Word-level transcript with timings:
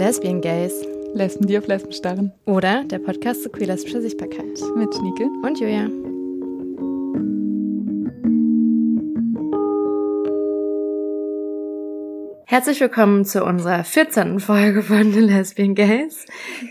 Lesbian 0.00 0.40
Gays. 0.40 0.72
Lesben, 1.12 1.46
die 1.46 1.58
auf 1.58 1.66
Lesben 1.66 1.92
starren. 1.92 2.32
Oder 2.46 2.84
der 2.84 3.00
Podcast 3.00 3.42
zu 3.42 3.50
queer-lesbischer 3.50 4.00
Sichtbarkeit. 4.00 4.58
Mit 4.74 4.94
Schnieke. 4.94 5.24
Und 5.42 5.60
Julia. 5.60 5.90
Herzlich 12.46 12.80
willkommen 12.80 13.26
zu 13.26 13.44
unserer 13.44 13.84
14. 13.84 14.40
Folge 14.40 14.82
von 14.82 15.12
The 15.12 15.20
Lesbian 15.20 15.74
Gays. 15.74 16.24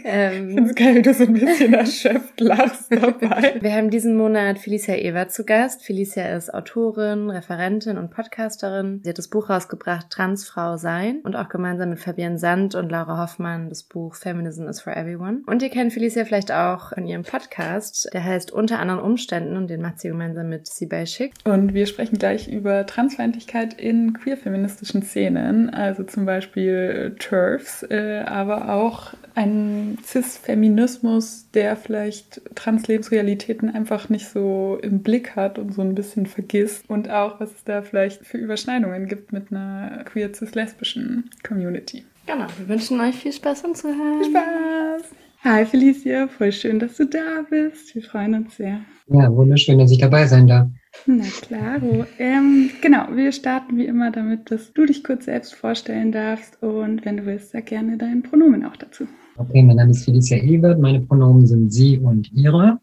Ähm, 0.04 0.50
ich 0.50 0.56
finde 0.56 0.74
geil, 0.74 0.96
wie 0.96 1.02
du 1.04 1.14
so 1.14 1.24
ein 1.26 1.34
bisschen 1.34 1.74
erschöpft 1.76 2.29
lachst 2.44 2.92
dabei. 2.92 3.56
Wir 3.62 3.74
haben 3.74 3.90
diesen 3.90 4.16
Monat 4.16 4.60
Felicia 4.60 4.96
Ewer 4.96 5.30
zu 5.30 5.46
Gast. 5.46 5.84
Felicia 5.84 6.36
ist 6.36 6.54
Autorin, 6.54 7.30
Referentin 7.30 7.98
und 7.98 8.12
Podcasterin. 8.12 9.02
Sie 9.04 9.10
hat 9.10 9.18
das 9.18 9.28
Buch 9.28 9.50
rausgebracht 9.50 10.10
Transfrau 10.10 10.78
sein 10.78 11.22
und 11.24 11.36
auch 11.36 11.50
gemeinsam 11.50 11.90
mit 11.90 12.00
Fabienne 12.00 12.38
Sand 12.38 12.76
und 12.76 12.90
Laura 12.90 13.22
Hoffmann 13.22 13.70
das 13.70 13.84
Buch 13.84 14.16
Feminism 14.16 14.68
is 14.68 14.82
for 14.82 14.96
Everyone. 14.96 15.42
Und 15.48 15.62
ihr 15.64 15.70
kennt 15.70 15.94
Felicia 15.94 16.26
vielleicht 16.26 16.52
auch 16.52 16.92
in 16.92 17.08
ihrem 17.08 17.24
Podcast, 17.24 18.10
der 18.14 18.24
heißt 18.24 18.52
Unter 18.52 18.80
anderen 18.80 19.02
Umständen 19.02 19.58
und 19.58 19.70
den 19.70 19.82
macht 19.82 20.00
sie 20.00 20.10
gemeinsam 20.10 20.50
mit 20.50 20.68
Sibel 20.68 21.08
Schick. 21.08 21.34
Und 21.46 21.74
wir 21.74 21.86
sprechen 21.86 22.18
gleich 22.18 22.48
über 22.48 22.86
Transfeindlichkeit 22.86 23.74
in 23.74 24.14
queer-feministischen 24.14 25.04
Szenen 25.04 25.70
also 25.80 26.04
zum 26.04 26.26
Beispiel 26.26 27.16
TERFs, 27.20 27.84
äh, 27.84 28.24
aber 28.26 28.74
auch 28.74 29.14
ein 29.36 29.98
Cis-Feminismus, 30.04 31.50
der 31.54 31.76
vielleicht 31.76 32.29
Translebensrealitäten 32.56 33.70
einfach 33.70 34.10
nicht 34.10 34.28
so 34.28 34.78
im 34.82 35.02
Blick 35.02 35.36
hat 35.36 35.60
und 35.60 35.74
so 35.74 35.82
ein 35.82 35.96
bisschen 35.96 36.26
vergisst. 36.26 36.90
Und 36.90 37.10
auch, 37.10 37.40
was 37.40 37.52
es 37.52 37.64
da 37.64 37.82
vielleicht 37.82 38.26
für 38.26 38.38
Überschneidungen 38.38 39.08
gibt 39.08 39.32
mit 39.32 39.52
einer 39.52 40.04
queer-cis-lesbischen 40.06 41.30
Community. 41.48 42.04
Genau, 42.26 42.46
wir 42.58 42.68
wünschen 42.68 43.00
euch 43.00 43.16
viel 43.16 43.34
Spaß 43.34 43.64
und 43.66 43.78
Zuhören. 43.78 44.24
Viel 44.24 44.32
Spaß! 44.32 45.16
Hi 45.42 45.66
Felicia, 45.66 46.28
voll 46.28 46.52
schön, 46.52 46.80
dass 46.80 46.98
du 46.98 47.06
da 47.06 47.46
bist. 47.50 47.96
Wir 47.96 48.04
freuen 48.04 48.36
uns 48.36 48.58
sehr. 48.58 48.82
Ja, 49.08 49.34
wunderschön, 49.34 49.80
dass 49.80 49.90
ich 49.90 49.98
dabei 49.98 50.28
sein 50.28 50.48
darf. 50.48 50.68
Na 51.06 51.24
klar. 51.42 51.82
Ähm, 52.20 52.70
genau, 52.82 53.08
wir 53.16 53.32
starten 53.32 53.78
wie 53.78 53.86
immer 53.86 54.12
damit, 54.12 54.52
dass 54.52 54.74
du 54.74 54.86
dich 54.86 55.02
kurz 55.02 55.26
selbst 55.26 55.56
vorstellen 55.56 56.12
darfst 56.12 56.62
und 56.62 57.06
wenn 57.06 57.18
du 57.18 57.26
willst, 57.26 57.52
sag 57.52 57.68
gerne 57.68 57.98
deinen 57.98 58.22
Pronomen 58.22 58.66
auch 58.66 58.76
dazu. 58.76 59.08
Okay, 59.40 59.64
mein 59.64 59.78
Name 59.78 59.92
ist 59.92 60.04
Felicia 60.04 60.38
Ebert, 60.38 60.82
meine 60.82 61.00
Pronomen 61.00 61.48
sind 61.48 61.72
sie 61.72 61.98
und 61.98 62.30
ihre. 62.34 62.78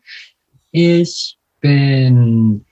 Ich 0.71 1.39
bin 1.61 2.65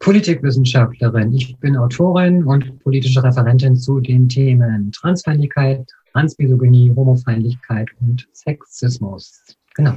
Politikwissenschaftlerin, 0.00 1.32
ich 1.32 1.56
bin 1.56 1.78
Autorin 1.78 2.44
und 2.44 2.78
politische 2.80 3.24
Referentin 3.24 3.74
zu 3.74 4.00
den 4.00 4.28
Themen 4.28 4.92
Transfeindlichkeit, 4.92 5.90
Transmisogynie, 6.12 6.92
Homofeindlichkeit 6.94 7.88
und 8.02 8.28
Sexismus. 8.32 9.56
Genau. 9.74 9.94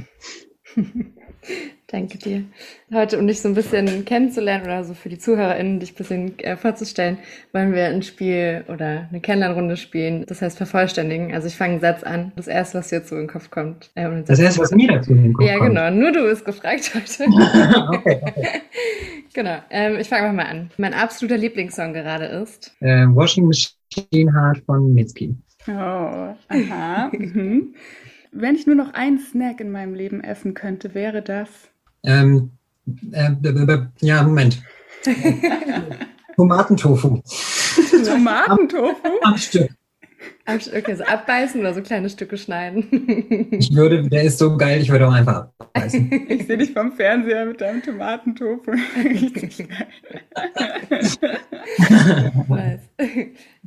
Danke 1.90 2.18
dir. 2.18 2.44
Heute, 2.94 3.18
um 3.18 3.26
dich 3.26 3.40
so 3.40 3.48
ein 3.48 3.54
bisschen 3.54 4.04
kennenzulernen 4.04 4.64
oder 4.64 4.84
so 4.84 4.94
für 4.94 5.08
die 5.08 5.18
ZuhörerInnen, 5.18 5.80
dich 5.80 5.90
ein 5.90 5.96
bisschen 5.96 6.38
äh, 6.38 6.56
vorzustellen, 6.56 7.18
wollen 7.52 7.72
wir 7.72 7.86
ein 7.86 8.04
Spiel 8.04 8.64
oder 8.68 9.08
eine 9.10 9.20
Kennenlernrunde 9.20 9.76
spielen. 9.76 10.24
Das 10.26 10.40
heißt 10.40 10.56
vervollständigen. 10.56 11.34
Also 11.34 11.48
ich 11.48 11.56
fange 11.56 11.72
einen 11.72 11.80
Satz 11.80 12.04
an. 12.04 12.30
Das 12.36 12.46
erste, 12.46 12.78
was 12.78 12.90
dir 12.90 13.00
so 13.00 13.16
in 13.16 13.22
den 13.22 13.28
Kopf 13.28 13.50
kommt. 13.50 13.90
Äh, 13.96 14.22
das 14.24 14.38
erste, 14.38 14.60
was 14.60 14.70
mir 14.70 14.86
dazu 14.86 15.10
in 15.10 15.22
den 15.24 15.32
Kopf 15.32 15.44
ja, 15.44 15.58
kommt. 15.58 15.74
Ja, 15.74 15.90
genau. 15.90 16.00
Nur 16.00 16.12
du 16.12 16.22
bist 16.28 16.44
gefragt 16.44 16.92
heute. 16.94 17.24
okay, 17.92 18.20
okay. 18.22 18.48
genau. 19.34 19.58
Ähm, 19.70 19.98
ich 19.98 20.08
fange 20.08 20.32
mal 20.32 20.46
an. 20.46 20.70
Mein 20.78 20.94
absoluter 20.94 21.38
Lieblingssong 21.38 21.92
gerade 21.92 22.26
ist? 22.26 22.72
Äh, 22.78 23.06
Washing 23.06 23.46
Machine 23.46 24.32
Heart 24.32 24.62
von 24.64 24.94
Mitski. 24.94 25.34
Oh, 25.66 25.72
aha. 25.72 27.10
mhm. 27.18 27.74
Wenn 28.30 28.54
ich 28.54 28.68
nur 28.68 28.76
noch 28.76 28.94
einen 28.94 29.18
Snack 29.18 29.60
in 29.60 29.72
meinem 29.72 29.94
Leben 29.94 30.22
essen 30.22 30.54
könnte, 30.54 30.94
wäre 30.94 31.20
das? 31.20 31.69
Ähm, 32.02 32.52
äh, 33.12 33.30
ja, 34.00 34.22
Moment. 34.22 34.62
Tomatentofu. 36.36 37.22
Tomatentofu? 38.04 39.06
Am, 39.22 39.32
am 39.32 39.36
Stück. 39.36 39.70
Okay, 40.46 40.94
so 40.94 41.04
abbeißen 41.04 41.60
oder 41.60 41.74
so 41.74 41.82
kleine 41.82 42.10
Stücke 42.10 42.36
schneiden. 42.36 43.48
Ich 43.52 43.74
würde, 43.74 44.08
der 44.08 44.24
ist 44.24 44.38
so 44.38 44.56
geil, 44.56 44.80
ich 44.80 44.90
würde 44.90 45.06
auch 45.06 45.12
einfach 45.12 45.48
abbeißen. 45.58 46.10
Ich 46.28 46.46
sehe 46.46 46.58
dich 46.58 46.72
vom 46.72 46.92
Fernseher 46.92 47.46
mit 47.46 47.60
deinem 47.60 47.82
Tomatentofu. 47.82 48.72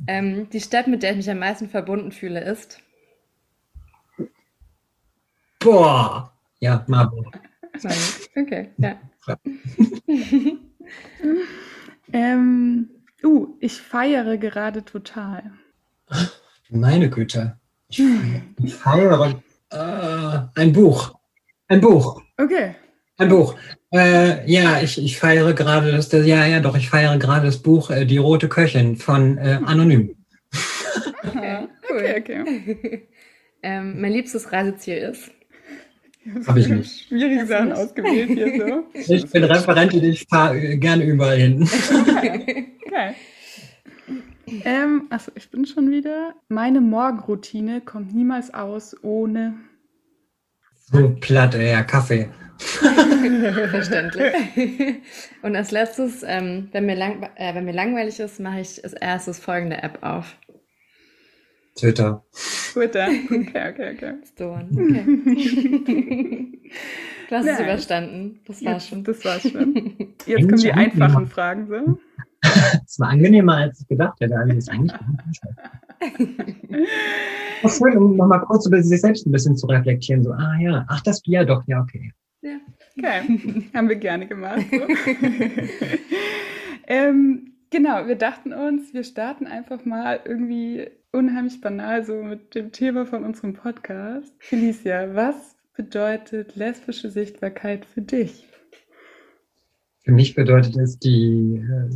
ähm, 0.06 0.48
die 0.50 0.60
Stadt, 0.60 0.86
mit 0.86 1.02
der 1.02 1.12
ich 1.12 1.16
mich 1.16 1.30
am 1.30 1.38
meisten 1.38 1.68
verbunden 1.68 2.12
fühle, 2.12 2.40
ist? 2.40 2.80
Boah. 5.58 6.32
Ja, 6.60 6.84
Marburg. 6.86 7.38
Okay, 8.36 8.70
ja. 8.78 8.98
ähm, 12.12 12.88
uh, 13.22 13.56
ich 13.60 13.80
feiere 13.80 14.36
gerade 14.36 14.84
total. 14.84 15.52
Meine 16.70 17.10
Güte. 17.10 17.58
Ich 17.88 18.74
feiere 18.74 19.42
äh, 19.70 20.60
ein 20.60 20.72
Buch. 20.72 21.14
Ein 21.68 21.80
Buch. 21.80 22.22
Okay. 22.36 22.74
Ein 23.16 23.28
Buch. 23.28 23.56
Äh, 23.92 24.50
ja, 24.50 24.80
ich, 24.80 25.02
ich 25.02 25.18
feiere 25.18 25.52
gerade 25.52 25.92
das, 25.92 26.08
das, 26.08 26.26
ja, 26.26 26.44
ja, 26.46 26.60
doch, 26.60 26.76
ich 26.76 26.90
feiere 26.90 27.16
gerade 27.18 27.46
das 27.46 27.58
Buch 27.58 27.90
äh, 27.90 28.04
Die 28.04 28.18
Rote 28.18 28.48
Köchin 28.48 28.96
von 28.96 29.38
äh, 29.38 29.60
Anonym. 29.64 30.16
Okay, 31.24 31.68
cool. 31.88 32.14
Okay, 32.18 32.40
okay. 32.40 33.08
ähm, 33.62 34.00
mein 34.00 34.12
liebstes 34.12 34.52
Reiseziel 34.52 34.98
ist? 34.98 35.30
Habe 36.46 36.60
ich 36.60 36.68
nicht. 36.68 37.08
Schwierige 37.08 37.46
Sachen 37.46 37.72
ausgewählt 37.72 38.30
hier 38.30 38.84
so. 38.96 39.14
Ich 39.14 39.30
bin 39.30 39.44
Referentin, 39.44 40.04
ich 40.04 40.26
fahre 40.28 40.78
gerne 40.78 41.04
überall 41.04 41.36
hin. 41.36 41.62
Okay. 41.62 42.68
okay. 42.86 43.14
Ähm, 44.64 45.06
achso, 45.10 45.32
ich 45.34 45.50
bin 45.50 45.66
schon 45.66 45.90
wieder. 45.90 46.34
Meine 46.48 46.80
Morgenroutine 46.80 47.80
kommt 47.80 48.14
niemals 48.14 48.52
aus 48.54 48.96
ohne. 49.02 49.54
So 50.92 51.14
platt, 51.20 51.54
ja, 51.54 51.82
Kaffee. 51.82 52.28
Verständlich. 52.58 54.32
Und 55.42 55.56
als 55.56 55.70
letztes, 55.70 56.22
ähm, 56.26 56.68
wenn, 56.72 56.86
mir 56.86 56.94
lang, 56.94 57.28
äh, 57.36 57.54
wenn 57.54 57.64
mir 57.64 57.72
langweilig 57.72 58.20
ist, 58.20 58.40
mache 58.40 58.60
ich 58.60 58.82
als 58.84 58.92
erstes 58.94 59.38
folgende 59.38 59.82
App 59.82 59.98
auf. 60.02 60.36
Twitter. 61.76 62.24
Twitter. 62.72 63.08
Okay, 63.08 63.70
okay, 63.70 63.94
okay. 63.94 64.14
Stone. 64.32 64.68
Okay. 64.72 66.13
Du 67.34 67.38
hast 67.38 67.46
Nein. 67.46 67.54
es 67.54 67.60
überstanden. 67.60 68.40
Das 68.46 68.64
war 68.64 68.80
schon. 68.80 69.04
Das 69.04 69.24
war 69.24 69.40
schon. 69.40 69.74
Jetzt 70.26 70.48
kommen 70.48 70.60
die 70.60 70.72
einfachen 70.72 71.26
Fragen 71.26 71.66
so. 71.66 71.98
Das 72.42 73.00
war 73.00 73.08
angenehmer, 73.08 73.56
als 73.56 73.80
ich 73.80 73.88
gedacht 73.88 74.20
hätte. 74.20 74.36
Also 74.36 74.52
das 74.52 74.68
eigentlich 74.68 74.92
Was 77.62 77.78
schön, 77.78 77.96
um 77.96 78.16
nochmal 78.16 78.42
kurz 78.42 78.66
über 78.66 78.82
sich 78.82 79.00
selbst 79.00 79.26
ein 79.26 79.32
bisschen 79.32 79.56
zu 79.56 79.66
reflektieren. 79.66 80.22
So, 80.22 80.32
ah 80.32 80.54
ja, 80.60 80.84
ach, 80.88 81.00
das 81.00 81.22
ja 81.24 81.42
doch, 81.42 81.62
ja, 81.66 81.80
okay. 81.80 82.12
Ja. 82.42 82.56
Okay, 82.98 83.70
haben 83.74 83.88
wir 83.88 83.96
gerne 83.96 84.26
gemacht. 84.26 84.66
So. 84.70 84.86
ähm, 86.86 87.54
genau, 87.70 88.06
wir 88.06 88.16
dachten 88.16 88.52
uns, 88.52 88.92
wir 88.92 89.04
starten 89.04 89.46
einfach 89.46 89.86
mal 89.86 90.20
irgendwie 90.26 90.90
unheimlich 91.12 91.62
banal 91.62 92.04
so 92.04 92.22
mit 92.22 92.54
dem 92.54 92.72
Thema 92.72 93.06
von 93.06 93.24
unserem 93.24 93.54
Podcast. 93.54 94.34
Felicia, 94.38 95.14
was 95.14 95.53
bedeutet 95.74 96.56
lesbische 96.56 97.10
Sichtbarkeit 97.10 97.84
für 97.84 98.02
dich? 98.02 98.46
Für 100.04 100.12
mich 100.12 100.34
bedeutet 100.34 100.76
es 100.76 100.98
die, 100.98 101.56
äh, 101.56 101.90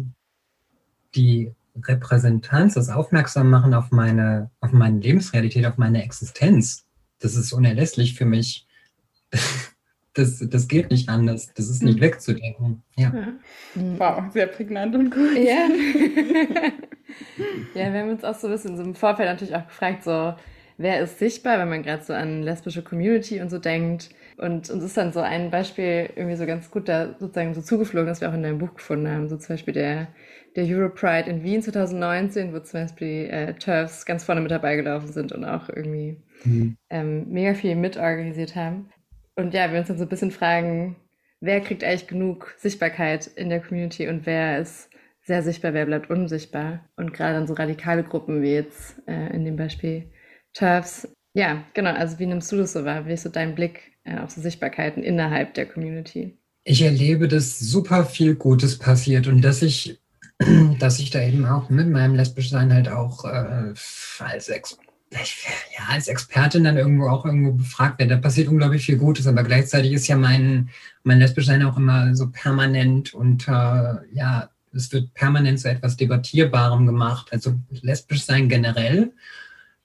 die 1.15 1.53
Repräsentanz, 1.85 2.75
das 2.75 2.89
Aufmerksammachen 2.89 3.75
auf 3.75 3.91
meine, 3.91 4.51
auf 4.61 4.73
meine 4.73 4.99
Lebensrealität, 4.99 5.67
auf 5.67 5.77
meine 5.77 6.03
Existenz. 6.03 6.87
Das 7.21 7.37
ist 7.37 7.53
unerlässlich 7.53 8.15
für 8.15 8.25
mich. 8.25 8.67
Das, 10.15 10.43
das 10.51 10.67
geht 10.67 10.91
nicht 10.91 11.09
anders. 11.09 11.53
Das 11.55 11.69
ist 11.69 11.81
nicht 11.81 11.99
mhm. 11.99 12.03
wegzudenken. 12.03 12.83
Ja. 12.97 13.13
Wow, 13.77 14.25
sehr 14.33 14.49
prägnant 14.49 14.97
und 14.97 15.11
gut. 15.13 15.37
Ja. 15.37 15.69
ja, 17.75 17.93
wir 17.93 18.01
haben 18.01 18.11
uns 18.11 18.25
auch 18.25 18.35
so 18.35 18.49
ein 18.49 18.53
bisschen 18.53 18.77
so 18.77 18.83
im 18.83 18.97
Vorfeld 18.97 19.29
natürlich 19.29 19.55
auch 19.55 19.69
gefragt, 19.69 20.03
so, 20.03 20.35
wer 20.79 21.01
ist 21.01 21.19
sichtbar, 21.19 21.59
wenn 21.59 21.69
man 21.69 21.83
gerade 21.83 22.03
so 22.03 22.15
an 22.15 22.43
lesbische 22.43 22.83
Community 22.83 23.41
und 23.41 23.51
so 23.51 23.59
denkt. 23.59 24.11
Und 24.39 24.71
uns 24.71 24.85
ist 24.85 24.97
dann 24.97 25.13
so 25.13 25.21
ein 25.21 25.51
Beispiel 25.51 26.11
irgendwie 26.15 26.37
so 26.37 26.47
ganz 26.47 26.71
gut 26.71 26.89
da 26.89 27.17
sozusagen 27.19 27.53
so 27.55 27.61
zugeflogen, 27.61 28.07
dass 28.07 28.21
wir 28.21 28.31
auch 28.31 28.35
in 28.35 28.45
deinem 28.45 28.59
Buch 28.59 28.75
gefunden 28.75 29.09
haben. 29.09 29.29
So 29.29 29.37
zum 29.37 29.55
Beispiel 29.55 29.75
der, 29.75 30.09
der 30.55 30.65
Europride 30.65 31.29
in 31.29 31.43
Wien 31.43 31.61
2019, 31.61 32.55
wo 32.55 32.61
zum 32.61 32.83
Beispiel 32.83 33.29
äh, 33.31 33.55
Turfs 33.55 34.07
ganz 34.07 34.25
vorne 34.25 34.41
mit 34.41 34.53
dabei 34.53 34.77
gelaufen 34.77 35.13
sind 35.13 35.33
und 35.33 35.45
auch 35.45 35.69
irgendwie 35.69 36.23
mhm. 36.45 36.77
ähm, 36.89 37.29
mega 37.29 37.55
viel 37.55 37.75
mitorganisiert 37.75 38.55
haben. 38.55 38.91
Und 39.35 39.55
ja, 39.55 39.73
wir 39.73 39.81
uns 39.81 39.89
dann 39.89 39.99
so 39.99 40.05
ein 40.05 40.09
bisschen 40.09 40.31
fragen, 40.31 40.97
wer 41.41 41.61
kriegt 41.61 41.83
eigentlich 41.83 42.07
genug 42.07 42.55
Sichtbarkeit 42.59 43.27
in 43.27 43.49
der 43.49 43.61
Community 43.61 44.09
und 44.09 44.25
wer 44.25 44.61
ist 44.61 44.89
sehr 45.23 45.43
sichtbar, 45.43 45.75
wer 45.75 45.87
bleibt 45.87 46.11
unsichtbar. 46.11 46.89
Und 46.97 47.13
gerade 47.13 47.35
dann 47.35 47.47
so 47.49 47.55
radikale 47.55 48.05
Gruppen 48.05 48.41
wie 48.43 48.55
jetzt 48.55 48.97
äh, 49.09 49.35
in 49.35 49.45
dem 49.45 49.57
Beispiel 49.57 50.11
Turfs, 50.55 51.09
Ja, 51.35 51.65
genau. 51.75 51.93
Also 51.93 52.19
wie 52.19 52.27
nimmst 52.27 52.51
du 52.53 52.57
das 52.57 52.73
so 52.73 52.85
wahr? 52.85 53.07
Wie 53.07 53.13
ist 53.13 53.23
so 53.23 53.29
dein 53.29 53.55
Blick 53.55 53.93
äh, 54.05 54.19
auf 54.19 54.31
so 54.31 54.41
Sichtbarkeiten 54.41 55.03
innerhalb 55.03 55.55
der 55.55 55.67
Community? 55.67 56.37
Ich 56.65 56.83
erlebe, 56.83 57.29
dass 57.29 57.59
super 57.59 58.05
viel 58.05 58.35
Gutes 58.35 58.79
passiert 58.79 59.27
und 59.27 59.43
dass 59.43 59.63
ich, 59.63 60.01
dass 60.79 60.99
ich 60.99 61.11
da 61.11 61.23
eben 61.23 61.47
auch 61.47 61.71
mit 61.71 61.89
meinem 61.89 62.15
Lesbischsein 62.15 62.73
halt 62.73 62.89
auch 62.89 63.25
äh, 63.25 63.75
als 64.19 64.49
Ex 64.49 64.79
ja, 65.11 65.85
als 65.89 66.09
Expertin 66.09 66.65
dann 66.65 66.77
irgendwo 66.77 67.09
auch 67.09 67.25
irgendwo 67.25 67.53
befragt 67.53 67.99
werde. 67.99 68.15
Da 68.15 68.21
passiert 68.21 68.49
unglaublich 68.49 68.85
viel 68.85 68.99
Gutes, 68.99 69.27
aber 69.27 69.43
gleichzeitig 69.43 69.93
ist 69.93 70.07
ja 70.07 70.17
mein, 70.17 70.69
mein 71.03 71.19
Lesbischsein 71.19 71.63
auch 71.63 71.77
immer 71.77 72.15
so 72.15 72.31
permanent 72.31 73.15
und 73.15 73.49
äh, 73.49 73.53
ja, 74.13 74.51
es 74.75 74.93
wird 74.93 75.15
permanent 75.15 75.61
zu 75.61 75.71
etwas 75.71 75.97
Debattierbarem 75.97 76.87
gemacht. 76.87 77.29
Also 77.33 77.55
lesbisch 77.71 78.25
sein 78.25 78.49
generell, 78.49 79.13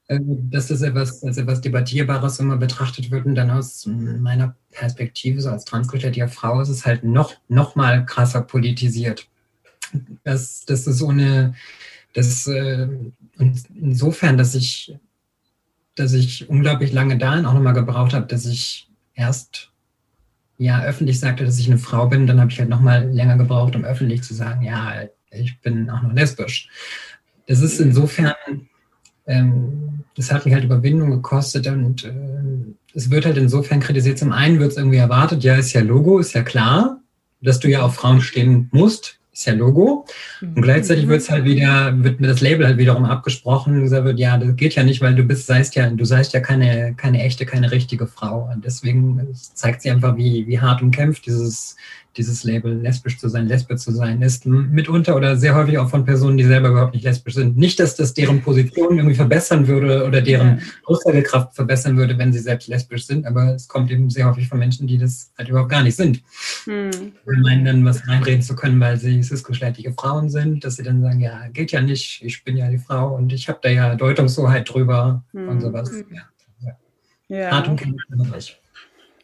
dass 0.07 0.67
das 0.67 0.81
etwas, 0.81 1.23
als 1.23 1.37
etwas 1.37 1.61
Debattierbares 1.61 2.39
immer 2.39 2.57
betrachtet 2.57 3.09
wird 3.09 3.25
und 3.25 3.35
dann 3.35 3.49
aus 3.49 3.85
meiner 3.85 4.55
Perspektive, 4.71 5.41
so 5.41 5.49
als 5.49 5.65
transgeschlechtlicher 5.65 6.27
Frau, 6.27 6.59
ist 6.61 6.69
es 6.69 6.85
halt 6.85 7.03
noch, 7.03 7.35
noch 7.47 7.75
mal 7.75 8.05
krasser 8.05 8.41
politisiert. 8.41 9.27
Das, 10.23 10.65
das 10.65 10.87
ist 10.87 10.97
so 10.97 11.09
eine, 11.09 11.53
das, 12.13 12.47
äh, 12.47 12.87
und 13.37 13.63
insofern, 13.73 14.37
dass 14.37 14.55
ich, 14.55 14.95
dass 15.95 16.13
ich 16.13 16.49
unglaublich 16.49 16.91
lange 16.91 17.17
dahin 17.17 17.45
auch 17.45 17.53
nochmal 17.53 17.73
gebraucht 17.73 18.13
habe, 18.13 18.25
dass 18.25 18.45
ich 18.45 18.89
erst 19.15 19.71
ja 20.57 20.83
öffentlich 20.83 21.19
sagte, 21.19 21.45
dass 21.45 21.59
ich 21.59 21.67
eine 21.67 21.77
Frau 21.77 22.07
bin, 22.07 22.27
dann 22.27 22.39
habe 22.39 22.51
ich 22.51 22.59
halt 22.59 22.69
nochmal 22.69 23.09
länger 23.09 23.37
gebraucht, 23.37 23.75
um 23.75 23.85
öffentlich 23.85 24.23
zu 24.23 24.33
sagen, 24.33 24.63
ja, 24.63 25.03
ich 25.31 25.59
bin 25.61 25.89
auch 25.89 26.01
noch 26.01 26.13
lesbisch. 26.13 26.69
Das 27.47 27.59
ist 27.59 27.79
insofern, 27.79 28.33
ähm, 29.27 30.03
das 30.15 30.31
hat 30.31 30.45
mich 30.45 30.53
halt 30.53 30.63
Überwindung 30.63 31.11
gekostet 31.11 31.67
und 31.67 32.03
äh, 32.03 32.13
es 32.93 33.09
wird 33.09 33.25
halt 33.25 33.37
insofern 33.37 33.79
kritisiert. 33.79 34.19
Zum 34.19 34.31
einen 34.31 34.59
wird 34.59 34.71
es 34.71 34.77
irgendwie 34.77 34.97
erwartet, 34.97 35.43
ja, 35.43 35.55
ist 35.55 35.73
ja 35.73 35.81
Logo, 35.81 36.19
ist 36.19 36.33
ja 36.33 36.43
klar, 36.43 36.99
dass 37.41 37.59
du 37.59 37.69
ja 37.69 37.81
auf 37.81 37.95
Frauen 37.95 38.21
stehen 38.21 38.69
musst 38.71 39.19
ist 39.33 39.45
ja 39.45 39.53
Logo. 39.53 40.05
Und 40.41 40.61
gleichzeitig 40.61 41.07
wird 41.07 41.21
es 41.21 41.29
halt 41.29 41.43
wieder, 41.43 41.91
wird 42.03 42.19
mir 42.21 42.27
das 42.27 42.41
Label 42.41 42.67
halt 42.67 42.77
wiederum 42.77 43.05
abgesprochen 43.05 43.81
gesagt 43.81 44.05
wird, 44.05 44.19
ja, 44.19 44.37
das 44.37 44.55
geht 44.55 44.75
ja 44.75 44.83
nicht, 44.83 45.01
weil 45.01 45.15
du 45.15 45.23
bist, 45.23 45.47
seist 45.47 45.75
ja, 45.75 45.89
du 45.89 46.05
seist 46.05 46.33
ja 46.33 46.39
keine, 46.39 46.93
keine 46.95 47.21
echte, 47.23 47.45
keine 47.45 47.71
richtige 47.71 48.05
Frau. 48.05 48.49
Und 48.53 48.63
deswegen 48.63 49.27
zeigt 49.33 49.81
sie 49.81 49.89
einfach, 49.89 50.15
wie, 50.17 50.45
wie 50.47 50.59
hart 50.59 50.83
umkämpft 50.83 51.25
dieses, 51.25 51.75
dieses 52.17 52.43
Label, 52.43 52.79
lesbisch 52.79 53.17
zu 53.17 53.27
sein, 53.27 53.47
lesbisch 53.47 53.81
zu 53.81 53.91
sein, 53.91 54.21
ist 54.21 54.45
mitunter 54.45 55.15
oder 55.15 55.35
sehr 55.35 55.55
häufig 55.55 55.77
auch 55.77 55.89
von 55.89 56.05
Personen, 56.05 56.37
die 56.37 56.43
selber 56.43 56.69
überhaupt 56.69 56.93
nicht 56.93 57.03
lesbisch 57.03 57.33
sind. 57.33 57.57
Nicht, 57.57 57.79
dass 57.79 57.95
das 57.95 58.13
deren 58.13 58.41
Position 58.41 58.97
irgendwie 58.97 59.15
verbessern 59.15 59.67
würde 59.67 60.05
oder 60.05 60.21
deren 60.21 60.61
Aussagekraft 60.85 61.55
verbessern 61.55 61.97
würde, 61.97 62.17
wenn 62.17 62.31
sie 62.31 62.39
selbst 62.39 62.67
lesbisch 62.67 63.07
sind, 63.07 63.25
aber 63.25 63.55
es 63.55 63.67
kommt 63.67 63.89
eben 63.91 64.09
sehr 64.09 64.29
häufig 64.29 64.47
von 64.47 64.59
Menschen, 64.59 64.87
die 64.87 64.97
das 64.97 65.31
halt 65.37 65.49
überhaupt 65.49 65.69
gar 65.69 65.83
nicht 65.83 65.95
sind. 65.95 66.21
Hm. 66.65 66.91
Und 67.25 67.41
meinen 67.41 67.65
dann 67.65 67.85
was 67.85 68.07
reinreden 68.07 68.41
zu 68.41 68.55
können, 68.55 68.79
weil 68.79 68.97
sie 68.97 69.21
cisgeschlechtliche 69.23 69.93
Frauen 69.93 70.29
sind, 70.29 70.63
dass 70.63 70.75
sie 70.75 70.83
dann 70.83 71.01
sagen, 71.01 71.19
ja, 71.19 71.47
geht 71.51 71.71
ja 71.71 71.81
nicht, 71.81 72.21
ich 72.23 72.43
bin 72.43 72.57
ja 72.57 72.69
die 72.69 72.77
Frau 72.77 73.15
und 73.15 73.33
ich 73.33 73.49
habe 73.49 73.59
da 73.61 73.69
ja 73.69 73.95
Deutungshoheit 73.95 74.71
drüber 74.71 75.23
hm. 75.31 75.49
und 75.49 75.61
sowas. 75.61 75.91
Ja. 76.11 76.21
Ja. 76.59 77.37
ja. 77.37 77.51
Hart 77.51 77.67
und 77.67 77.77
kämpferisch. 77.77 78.59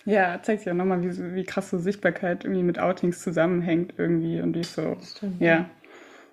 Ja, 0.06 0.40
zeigt 0.42 0.64
sich 0.64 0.72
auch 0.72 0.76
nochmal, 0.76 1.02
wie, 1.04 1.36
wie 1.36 1.44
krass 1.44 1.70
so 1.70 1.78
Sichtbarkeit 1.78 2.44
irgendwie 2.44 2.64
mit 2.64 2.80
Outings 2.80 3.22
zusammenhängt 3.22 3.94
irgendwie 3.98 4.42
und 4.42 4.56
wie 4.56 4.64
so, 4.64 4.98
Stimmt, 5.04 5.42
ja. 5.42 5.70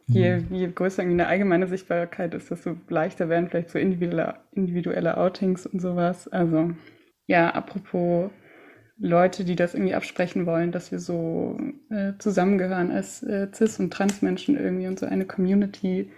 Je, 0.08 0.36
mhm. 0.36 0.54
je 0.54 0.68
größer 0.72 1.02
irgendwie 1.02 1.20
eine 1.20 1.26
allgemeine 1.28 1.66
Sichtbarkeit 1.66 2.32
ist, 2.34 2.50
desto 2.50 2.76
leichter 2.88 3.28
werden 3.28 3.48
vielleicht 3.48 3.70
so 3.70 3.78
individuelle, 3.78 4.36
individuelle 4.52 5.16
Outings 5.16 5.66
und 5.66 5.80
sowas. 5.80 6.28
Also, 6.28 6.70
ja, 7.26 7.50
apropos 7.50 8.30
Leute, 8.98 9.44
die 9.44 9.56
das 9.56 9.74
irgendwie 9.74 9.94
absprechen 9.94 10.46
wollen, 10.46 10.72
dass 10.72 10.92
wir 10.92 11.00
so 11.00 11.58
äh, 11.90 12.12
zusammengehören 12.18 12.92
als 12.92 13.22
äh, 13.24 13.48
Cis- 13.52 13.80
und 13.80 13.92
Transmenschen 13.92 14.56
irgendwie 14.56 14.86
und 14.86 14.98
so 14.98 15.06
eine 15.06 15.26
Community 15.26 16.10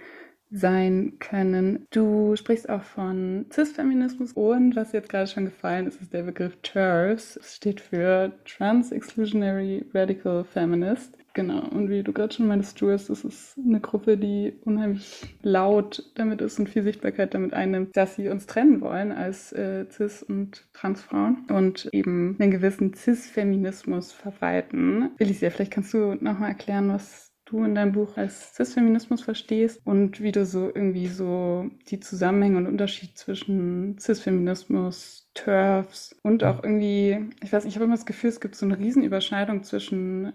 sein 0.51 1.15
können. 1.19 1.87
Du 1.91 2.37
sprichst 2.37 2.69
auch 2.69 2.83
von 2.83 3.47
Cis-Feminismus 3.53 4.33
und 4.33 4.77
was 4.77 4.93
jetzt 4.93 5.09
gerade 5.09 5.27
schon 5.27 5.47
gefallen 5.47 5.87
ist, 5.87 6.01
ist 6.01 6.13
der 6.13 6.23
Begriff 6.23 6.57
TERFs. 6.63 7.37
Es 7.37 7.57
steht 7.57 7.81
für 7.81 8.33
Trans-Exclusionary 8.45 9.85
Radical 9.93 10.45
Feminist. 10.45 11.19
Genau, 11.39 11.61
und 11.69 11.89
wie 11.89 12.03
du 12.03 12.13
gerade 12.13 12.35
schon 12.35 12.49
meinst, 12.49 12.81
Jules, 12.81 13.07
das 13.07 13.25
ist 13.25 13.57
eine 13.65 13.79
Gruppe, 13.79 14.17
die 14.17 14.55
unheimlich 14.65 15.23
laut 15.43 16.11
damit 16.17 16.41
ist 16.41 16.59
und 16.59 16.69
viel 16.69 16.83
Sichtbarkeit 16.83 17.33
damit 17.33 17.55
einnimmt, 17.55 17.97
dass 17.97 18.17
sie 18.17 18.29
uns 18.29 18.47
trennen 18.47 18.81
wollen 18.81 19.13
als 19.13 19.53
äh, 19.53 19.87
Cis- 19.89 20.25
und 20.25 20.67
Transfrauen 20.73 21.47
und 21.49 21.89
eben 21.93 22.35
einen 22.41 22.51
gewissen 22.51 22.93
Cis-Feminismus 22.93 24.13
verbreiten. 24.13 25.11
Felicia, 25.17 25.51
vielleicht 25.51 25.71
kannst 25.71 25.95
du 25.95 26.15
nochmal 26.15 26.49
erklären, 26.49 26.89
was 26.89 27.28
du 27.49 27.65
in 27.65 27.75
deinem 27.75 27.93
Buch 27.93 28.17
als 28.17 28.55
Cis-Feminismus 28.55 29.23
verstehst 29.23 29.81
und 29.85 30.21
wie 30.21 30.33
du 30.33 30.45
so 30.45 30.67
irgendwie 30.67 31.09
so 31.09 31.71
die 31.89 32.01
Zusammenhänge 32.01 32.59
und 32.59 32.67
Unterschied 32.67 33.17
zwischen 33.17 33.99
Cis-Feminismus, 33.99 35.31
TERFs 35.35 36.17
und 36.23 36.45
auch 36.45 36.63
irgendwie, 36.63 37.31
ich 37.43 37.53
weiß 37.53 37.65
nicht, 37.65 37.73
ich 37.73 37.77
habe 37.77 37.85
immer 37.87 37.97
das 37.97 38.07
Gefühl, 38.07 38.31
es 38.31 38.41
gibt 38.41 38.55
so 38.55 38.67
eine 38.67 38.79
Riesenüberschneidung 38.79 39.63
zwischen 39.63 40.33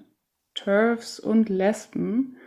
TERFs 0.55 1.19
und 1.19 1.49
Lesben. 1.49 2.37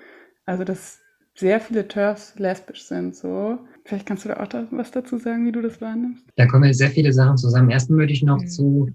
Also, 0.45 0.65
dass 0.65 1.01
sehr 1.35 1.61
viele 1.61 1.87
TERFs 1.87 2.39
lesbisch 2.39 2.85
sind, 2.85 3.15
so. 3.15 3.59
Vielleicht 3.85 4.07
kannst 4.07 4.25
du 4.25 4.31
da 4.31 4.41
auch 4.41 4.49
da 4.49 4.67
was 4.71 4.91
dazu 4.91 5.19
sagen, 5.19 5.47
wie 5.47 5.53
du 5.53 5.61
das 5.61 5.81
wahrnimmst? 5.81 6.25
Da 6.37 6.47
kommen 6.47 6.73
sehr 6.73 6.91
viele 6.91 7.13
Sachen 7.13 7.37
zusammen. 7.37 7.71
Erstmal 7.71 8.01
würde 8.01 8.13
ich 8.13 8.23
noch 8.23 8.41
mhm. 8.41 8.47
zu 8.47 8.89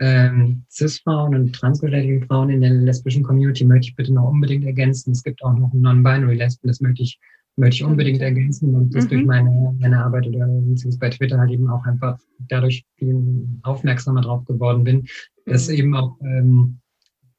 ähm, 0.00 0.64
Cis-Frauen 0.70 1.34
und 1.34 1.54
transgeschlechtlichen 1.54 2.26
Frauen 2.26 2.50
in 2.50 2.60
der 2.60 2.70
lesbischen 2.70 3.22
Community 3.22 3.64
möchte 3.64 3.88
ich 3.88 3.96
bitte 3.96 4.12
noch 4.12 4.28
unbedingt 4.28 4.64
ergänzen. 4.64 5.12
Es 5.12 5.22
gibt 5.22 5.42
auch 5.44 5.54
noch 5.54 5.72
Non-Binary 5.72 6.36
Lesben, 6.36 6.68
das 6.68 6.80
möchte 6.80 7.02
ich, 7.02 7.18
möchte 7.56 7.76
ich 7.76 7.84
unbedingt 7.84 8.20
ergänzen 8.20 8.74
und 8.74 8.94
das 8.94 9.04
mhm. 9.04 9.08
durch 9.08 9.24
meine, 9.24 9.76
meine 9.78 10.04
Arbeit 10.04 10.26
oder 10.26 10.46
beziehungsweise 10.46 10.98
bei 10.98 11.10
Twitter 11.10 11.38
halt 11.38 11.50
eben 11.50 11.68
auch 11.68 11.84
einfach 11.84 12.18
dadurch 12.48 12.84
viel 12.96 13.46
aufmerksamer 13.62 14.22
drauf 14.22 14.44
geworden 14.46 14.84
bin, 14.84 15.06
dass 15.46 15.68
mhm. 15.68 15.74
eben 15.74 15.96
auch, 15.96 16.18
ähm, 16.22 16.80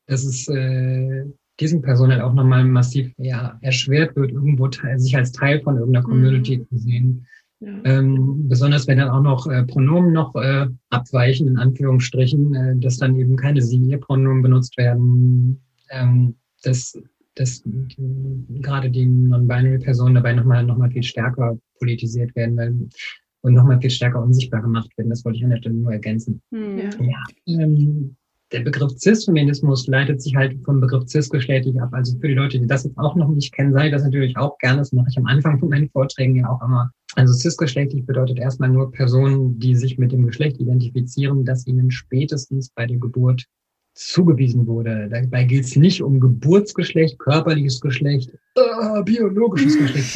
dass 0.07 0.23
es 0.23 0.47
äh, 0.47 1.25
diesen 1.59 1.81
Personen 1.81 2.13
halt 2.13 2.21
auch 2.21 2.33
nochmal 2.33 2.63
massiv 2.65 3.13
ja, 3.17 3.57
erschwert 3.61 4.15
wird, 4.15 4.31
irgendwo 4.31 4.69
sich 4.69 5.15
als 5.15 5.31
Teil 5.31 5.61
von 5.61 5.77
irgendeiner 5.77 6.05
Community 6.05 6.57
mhm. 6.57 6.67
zu 6.67 6.77
sehen. 6.77 7.27
Ähm, 7.83 8.47
besonders 8.47 8.87
wenn 8.87 8.99
dann 8.99 9.09
auch 9.09 9.21
noch 9.21 9.47
äh, 9.47 9.63
Pronomen 9.63 10.13
noch 10.13 10.35
äh, 10.35 10.67
abweichen, 10.89 11.47
in 11.47 11.57
Anführungsstrichen, 11.57 12.53
äh, 12.53 12.75
dass 12.77 12.97
dann 12.97 13.15
eben 13.15 13.35
keine 13.35 13.61
Sie-Ihr-Pronomen 13.61 14.43
benutzt 14.43 14.77
werden, 14.77 15.61
ähm, 15.89 16.35
dass, 16.63 16.97
dass 17.35 17.63
gerade 18.49 18.91
die 18.91 19.05
Non-Binary-Personen 19.05 20.15
dabei 20.15 20.33
nochmal 20.33 20.63
noch 20.63 20.77
mal 20.77 20.91
viel 20.91 21.03
stärker 21.03 21.57
politisiert 21.79 22.35
werden 22.35 22.57
weil, 22.57 22.75
und 23.41 23.53
nochmal 23.53 23.79
viel 23.79 23.89
stärker 23.89 24.21
unsichtbar 24.21 24.61
gemacht 24.61 24.89
werden. 24.97 25.09
Das 25.09 25.25
wollte 25.25 25.37
ich 25.37 25.43
an 25.43 25.51
der 25.51 25.57
Stelle 25.57 25.75
nur 25.75 25.91
ergänzen. 25.91 26.41
Hm. 26.51 26.77
Ja. 26.77 26.89
ja 26.99 27.23
ähm, 27.47 28.15
der 28.51 28.59
Begriff 28.61 28.91
Cis-Feminismus 28.97 29.87
leitet 29.87 30.21
sich 30.21 30.35
halt 30.35 30.63
vom 30.63 30.79
Begriff 30.79 31.07
cis-geschlechtlich 31.07 31.81
ab. 31.81 31.89
Also 31.93 32.17
für 32.19 32.27
die 32.27 32.35
Leute, 32.35 32.59
die 32.59 32.67
das 32.67 32.83
jetzt 32.83 32.97
auch 32.97 33.15
noch 33.15 33.29
nicht 33.29 33.53
kennen, 33.53 33.73
sage 33.73 33.87
ich 33.87 33.91
das 33.91 34.03
natürlich 34.03 34.37
auch 34.37 34.57
gerne. 34.59 34.79
Das 34.79 34.91
mache 34.93 35.07
ich 35.09 35.17
am 35.17 35.25
Anfang 35.25 35.59
von 35.59 35.69
meinen 35.69 35.89
Vorträgen 35.89 36.35
ja 36.35 36.49
auch 36.49 36.61
immer. 36.61 36.91
Also 37.15 37.33
cis-geschlechtlich 37.33 38.05
bedeutet 38.05 38.39
erstmal 38.39 38.69
nur 38.69 38.91
Personen, 38.91 39.57
die 39.57 39.75
sich 39.75 39.97
mit 39.97 40.11
dem 40.11 40.25
Geschlecht 40.25 40.59
identifizieren, 40.59 41.45
das 41.45 41.65
ihnen 41.65 41.89
spätestens 41.89 42.69
bei 42.69 42.85
der 42.85 42.97
Geburt 42.97 43.45
zugewiesen 43.93 44.67
wurde. 44.67 45.07
Dabei 45.09 45.45
gilt 45.45 45.63
es 45.63 45.77
nicht 45.77 46.01
um 46.03 46.19
Geburtsgeschlecht, 46.19 47.17
körperliches 47.17 47.79
Geschlecht, 47.79 48.31
äh, 48.57 49.03
biologisches 49.03 49.77
Geschlecht. 49.79 50.15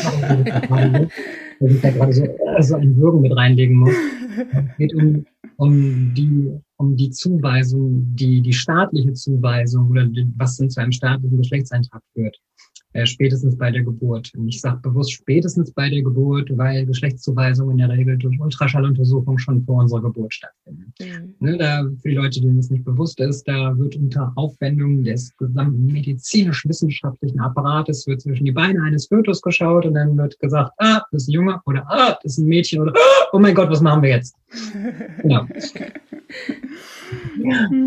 dass 1.60 1.72
ich 1.72 1.82
da 1.82 1.90
gerade 1.92 2.14
so, 2.14 2.24
äh, 2.24 2.62
so 2.62 2.76
ein 2.76 2.98
Würgen 2.98 3.22
mit 3.22 3.36
reinlegen 3.36 3.78
muss. 3.78 3.96
Es 4.38 4.78
geht 4.78 4.94
um, 4.94 5.26
um, 5.56 6.14
die, 6.14 6.52
um 6.76 6.98
die 6.98 7.12
Zuweisung, 7.12 8.14
die, 8.16 8.42
die 8.42 8.54
staatliche 8.54 9.14
Zuweisung 9.14 9.90
oder 9.90 10.06
die, 10.06 10.28
was 10.36 10.58
denn 10.58 10.70
zu 10.70 10.82
einem 10.82 10.92
staatlichen 10.92 11.38
Geschlechtseintrag 11.38 12.02
führt 12.14 12.38
äh, 12.94 13.06
spätestens 13.06 13.56
bei 13.56 13.70
der 13.70 13.84
Geburt. 13.84 14.34
Und 14.36 14.48
ich 14.48 14.62
sage 14.62 14.80
bewusst 14.82 15.12
spätestens 15.12 15.72
bei 15.72 15.90
der 15.90 16.02
Geburt, 16.02 16.50
weil 16.58 16.88
Geschlechtszuweisungen 16.88 17.74
in 17.74 17.78
der 17.78 17.90
Regel 17.90 18.18
durch 18.18 18.40
Ultraschalluntersuchung 18.40 19.38
schon 19.38 19.64
vor 19.64 19.82
unserer 19.82 20.02
Geburt 20.02 20.34
stattfinden. 20.34 20.92
Mhm. 21.00 21.36
Ne, 21.40 21.58
da, 21.58 21.84
für 22.02 22.10
die 22.10 22.16
Leute, 22.16 22.42
denen 22.42 22.58
es 22.58 22.72
nicht 22.72 22.84
bewusst 22.84 23.20
ist, 23.20 23.48
da 23.48 23.78
wird 23.78 23.96
unter 23.96 24.32
Aufwendung 24.36 25.04
des 25.04 25.36
gesamten 25.38 25.86
medizinisch-wissenschaftlichen 25.86 27.40
Apparates 27.40 28.08
wird 28.08 28.22
zwischen 28.22 28.46
die 28.46 28.52
Beine 28.52 28.82
eines 28.82 29.06
Fötus 29.06 29.42
geschaut 29.42 29.86
und 29.86 29.94
dann 29.94 30.18
wird 30.18 30.40
gesagt, 30.40 30.72
ah, 30.78 31.04
das 31.12 31.24
ist 31.24 31.30
ein 31.30 31.34
Junge 31.34 31.62
oder 31.68 31.86
ah, 31.90 32.18
das 32.24 32.34
ist 32.34 32.38
ein 32.40 32.48
Mädchen 32.48 32.82
oder 32.82 32.94
ah, 32.96 33.28
oh 33.34 33.40
mein 33.40 33.54
Gott, 33.54 33.70
was 33.70 33.82
machen 33.82 34.02
wir 34.02 34.10
jetzt? 34.10 34.36
genau. 35.22 35.46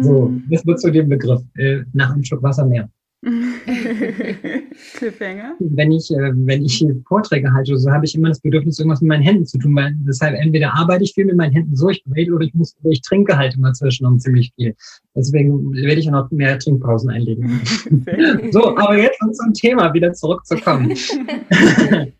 so, 0.00 0.32
das 0.48 0.64
wird 0.64 0.80
zu 0.80 0.92
dem 0.92 1.08
Begriff. 1.08 1.42
Äh, 1.56 1.82
nach 1.92 2.12
einem 2.12 2.22
Schluck 2.22 2.42
Wasser 2.44 2.64
mehr. 2.66 2.88
Cliffhanger. 4.94 5.54
Wenn 5.58 5.92
ich, 5.92 6.10
äh, 6.10 6.32
wenn 6.34 6.64
ich 6.64 6.84
Vorträge 7.06 7.52
halte, 7.52 7.76
so 7.76 7.90
habe 7.90 8.04
ich 8.04 8.14
immer 8.14 8.28
das 8.28 8.40
Bedürfnis, 8.40 8.78
irgendwas 8.78 9.00
mit 9.00 9.08
meinen 9.08 9.22
Händen 9.22 9.46
zu 9.46 9.58
tun, 9.58 9.74
weil 9.76 9.94
deshalb 10.06 10.34
entweder 10.38 10.74
arbeite 10.74 11.04
ich 11.04 11.12
viel 11.14 11.24
mit 11.24 11.36
meinen 11.36 11.52
Händen 11.52 11.76
so, 11.76 11.88
ich 11.88 12.04
bewege, 12.04 12.32
oder 12.34 12.44
ich 12.44 12.54
muss, 12.54 12.74
ich 12.84 13.02
trinke 13.02 13.36
halt 13.36 13.54
immer 13.54 13.72
zwischendurch 13.72 14.20
ziemlich 14.20 14.52
viel. 14.56 14.74
Deswegen 15.14 15.72
werde 15.72 16.00
ich 16.00 16.08
auch 16.08 16.12
noch 16.12 16.30
mehr 16.30 16.58
Trinkpausen 16.58 17.10
einlegen. 17.10 17.60
so, 18.50 18.76
aber 18.76 18.96
jetzt 18.98 19.22
um 19.22 19.32
zum 19.32 19.52
Thema 19.54 19.92
wieder 19.94 20.12
zurückzukommen. 20.12 20.94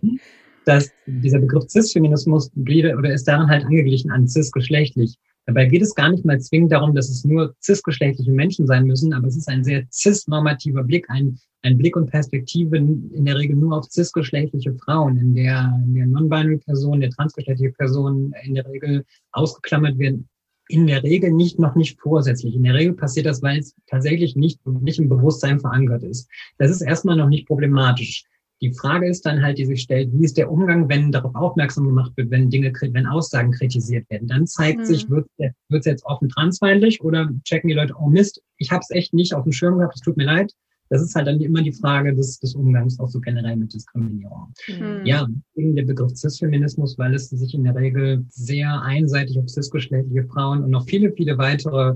dass 0.65 0.91
dieser 1.07 1.41
Begriff 1.41 1.65
Cis-Feminismus 1.69 2.51
oder 2.57 3.13
ist 3.13 3.27
daran 3.27 3.49
halt 3.49 3.65
angeglichen 3.65 4.11
an 4.11 4.29
cis-geschlechtlich. 4.29 5.17
Dabei 5.47 5.67
geht 5.67 5.83
es 5.83 5.95
gar 5.95 6.11
nicht 6.11 6.25
mal 6.25 6.41
zwingend 6.41 6.71
darum, 6.71 6.95
dass 6.95 7.11
es 7.11 7.25
nur 7.25 7.55
cis-geschlechtliche 7.63 8.31
Menschen 8.31 8.67
sein 8.67 8.85
müssen, 8.85 9.13
aber 9.13 9.27
es 9.27 9.37
ist 9.37 9.49
ein 9.49 9.65
sehr 9.65 9.85
cis-normativer 9.91 10.85
Blick, 10.85 11.11
ein, 11.11 11.39
ein 11.63 11.79
Blick 11.79 11.97
und 11.97 12.11
Perspektive 12.11 12.77
in 12.77 13.25
der 13.25 13.39
Regel 13.39 13.57
nur 13.57 13.79
auf 13.79 13.91
cis-geschlechtliche 13.91 14.75
Frauen, 14.75 15.17
in 15.17 15.35
der, 15.35 15.73
in 15.85 15.95
der 15.95 16.07
non-binary 16.07 16.59
Person, 16.59 17.01
der 17.01 17.11
transgeschlechtliche 17.11 17.73
Person 17.73 18.35
in 18.43 18.55
der 18.55 18.67
Regel 18.67 19.05
ausgeklammert 19.31 19.99
werden. 19.99 20.29
In 20.69 20.87
der 20.87 21.03
Regel 21.03 21.33
nicht, 21.33 21.59
noch 21.59 21.75
nicht 21.75 22.01
vorsätzlich. 22.01 22.55
In 22.55 22.65
der 22.65 22.75
Regel 22.75 22.95
passiert 22.95 23.27
das, 23.27 23.43
weil 23.43 23.59
es 23.59 23.75
tatsächlich 23.87 24.37
nicht, 24.37 24.65
nicht 24.67 24.99
im 24.99 25.09
Bewusstsein 25.09 25.61
verankert 25.61 26.03
ist. 26.03 26.29
Das 26.59 26.71
ist 26.71 26.81
erstmal 26.81 27.17
noch 27.17 27.29
nicht 27.29 27.47
problematisch. 27.47 28.25
Die 28.61 28.73
Frage 28.73 29.09
ist 29.09 29.27
dann 29.27 29.43
halt, 29.43 29.59
die 29.59 29.67
sich 29.67 29.83
stellt, 29.83 30.11
wie 30.13 30.25
ist 30.25 30.39
der 30.39 30.51
Umgang, 30.51 30.89
wenn 30.89 31.11
darauf 31.11 31.35
aufmerksam 31.35 31.85
gemacht 31.85 32.13
wird, 32.17 32.31
wenn 32.31 32.49
Dinge, 32.49 32.73
wenn 32.73 33.07
Aussagen 33.07 33.51
kritisiert 33.51 34.09
werden? 34.09 34.29
Dann 34.29 34.47
zeigt 34.47 34.79
mhm. 34.79 34.85
sich, 34.85 35.11
wird 35.11 35.27
es 35.37 35.85
jetzt 35.85 36.05
offen 36.07 36.29
transfeindlich 36.29 37.03
oder 37.03 37.29
checken 37.45 37.69
die 37.69 37.75
Leute, 37.75 37.95
oh 38.01 38.09
Mist, 38.09 38.41
ich 38.59 38.71
habe 38.71 38.81
es 38.81 38.91
echt 38.91 39.15
nicht 39.15 39.35
auf 39.35 39.43
dem 39.43 39.53
Schirm 39.53 39.79
gehabt, 39.79 39.97
es 39.97 40.01
tut 40.01 40.17
mir 40.17 40.27
leid. 40.27 40.53
Das 40.93 41.01
ist 41.01 41.15
halt 41.15 41.27
dann 41.27 41.41
immer 41.41 41.63
die 41.63 41.73
Frage 41.73 42.15
des, 42.15 42.39
des 42.39 42.55
Umgangs 42.55 43.01
auch 43.01 43.09
so 43.09 43.19
generell 43.19 43.57
mit 43.57 43.73
Diskriminierung. 43.73 44.53
Mhm. 44.69 45.07
Ja, 45.07 45.27
wegen 45.55 45.75
der 45.75 45.85
Begriff 45.85 46.15
Cis-Feminismus, 46.15 46.99
weil 46.99 47.15
es 47.15 47.31
sich 47.31 47.55
in 47.55 47.65
der 47.65 47.75
Regel 47.75 48.27
sehr 48.29 48.83
einseitig 48.83 49.39
auf 49.39 49.49
cisgeschlechtliche 49.49 50.25
Frauen 50.25 50.63
und 50.63 50.71
noch 50.71 50.85
viele, 50.85 51.11
viele 51.13 51.39
weitere 51.39 51.95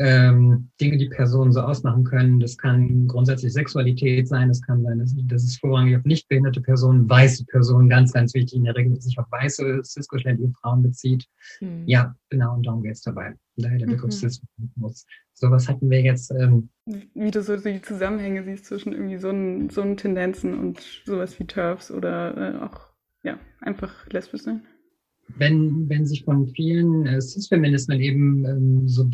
ähm, 0.00 0.70
Dinge, 0.80 0.96
die 0.96 1.10
Personen 1.10 1.52
so 1.52 1.60
ausmachen 1.60 2.04
können. 2.04 2.40
Das 2.40 2.56
kann 2.56 3.06
grundsätzlich 3.06 3.52
Sexualität 3.52 4.26
sein, 4.28 4.48
das 4.48 4.62
kann 4.62 4.82
sein, 4.82 4.98
dass, 4.98 5.14
dass 5.24 5.44
es 5.44 5.58
vorrangig 5.58 5.96
auf 5.96 6.04
nicht 6.04 6.26
behinderte 6.28 6.62
Personen, 6.62 7.08
weiße 7.08 7.44
Personen, 7.44 7.90
ganz, 7.90 8.12
ganz 8.12 8.32
wichtig, 8.32 8.56
in 8.56 8.64
der 8.64 8.74
Regel 8.74 8.98
sich 8.98 9.18
auf 9.18 9.30
weiße, 9.30 9.82
cisgeschlechtliche 9.84 10.52
Frauen 10.60 10.82
bezieht. 10.82 11.26
Mhm. 11.60 11.84
Ja, 11.86 12.14
genau, 12.30 12.54
und 12.54 12.66
darum 12.66 12.82
geht 12.82 12.94
es 12.94 13.02
dabei. 13.02 13.34
Daher 13.56 13.78
der 13.78 13.86
Begriff 13.86 14.22
mhm. 14.22 14.90
Sowas 15.34 15.68
hatten 15.68 15.90
wir 15.90 16.00
jetzt. 16.00 16.30
Ähm, 16.30 16.70
wie 16.86 17.30
du 17.30 17.42
so 17.42 17.56
die 17.56 17.82
Zusammenhänge 17.82 18.42
siehst 18.42 18.64
zwischen 18.64 18.92
irgendwie 18.92 19.18
so 19.18 19.28
einen, 19.28 19.68
so 19.68 19.82
einen 19.82 19.98
Tendenzen 19.98 20.58
und 20.58 20.80
sowas 21.04 21.38
wie 21.38 21.46
TERFs 21.46 21.90
oder 21.90 22.36
äh, 22.36 22.64
auch, 22.64 22.94
ja, 23.22 23.38
einfach 23.60 24.06
lesbisch 24.08 24.42
sein 24.42 24.62
wenn, 25.38 25.88
wenn 25.88 26.06
sich 26.06 26.24
von 26.24 26.46
vielen 26.48 27.06
äh, 27.06 27.20
Cis-Feministen 27.20 28.00
eben 28.00 28.44
ähm, 28.44 28.88
so 28.88 29.08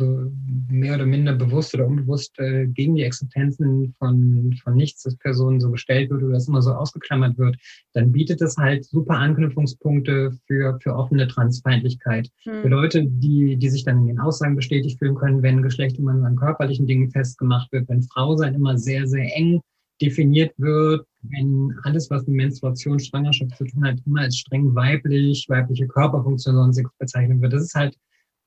mehr 0.70 0.94
oder 0.94 1.06
minder 1.06 1.34
bewusst 1.34 1.74
oder 1.74 1.86
unbewusst 1.86 2.38
äh, 2.38 2.66
gegen 2.66 2.94
die 2.94 3.02
Existenzen 3.02 3.94
von, 3.98 4.54
von 4.62 4.74
Nichts-Cis-Personen 4.74 5.60
so 5.60 5.70
gestellt 5.70 6.10
wird 6.10 6.22
oder 6.22 6.34
das 6.34 6.48
immer 6.48 6.62
so 6.62 6.72
ausgeklammert 6.72 7.38
wird, 7.38 7.56
dann 7.92 8.12
bietet 8.12 8.40
es 8.42 8.56
halt 8.56 8.84
super 8.84 9.14
Anknüpfungspunkte 9.14 10.32
für, 10.46 10.78
für 10.80 10.94
offene 10.94 11.28
Transfeindlichkeit. 11.28 12.28
Mhm. 12.44 12.62
Für 12.62 12.68
Leute, 12.68 13.04
die, 13.06 13.56
die 13.56 13.68
sich 13.68 13.84
dann 13.84 14.00
in 14.00 14.06
den 14.06 14.20
Aussagen 14.20 14.56
bestätigt 14.56 14.98
fühlen 14.98 15.14
können, 15.14 15.42
wenn 15.42 15.62
Geschlecht 15.62 15.98
immer 15.98 16.14
nur 16.14 16.26
an 16.26 16.36
körperlichen 16.36 16.86
Dingen 16.86 17.10
festgemacht 17.10 17.70
wird, 17.72 17.88
wenn 17.88 18.02
Frau 18.02 18.36
sein 18.36 18.54
immer 18.54 18.78
sehr, 18.78 19.06
sehr 19.06 19.34
eng 19.36 19.60
definiert 20.00 20.52
wird, 20.58 21.06
wenn 21.30 21.74
alles, 21.82 22.10
was 22.10 22.26
mit 22.26 22.36
Menstruation, 22.36 22.98
Schwangerschaft 22.98 23.56
zu 23.56 23.64
tun 23.64 23.84
hat, 23.84 23.98
immer 24.06 24.22
als 24.22 24.38
streng 24.38 24.74
weiblich, 24.74 25.46
weibliche 25.48 25.86
Körperfunktion 25.86 26.54
sonst 26.54 26.82
bezeichnet 26.98 27.40
wird. 27.40 27.52
Das 27.52 27.62
ist 27.62 27.74
halt 27.74 27.96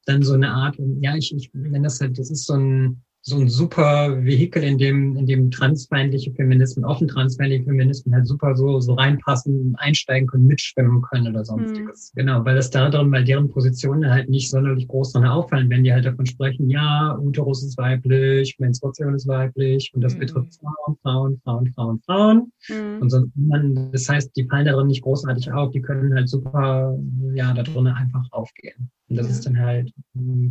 dann 0.05 0.21
so 0.23 0.33
eine 0.33 0.49
Art, 0.49 0.77
ja, 1.01 1.15
ich, 1.15 1.35
ich 1.35 1.53
nenne 1.53 1.83
das 1.83 1.99
halt, 1.99 2.17
das 2.17 2.31
ist 2.31 2.45
so 2.45 2.53
ein, 2.53 3.01
so 3.29 3.39
ein 3.39 3.47
super 3.47 4.23
Vehikel, 4.23 4.63
in 4.63 4.77
dem, 4.77 5.15
in 5.15 5.25
dem 5.25 5.51
transfeindliche 5.51 6.31
Feministen, 6.33 6.83
offen 6.83 7.07
transfeindliche 7.07 7.63
Feministen 7.63 8.13
halt 8.13 8.27
super 8.27 8.55
so, 8.55 8.79
so 8.79 8.93
reinpassen, 8.93 9.75
einsteigen 9.77 10.27
können, 10.27 10.47
mitschwimmen 10.47 11.01
können 11.03 11.27
oder 11.27 11.45
sonstiges. 11.45 12.11
Mhm. 12.13 12.19
Genau, 12.19 12.45
weil 12.45 12.55
das 12.55 12.71
da 12.71 12.89
drin, 12.89 13.11
weil 13.11 13.23
deren 13.23 13.49
Positionen 13.49 14.09
halt 14.09 14.29
nicht 14.29 14.49
sonderlich 14.49 14.87
groß 14.87 15.13
dran 15.13 15.25
auffallen, 15.25 15.69
wenn 15.69 15.83
die 15.83 15.93
halt 15.93 16.05
davon 16.05 16.25
sprechen, 16.25 16.69
ja, 16.69 17.17
Uterus 17.19 17.63
ist 17.63 17.77
weiblich, 17.77 18.57
Menstruation 18.59 19.13
ist 19.13 19.27
weiblich 19.27 19.91
und 19.93 20.01
das 20.01 20.15
mhm. 20.15 20.19
betrifft 20.19 20.55
Frauen, 20.55 20.97
Frauen, 21.01 21.41
Frauen, 21.43 21.73
Frauen, 21.73 21.99
Frauen. 22.05 22.51
Mhm. 22.67 23.01
Und 23.01 23.09
sonst 23.11 23.31
man, 23.35 23.91
das 23.91 24.09
heißt, 24.09 24.35
die 24.35 24.45
fallen 24.45 24.65
darin 24.65 24.87
nicht 24.87 25.03
großartig 25.03 25.51
auf, 25.51 25.71
die 25.71 25.81
können 25.81 26.13
halt 26.13 26.27
super, 26.27 26.97
ja, 27.33 27.53
da 27.53 27.63
drinnen 27.63 27.93
einfach 27.93 28.25
aufgehen. 28.31 28.89
Und 29.09 29.15
das 29.15 29.29
ist 29.29 29.45
dann 29.45 29.59
halt 29.59 29.91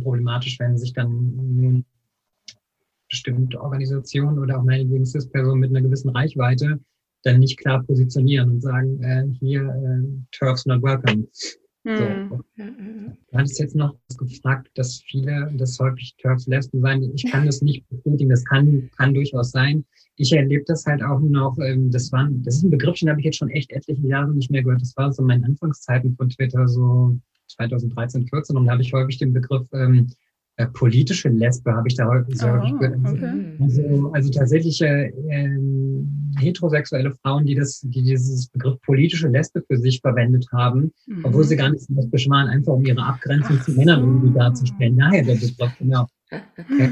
problematisch, 0.01 0.59
wenn 0.59 0.77
sich 0.77 0.93
dann 0.93 1.09
nun 1.35 1.85
bestimmte 3.09 3.61
Organisationen 3.61 4.39
oder 4.39 4.59
auch 4.59 4.63
meinetwegen 4.63 5.05
CIS-Personen 5.05 5.59
mit 5.59 5.69
einer 5.71 5.81
gewissen 5.81 6.09
Reichweite 6.09 6.79
dann 7.23 7.39
nicht 7.39 7.57
klar 7.57 7.83
positionieren 7.83 8.49
und 8.49 8.61
sagen, 8.61 9.01
äh, 9.03 9.25
hier, 9.39 9.61
äh, 9.61 10.07
Turfs 10.31 10.65
not 10.65 10.81
welcome. 10.81 11.27
Mhm. 11.83 12.29
So. 12.29 12.39
Du 12.57 13.37
hattest 13.37 13.59
jetzt 13.59 13.75
noch 13.75 13.95
gefragt, 14.17 14.69
dass 14.75 15.01
viele, 15.01 15.51
dass 15.55 15.79
häufig 15.79 16.15
Turfs 16.17 16.47
Lesben 16.47 16.81
sein. 16.81 17.11
Ich 17.13 17.29
kann 17.29 17.45
das 17.45 17.61
nicht 17.61 17.87
bestätigen, 17.89 18.29
das 18.29 18.43
kann, 18.45 18.89
kann 18.97 19.13
durchaus 19.13 19.51
sein. 19.51 19.85
Ich 20.15 20.33
erlebe 20.33 20.63
das 20.67 20.85
halt 20.85 21.01
auch 21.01 21.19
noch, 21.19 21.57
ähm, 21.59 21.91
das 21.91 22.11
war, 22.11 22.27
das 22.31 22.57
ist 22.57 22.63
ein 22.63 22.71
Begriff, 22.71 22.99
den 22.99 23.09
habe 23.09 23.19
ich 23.21 23.25
jetzt 23.25 23.37
schon 23.37 23.49
echt 23.49 23.71
etliche 23.71 24.07
Jahre 24.07 24.33
nicht 24.33 24.51
mehr 24.51 24.63
gehört. 24.63 24.81
Das 24.81 24.95
war 24.97 25.11
so 25.13 25.23
meine 25.23 25.45
Anfangszeiten 25.45 26.15
von 26.15 26.29
Twitter, 26.29 26.67
so 26.67 27.17
2013, 27.47 28.27
14, 28.27 28.57
und 28.57 28.65
da 28.65 28.73
habe 28.73 28.81
ich 28.81 28.93
häufig 28.93 29.17
den 29.17 29.33
Begriff 29.33 29.65
ähm, 29.73 30.07
äh, 30.59 30.67
politische 30.67 31.29
Lesbe 31.29 31.73
habe 31.73 31.87
ich 31.87 31.95
da 31.95 32.05
häufig, 32.05 32.37
sehr 32.37 32.61
häufig 32.61 32.73
oh. 32.73 33.09
Okay. 33.09 33.55
Also, 33.61 34.11
also 34.11 34.29
tatsächlich 34.29 34.81
äh, 34.81 35.09
heterosexuelle 36.37 37.13
Frauen, 37.13 37.45
die 37.45 37.55
das, 37.55 37.79
die 37.79 38.03
dieses 38.03 38.49
Begriff 38.49 38.77
politische 38.81 39.29
Lesbe 39.29 39.63
für 39.65 39.77
sich 39.77 40.01
verwendet 40.01 40.45
haben, 40.51 40.91
mhm. 41.07 41.23
obwohl 41.23 41.45
sie 41.45 41.55
gar 41.55 41.69
nicht 41.69 41.89
lesbisch 41.89 42.27
waren, 42.27 42.49
einfach 42.49 42.73
um 42.73 42.85
ihre 42.85 43.01
Abgrenzung 43.01 43.55
Ach 43.57 43.63
zu 43.63 43.71
Männern 43.71 44.01
irgendwie 44.01 44.37
darzustellen. 44.37 44.97
Daher 44.97 45.23
der 45.23 45.35
Begriff, 45.35 45.71
genau. 45.79 46.07
Okay. 46.57 46.91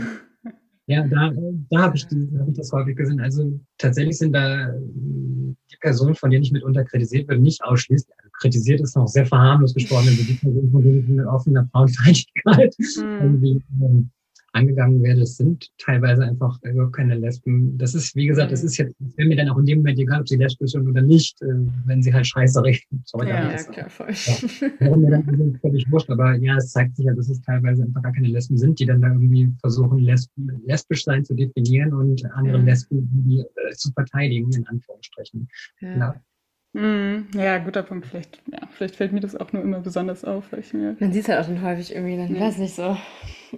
Ja, 0.90 1.06
da, 1.06 1.34
da 1.70 1.82
habe 1.82 1.98
ich, 1.98 2.06
hab 2.06 2.48
ich 2.48 2.56
das 2.56 2.72
häufig 2.72 2.96
gesehen. 2.96 3.20
Also 3.20 3.60
tatsächlich 3.78 4.18
sind 4.18 4.32
da 4.32 4.74
die 4.80 5.78
Personen, 5.82 6.16
von 6.16 6.32
denen 6.32 6.44
ich 6.44 6.54
mitunter 6.54 6.86
kritisiert 6.86 7.28
werde, 7.28 7.42
nicht 7.42 7.62
ausschließlich. 7.62 8.16
Kritisiert 8.40 8.82
ist 8.82 8.96
noch 8.96 9.08
sehr 9.08 9.26
verharmlos 9.26 9.74
gesprochen, 9.74 10.08
also 10.10 10.24
die 10.24 10.34
Personen, 10.34 11.16
mit 11.16 11.26
offener 11.26 11.68
Frauenfeindlichkeit 11.72 12.76
mhm. 12.98 13.20
irgendwie 13.22 13.62
ähm, 13.82 14.12
angegangen 14.58 15.02
werde, 15.04 15.22
das 15.22 15.38
sind 15.38 15.70
teilweise 15.78 16.24
einfach 16.24 16.60
überhaupt 16.64 16.96
keine 16.96 17.16
Lesben. 17.16 17.78
Das 17.78 17.94
ist, 17.94 18.16
wie 18.16 18.26
gesagt, 18.26 18.52
das 18.52 18.62
mhm. 18.62 18.68
ist 18.68 18.78
jetzt, 18.78 18.96
das 19.00 19.18
wäre 19.18 19.28
mir 19.28 19.36
dann 19.36 19.50
auch 19.50 19.58
in 19.58 19.66
dem 19.66 19.80
Moment 19.80 20.00
egal, 20.00 20.22
ob 20.22 20.28
sie 20.28 20.38
lesbisch 20.38 20.72
sind 20.72 20.88
oder 20.88 21.02
nicht, 21.02 21.42
äh, 21.42 21.46
wenn 21.86 22.02
sie 22.02 22.14
halt 22.14 22.28
scheiße 22.28 22.64
reden. 22.64 23.04
Sorry, 23.06 23.30
ja, 23.30 23.52
ja 23.52 23.64
klar, 23.64 23.90
voll. 23.90 24.12
Ja, 24.12 24.80
wäre 24.80 24.98
mir 24.98 25.12
dann 25.12 25.60
völlig 25.62 25.90
wurscht, 25.92 26.10
aber 26.10 26.36
ja, 26.36 26.58
es 26.58 26.72
zeigt 26.72 26.96
sich 26.96 27.06
ja, 27.06 27.14
dass 27.14 27.30
es 27.30 27.42
teilweise 27.42 27.84
einfach 27.84 28.02
gar 28.02 28.14
keine 28.14 28.28
Lesben 28.28 28.58
sind, 28.58 28.80
die 28.80 28.86
dann 28.86 29.02
da 29.02 29.08
irgendwie 29.10 29.54
versuchen, 29.62 30.00
Lesben, 30.00 30.62
lesbisch 30.66 31.04
sein 31.04 31.24
zu 31.24 31.36
definieren 31.36 31.94
und 31.94 32.26
andere 32.32 32.58
ja. 32.58 32.64
Lesben 32.64 32.98
irgendwie 32.98 33.42
äh, 33.42 33.74
zu 33.76 33.92
verteidigen, 33.92 34.52
in 34.54 34.68
Anführungsstrichen. 34.68 35.48
Ja. 35.82 36.16
Mm, 36.74 37.30
ja, 37.34 37.58
guter 37.60 37.84
Punkt. 37.84 38.08
Vielleicht, 38.08 38.42
ja, 38.52 38.60
vielleicht 38.72 38.96
fällt 38.96 39.14
mir 39.14 39.20
das 39.20 39.36
auch 39.36 39.52
nur 39.54 39.64
immer 39.64 39.80
besonders 39.80 40.24
auf, 40.24 40.52
weil 40.52 40.60
ich 40.60 40.74
mir. 40.74 40.96
Man 41.00 41.12
sieht 41.12 41.24
es 41.24 41.30
halt 41.30 41.40
auch 41.42 41.48
dann 41.48 41.62
häufig 41.62 41.96
irgendwie, 41.96 42.18
dann, 42.18 42.36
ja. 42.36 42.42
weiß 42.42 42.58
nicht, 42.58 42.76
so 42.76 42.98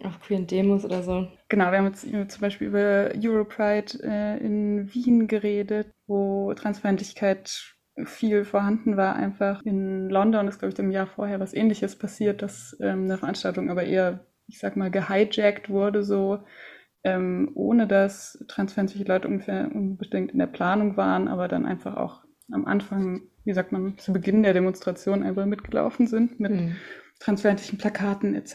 auf 0.04 0.20
queeren 0.22 0.48
Demos 0.48 0.86
oder 0.86 1.04
so. 1.04 1.28
Genau, 1.50 1.72
wir 1.72 1.80
haben 1.80 1.88
jetzt 1.88 2.08
zum 2.32 2.42
Beispiel 2.42 2.68
über 2.68 3.12
Europride 3.16 4.00
äh, 4.04 4.38
in 4.38 4.94
Wien 4.94 5.28
geredet, 5.28 5.92
wo 6.08 6.54
Transfeindlichkeit 6.54 7.76
viel 8.06 8.46
vorhanden 8.46 8.98
war. 8.98 9.16
Einfach 9.16 9.64
in 9.66 10.10
London 10.10 10.48
ist, 10.48 10.60
glaube 10.60 10.74
ich, 10.74 10.80
im 10.80 10.92
Jahr 10.92 11.08
vorher 11.08 11.40
was 11.40 11.54
ähnliches 11.54 11.98
passiert, 11.98 12.42
dass 12.42 12.78
ähm, 12.80 13.06
eine 13.06 13.18
Veranstaltung 13.18 13.70
aber 13.70 13.84
eher, 13.84 14.26
ich 14.48 14.60
sag 14.60 14.78
mal, 14.78 14.92
gehijackt 14.92 15.70
wurde, 15.70 16.04
so 16.04 16.40
ähm, 17.04 17.52
ohne 17.56 17.88
dass 17.88 18.44
transfeindliche 18.48 19.06
Leute 19.06 19.28
ungefähr 19.28 19.70
unbedingt 19.74 20.32
in 20.32 20.40
der 20.40 20.48
Planung 20.48 20.98
waren, 20.98 21.28
aber 21.28 21.48
dann 21.48 21.66
einfach 21.66 21.96
auch 21.98 22.24
am 22.52 22.66
Anfang, 22.66 23.22
wie 23.44 23.54
sagt 23.54 23.72
man, 23.72 23.98
zu 23.98 24.14
Beginn 24.14 24.44
der 24.44 24.54
Demonstration 24.54 25.24
einfach 25.24 25.46
mitgelaufen 25.46 26.08
sind 26.08 26.40
mit 26.40 26.52
mhm. 26.52 26.76
transfeindlichen 27.20 27.78
Plakaten 27.78 28.36
etc. 28.36 28.54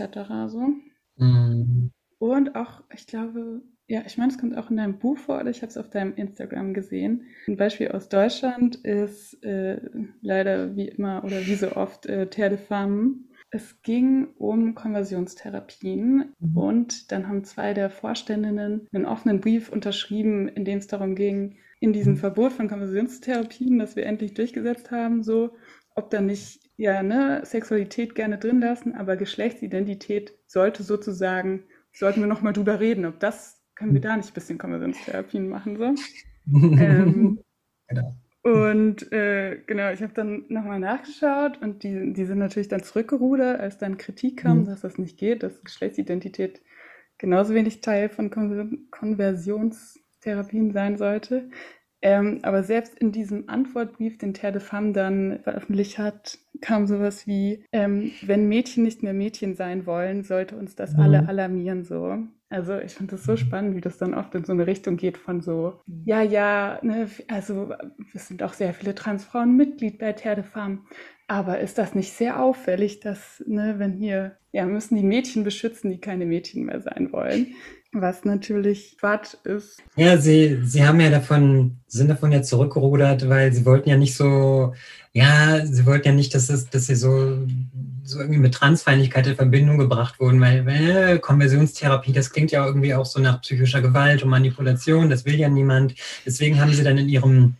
So. 0.48 0.68
Mhm. 1.16 1.90
Und 2.18 2.56
auch, 2.56 2.82
ich 2.92 3.06
glaube, 3.06 3.62
ja, 3.86 4.02
ich 4.06 4.16
meine, 4.16 4.32
es 4.32 4.38
kommt 4.38 4.56
auch 4.56 4.70
in 4.70 4.78
deinem 4.78 4.98
Buch 4.98 5.18
vor 5.18 5.40
oder 5.40 5.50
ich 5.50 5.58
habe 5.58 5.68
es 5.68 5.76
auf 5.76 5.90
deinem 5.90 6.14
Instagram 6.14 6.72
gesehen. 6.72 7.26
Ein 7.46 7.56
Beispiel 7.56 7.88
aus 7.88 8.08
Deutschland 8.08 8.76
ist 8.76 9.42
äh, 9.44 9.78
leider 10.22 10.74
wie 10.74 10.88
immer 10.88 11.22
oder 11.22 11.46
wie 11.46 11.54
so 11.54 11.72
oft 11.76 12.06
äh, 12.06 12.28
Terre 12.28 12.50
de 12.50 12.58
Femme. 12.58 13.16
Es 13.50 13.82
ging 13.82 14.28
um 14.38 14.74
Konversionstherapien 14.74 16.34
mhm. 16.38 16.56
und 16.56 17.12
dann 17.12 17.28
haben 17.28 17.44
zwei 17.44 17.74
der 17.74 17.90
Vorständinnen 17.90 18.88
einen 18.92 19.04
offenen 19.04 19.40
Brief 19.40 19.70
unterschrieben, 19.70 20.48
in 20.48 20.64
dem 20.64 20.78
es 20.78 20.86
darum 20.86 21.14
ging, 21.14 21.56
in 21.84 21.92
diesem 21.92 22.16
Verbot 22.16 22.52
von 22.54 22.66
Konversionstherapien, 22.66 23.78
das 23.78 23.94
wir 23.94 24.06
endlich 24.06 24.32
durchgesetzt 24.32 24.90
haben, 24.90 25.22
so, 25.22 25.54
ob 25.94 26.08
da 26.08 26.22
nicht 26.22 26.70
ja, 26.76 27.02
ne, 27.02 27.42
Sexualität 27.44 28.14
gerne 28.14 28.38
drin 28.38 28.60
lassen, 28.60 28.94
aber 28.94 29.16
Geschlechtsidentität 29.16 30.34
sollte 30.46 30.82
sozusagen, 30.82 31.64
sollten 31.92 32.20
wir 32.20 32.26
nochmal 32.26 32.54
drüber 32.54 32.80
reden, 32.80 33.04
ob 33.04 33.20
das, 33.20 33.62
können 33.74 33.92
wir 33.92 34.00
da 34.00 34.16
nicht 34.16 34.30
ein 34.30 34.34
bisschen 34.34 34.56
Konversionstherapien 34.56 35.46
machen, 35.46 35.76
so. 35.76 35.94
ähm, 36.54 37.40
genau. 37.86 38.16
Und 38.42 39.12
äh, 39.12 39.60
genau, 39.66 39.92
ich 39.92 40.02
habe 40.02 40.14
dann 40.14 40.46
nochmal 40.48 40.80
nachgeschaut 40.80 41.60
und 41.60 41.82
die, 41.82 42.14
die 42.14 42.24
sind 42.24 42.38
natürlich 42.38 42.68
dann 42.68 42.82
zurückgerudert, 42.82 43.60
als 43.60 43.76
dann 43.76 43.98
Kritik 43.98 44.38
kam, 44.38 44.60
mhm. 44.60 44.64
dass 44.66 44.80
das 44.80 44.96
nicht 44.96 45.18
geht, 45.18 45.42
dass 45.42 45.62
Geschlechtsidentität 45.62 46.62
genauso 47.18 47.54
wenig 47.54 47.82
Teil 47.82 48.08
von 48.08 48.30
Konversionstherapien 50.24 50.72
sein 50.72 50.96
sollte. 50.96 51.48
Ähm, 52.02 52.40
aber 52.42 52.62
selbst 52.62 52.98
in 52.98 53.12
diesem 53.12 53.48
Antwortbrief, 53.48 54.18
den 54.18 54.34
Terre 54.34 54.52
de 54.52 54.60
Femme 54.60 54.92
dann 54.92 55.40
veröffentlicht 55.42 55.96
hat, 55.96 56.38
kam 56.60 56.86
sowas 56.86 57.26
wie, 57.26 57.64
ähm, 57.72 58.12
wenn 58.20 58.46
Mädchen 58.46 58.82
nicht 58.82 59.02
mehr 59.02 59.14
Mädchen 59.14 59.54
sein 59.54 59.86
wollen, 59.86 60.22
sollte 60.22 60.56
uns 60.56 60.76
das 60.76 60.92
mhm. 60.92 61.00
alle 61.00 61.28
alarmieren 61.28 61.82
so. 61.82 62.18
Also 62.50 62.78
ich 62.78 62.92
finde 62.92 63.12
das 63.12 63.24
so 63.24 63.38
spannend, 63.38 63.74
wie 63.74 63.80
das 63.80 63.96
dann 63.96 64.12
oft 64.12 64.34
in 64.34 64.44
so 64.44 64.52
eine 64.52 64.66
Richtung 64.66 64.98
geht 64.98 65.16
von 65.16 65.40
so, 65.40 65.80
mhm. 65.86 66.02
ja, 66.04 66.20
ja, 66.20 66.78
ne, 66.82 67.08
also 67.28 67.72
es 68.12 68.28
sind 68.28 68.42
auch 68.42 68.52
sehr 68.52 68.74
viele 68.74 68.94
Transfrauen 68.94 69.56
Mitglied 69.56 69.98
bei 69.98 70.12
Terre 70.12 70.42
de 70.42 70.44
Femme. 70.44 70.80
Aber 71.26 71.58
ist 71.60 71.78
das 71.78 71.94
nicht 71.94 72.12
sehr 72.12 72.38
auffällig, 72.42 73.00
dass, 73.00 73.42
ne, 73.46 73.76
wenn 73.78 73.94
hier, 73.94 74.36
ja, 74.52 74.66
müssen 74.66 74.96
die 74.96 75.02
Mädchen 75.02 75.42
beschützen, 75.42 75.90
die 75.90 76.00
keine 76.02 76.26
Mädchen 76.26 76.64
mehr 76.64 76.82
sein 76.82 77.12
wollen? 77.12 77.54
Was 77.96 78.24
natürlich 78.24 78.96
Quatsch 78.98 79.34
ist. 79.44 79.80
Ja, 79.94 80.18
sie, 80.18 80.58
sie 80.64 80.84
haben 80.84 81.00
ja 81.00 81.10
davon, 81.10 81.78
sind 81.86 82.08
davon 82.08 82.32
ja 82.32 82.42
zurückgerudert, 82.42 83.28
weil 83.28 83.52
sie 83.52 83.64
wollten 83.64 83.88
ja 83.88 83.96
nicht 83.96 84.16
so, 84.16 84.74
ja, 85.12 85.64
sie 85.64 85.86
wollten 85.86 86.08
ja 86.08 86.12
nicht, 86.12 86.34
dass 86.34 86.48
es, 86.48 86.68
dass 86.68 86.88
sie 86.88 86.96
so, 86.96 87.38
so 88.02 88.18
irgendwie 88.18 88.40
mit 88.40 88.52
Transfeindlichkeit 88.52 89.28
in 89.28 89.36
Verbindung 89.36 89.78
gebracht 89.78 90.18
wurden, 90.18 90.40
weil 90.40 90.68
äh, 90.68 91.18
Konversionstherapie, 91.20 92.12
das 92.12 92.32
klingt 92.32 92.50
ja 92.50 92.66
irgendwie 92.66 92.94
auch 92.94 93.06
so 93.06 93.20
nach 93.20 93.40
psychischer 93.42 93.80
Gewalt 93.80 94.24
und 94.24 94.30
Manipulation, 94.30 95.08
das 95.08 95.24
will 95.24 95.36
ja 95.36 95.48
niemand. 95.48 95.94
Deswegen 96.26 96.60
haben 96.60 96.72
sie 96.72 96.82
dann 96.82 96.98
in 96.98 97.08
ihrem 97.08 97.54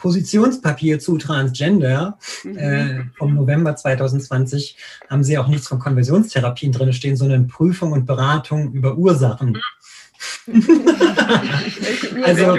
Positionspapier 0.00 0.98
zu 0.98 1.18
Transgender 1.18 2.18
mhm. 2.42 2.56
äh, 2.56 3.04
vom 3.16 3.34
November 3.34 3.76
2020 3.76 4.76
haben 5.10 5.22
sie 5.22 5.36
auch 5.36 5.46
nichts 5.46 5.68
von 5.68 5.78
Konversionstherapien 5.78 6.72
drin 6.72 6.92
stehen, 6.92 7.16
sondern 7.16 7.48
Prüfung 7.48 7.92
und 7.92 8.06
Beratung 8.06 8.72
über 8.72 8.96
Ursachen. 8.96 9.58
also, 12.24 12.58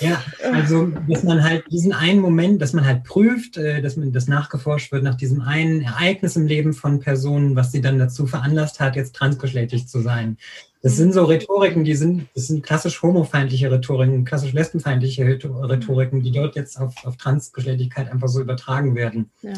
ja, 0.00 0.22
also, 0.52 0.92
dass 1.08 1.22
man 1.24 1.42
halt 1.42 1.64
diesen 1.70 1.92
einen 1.92 2.20
Moment, 2.20 2.62
dass 2.62 2.72
man 2.72 2.84
halt 2.86 3.04
prüft, 3.04 3.56
äh, 3.56 3.82
dass 3.82 3.96
man 3.96 4.12
das 4.12 4.28
nachgeforscht 4.28 4.92
wird 4.92 5.02
nach 5.02 5.16
diesem 5.16 5.40
einen 5.42 5.82
Ereignis 5.82 6.36
im 6.36 6.46
Leben 6.46 6.72
von 6.72 7.00
Personen, 7.00 7.56
was 7.56 7.72
sie 7.72 7.80
dann 7.80 7.98
dazu 7.98 8.26
veranlasst 8.26 8.80
hat, 8.80 8.96
jetzt 8.96 9.16
transgeschlechtlich 9.16 9.88
zu 9.88 10.00
sein. 10.00 10.38
Das 10.82 10.96
sind 10.96 11.12
so 11.12 11.24
Rhetoriken, 11.24 11.84
die 11.84 11.94
sind, 11.96 12.28
das 12.34 12.46
sind 12.46 12.64
klassisch 12.64 13.02
homofeindliche 13.02 13.70
Rhetoriken, 13.72 14.24
klassisch 14.24 14.52
lesbenfeindliche 14.52 15.26
Rhetoriken, 15.26 16.22
die 16.22 16.30
dort 16.30 16.54
jetzt 16.54 16.80
auf, 16.80 16.94
auf 17.04 17.16
Transgeschlechtlichkeit 17.16 18.10
einfach 18.10 18.28
so 18.28 18.40
übertragen 18.40 18.94
werden. 18.94 19.30
Ja. 19.42 19.52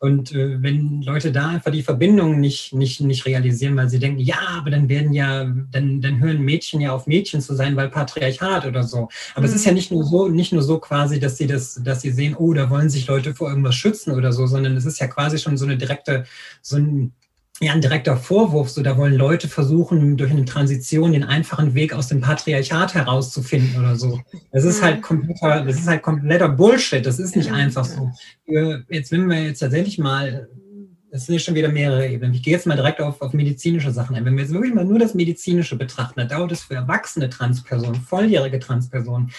Und 0.00 0.32
äh, 0.32 0.62
wenn 0.62 1.02
Leute 1.02 1.32
da 1.32 1.48
einfach 1.48 1.72
die 1.72 1.82
Verbindung 1.82 2.38
nicht, 2.38 2.72
nicht, 2.72 3.00
nicht 3.00 3.26
realisieren, 3.26 3.76
weil 3.76 3.88
sie 3.88 3.98
denken, 3.98 4.20
ja, 4.20 4.38
aber 4.58 4.70
dann 4.70 4.88
werden 4.88 5.12
ja, 5.12 5.44
dann, 5.72 6.00
dann 6.00 6.20
hören 6.20 6.40
Mädchen 6.40 6.80
ja 6.80 6.92
auf 6.92 7.08
Mädchen 7.08 7.40
zu 7.40 7.56
sein, 7.56 7.74
weil 7.74 7.88
Patriarchat 7.88 8.64
oder 8.64 8.84
so. 8.84 9.08
Aber 9.34 9.40
mhm. 9.40 9.46
es 9.46 9.54
ist 9.56 9.66
ja 9.66 9.72
nicht 9.72 9.90
nur 9.90 10.04
so, 10.04 10.28
nicht 10.28 10.52
nur 10.52 10.62
so 10.62 10.78
quasi, 10.78 11.18
dass 11.18 11.36
sie 11.36 11.48
das, 11.48 11.80
dass 11.82 12.02
sie 12.02 12.12
sehen, 12.12 12.36
oh, 12.36 12.54
da 12.54 12.70
wollen 12.70 12.90
sich 12.90 13.08
Leute 13.08 13.34
vor 13.34 13.48
irgendwas 13.48 13.74
schützen 13.74 14.12
oder 14.12 14.32
so, 14.32 14.46
sondern 14.46 14.76
es 14.76 14.84
ist 14.84 15.00
ja 15.00 15.08
quasi 15.08 15.38
schon 15.38 15.56
so 15.56 15.64
eine 15.64 15.76
direkte, 15.76 16.24
so 16.62 16.76
ein 16.76 17.12
ja, 17.60 17.72
ein 17.72 17.80
direkter 17.80 18.16
Vorwurf, 18.16 18.70
so 18.70 18.82
da 18.82 18.96
wollen 18.96 19.14
Leute 19.14 19.48
versuchen, 19.48 20.16
durch 20.16 20.30
eine 20.30 20.44
Transition 20.44 21.12
den 21.12 21.24
einfachen 21.24 21.74
Weg 21.74 21.92
aus 21.92 22.06
dem 22.06 22.20
Patriarchat 22.20 22.94
herauszufinden 22.94 23.78
oder 23.80 23.96
so. 23.96 24.20
Das 24.52 24.64
ist 24.64 24.80
halt 24.80 25.02
kompletter, 25.02 25.64
das 25.64 25.76
ist 25.76 25.88
halt 25.88 26.02
kompletter 26.02 26.48
Bullshit. 26.48 27.04
Das 27.04 27.18
ist 27.18 27.34
nicht 27.34 27.50
einfach 27.50 27.84
so. 27.84 28.12
Jetzt, 28.88 29.10
wenn 29.10 29.28
wir 29.28 29.42
jetzt 29.42 29.58
tatsächlich 29.58 29.98
mal, 29.98 30.48
das 31.10 31.26
sind 31.26 31.34
jetzt 31.34 31.46
schon 31.46 31.56
wieder 31.56 31.68
mehrere 31.68 32.06
Ebenen. 32.06 32.34
Ich 32.34 32.44
gehe 32.44 32.52
jetzt 32.52 32.66
mal 32.66 32.76
direkt 32.76 33.00
auf, 33.00 33.20
auf 33.20 33.32
medizinische 33.32 33.90
Sachen 33.90 34.14
ein. 34.14 34.24
Wenn 34.24 34.36
wir 34.36 34.44
jetzt 34.44 34.52
wirklich 34.52 34.74
mal 34.74 34.84
nur 34.84 35.00
das 35.00 35.14
Medizinische 35.14 35.74
betrachten, 35.74 36.20
dann 36.20 36.28
dauert 36.28 36.52
es 36.52 36.62
für 36.62 36.74
erwachsene 36.74 37.28
Transpersonen, 37.28 38.00
volljährige 38.00 38.60
Transpersonen, 38.60 39.32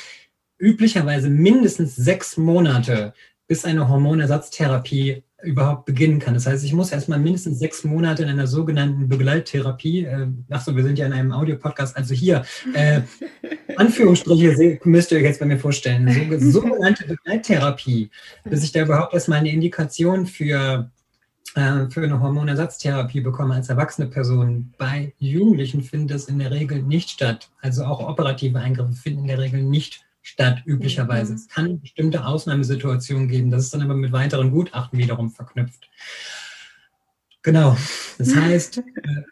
üblicherweise 0.57 1.29
mindestens 1.29 1.95
sechs 1.95 2.35
Monate, 2.35 3.13
bis 3.47 3.63
eine 3.63 3.87
Hormonersatztherapie 3.87 5.23
überhaupt 5.43 5.85
beginnen 5.85 6.19
kann. 6.19 6.33
Das 6.33 6.47
heißt, 6.47 6.63
ich 6.65 6.73
muss 6.73 6.91
erstmal 6.91 7.19
mindestens 7.19 7.59
sechs 7.59 7.83
Monate 7.83 8.23
in 8.23 8.29
einer 8.29 8.47
sogenannten 8.47 9.07
Begleittherapie, 9.07 10.05
äh, 10.05 10.27
ach 10.49 10.61
so, 10.61 10.75
wir 10.75 10.83
sind 10.83 10.97
ja 10.99 11.05
in 11.05 11.13
einem 11.13 11.31
Audiopodcast, 11.31 11.95
also 11.95 12.13
hier, 12.13 12.43
äh, 12.73 13.01
Anführungsstriche 13.77 14.79
müsst 14.83 15.11
ihr 15.11 15.17
euch 15.17 15.23
jetzt 15.23 15.39
bei 15.39 15.45
mir 15.45 15.59
vorstellen, 15.59 16.09
so, 16.41 16.51
sogenannte 16.51 17.07
Begleittherapie, 17.07 18.09
bis 18.43 18.63
ich 18.63 18.71
da 18.71 18.81
überhaupt 18.81 19.13
erstmal 19.13 19.39
eine 19.39 19.51
Indikation 19.51 20.25
für 20.25 20.91
äh, 21.55 21.89
für 21.89 22.03
eine 22.03 22.19
Hormonersatztherapie 22.19 23.21
bekomme 23.21 23.55
als 23.55 23.69
erwachsene 23.69 24.07
Person. 24.07 24.73
Bei 24.77 25.13
Jugendlichen 25.17 25.81
findet 25.81 26.15
das 26.15 26.25
in 26.25 26.37
der 26.37 26.51
Regel 26.51 26.83
nicht 26.83 27.09
statt. 27.09 27.49
Also 27.61 27.85
auch 27.85 28.07
operative 28.07 28.59
Eingriffe 28.59 28.93
finden 28.93 29.21
in 29.21 29.27
der 29.27 29.39
Regel 29.39 29.63
nicht 29.63 30.05
statt 30.21 30.61
üblicherweise. 30.65 31.31
Mhm. 31.31 31.37
Es 31.37 31.47
kann 31.47 31.81
bestimmte 31.81 32.25
Ausnahmesituationen 32.25 33.27
geben, 33.27 33.51
das 33.51 33.65
ist 33.65 33.73
dann 33.73 33.81
aber 33.81 33.95
mit 33.95 34.11
weiteren 34.11 34.51
Gutachten 34.51 34.99
wiederum 34.99 35.31
verknüpft. 35.31 35.89
Genau. 37.41 37.77
Das 38.17 38.35
heißt, 38.35 38.79
äh, 38.79 38.81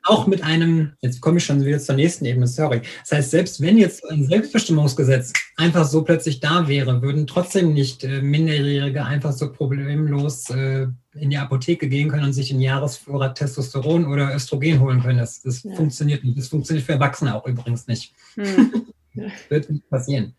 auch 0.03 0.27
mit 0.27 0.41
einem, 0.41 0.93
jetzt 1.01 1.19
komme 1.19 1.39
ich 1.39 1.45
schon 1.45 1.63
wieder 1.65 1.79
zur 1.79 1.95
nächsten 1.95 2.25
Ebene, 2.25 2.47
sorry. 2.47 2.81
Das 3.01 3.11
heißt, 3.11 3.31
selbst 3.31 3.61
wenn 3.61 3.77
jetzt 3.77 4.09
ein 4.09 4.25
Selbstbestimmungsgesetz 4.25 5.33
einfach 5.57 5.85
so 5.85 6.03
plötzlich 6.03 6.39
da 6.39 6.67
wäre, 6.67 7.01
würden 7.01 7.27
trotzdem 7.27 7.73
nicht 7.73 8.03
äh, 8.03 8.21
Minderjährige 8.21 9.03
einfach 9.03 9.33
so 9.33 9.51
problemlos 9.51 10.49
äh, 10.49 10.87
in 11.15 11.29
die 11.29 11.37
Apotheke 11.37 11.89
gehen 11.89 12.09
können 12.09 12.25
und 12.25 12.33
sich 12.33 12.51
einen 12.51 12.61
Jahresvorrat 12.61 13.37
Testosteron 13.37 14.05
oder 14.05 14.33
Östrogen 14.33 14.79
holen 14.79 15.01
können. 15.01 15.19
Das, 15.19 15.41
das 15.41 15.63
ja. 15.63 15.75
funktioniert 15.75 16.23
nicht. 16.23 16.37
Das 16.37 16.47
funktioniert 16.47 16.85
für 16.85 16.93
Erwachsene 16.93 17.35
auch 17.35 17.45
übrigens 17.45 17.87
nicht. 17.87 18.13
Hm. 18.35 18.87
Wird 19.49 19.69
nicht 19.69 19.89
passieren. 19.89 20.35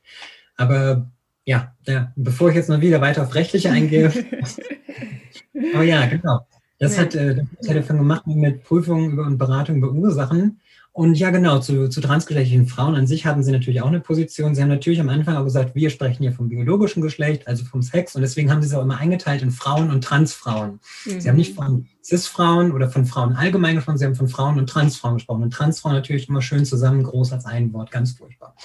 Aber 0.58 1.10
ja, 1.46 1.74
ja, 1.86 2.12
bevor 2.14 2.50
ich 2.50 2.56
jetzt 2.56 2.68
mal 2.68 2.82
wieder 2.82 3.00
weiter 3.00 3.22
auf 3.22 3.34
rechtliche 3.34 3.70
eingehe. 3.70 4.12
aber 5.74 5.84
ja, 5.84 6.04
genau. 6.04 6.46
Das 6.78 6.96
ja. 6.96 7.02
hat 7.02 7.14
äh, 7.14 7.36
das 7.56 7.66
Telefon 7.66 7.96
gemacht 7.96 8.26
mit 8.26 8.64
Prüfungen 8.64 9.18
und 9.18 9.38
Beratung 9.38 9.76
über 9.76 9.90
Ursachen. 9.90 10.60
Und 10.92 11.14
ja, 11.14 11.30
genau, 11.30 11.60
zu, 11.60 11.88
zu 11.88 12.00
transgeschlechtlichen 12.00 12.66
Frauen 12.66 12.96
an 12.96 13.06
sich 13.06 13.24
hatten 13.24 13.44
sie 13.44 13.52
natürlich 13.52 13.82
auch 13.82 13.86
eine 13.86 14.00
Position. 14.00 14.54
Sie 14.56 14.62
haben 14.62 14.68
natürlich 14.68 15.00
am 15.00 15.08
Anfang 15.08 15.36
auch 15.36 15.44
gesagt, 15.44 15.76
wir 15.76 15.90
sprechen 15.90 16.24
hier 16.24 16.32
vom 16.32 16.48
biologischen 16.48 17.02
Geschlecht, 17.02 17.46
also 17.46 17.64
vom 17.64 17.82
Sex. 17.82 18.16
Und 18.16 18.22
deswegen 18.22 18.50
haben 18.50 18.62
sie 18.62 18.68
es 18.68 18.74
auch 18.74 18.82
immer 18.82 18.98
eingeteilt 18.98 19.42
in 19.42 19.52
Frauen 19.52 19.90
und 19.92 20.02
Transfrauen. 20.02 20.80
Mhm. 21.04 21.20
Sie 21.20 21.28
haben 21.28 21.36
nicht 21.36 21.54
von 21.54 21.86
Cis-Frauen 22.02 22.72
oder 22.72 22.90
von 22.90 23.06
Frauen 23.06 23.34
allgemein 23.34 23.76
gesprochen, 23.76 23.98
sie 23.98 24.06
haben 24.06 24.16
von 24.16 24.28
Frauen 24.28 24.58
und 24.58 24.68
Transfrauen 24.68 25.14
gesprochen. 25.14 25.44
Und 25.44 25.52
Transfrauen 25.52 25.94
natürlich 25.94 26.28
immer 26.28 26.42
schön 26.42 26.64
zusammen, 26.64 27.04
groß 27.04 27.32
als 27.32 27.46
ein 27.46 27.72
Wort, 27.72 27.92
ganz 27.92 28.12
furchtbar. 28.12 28.56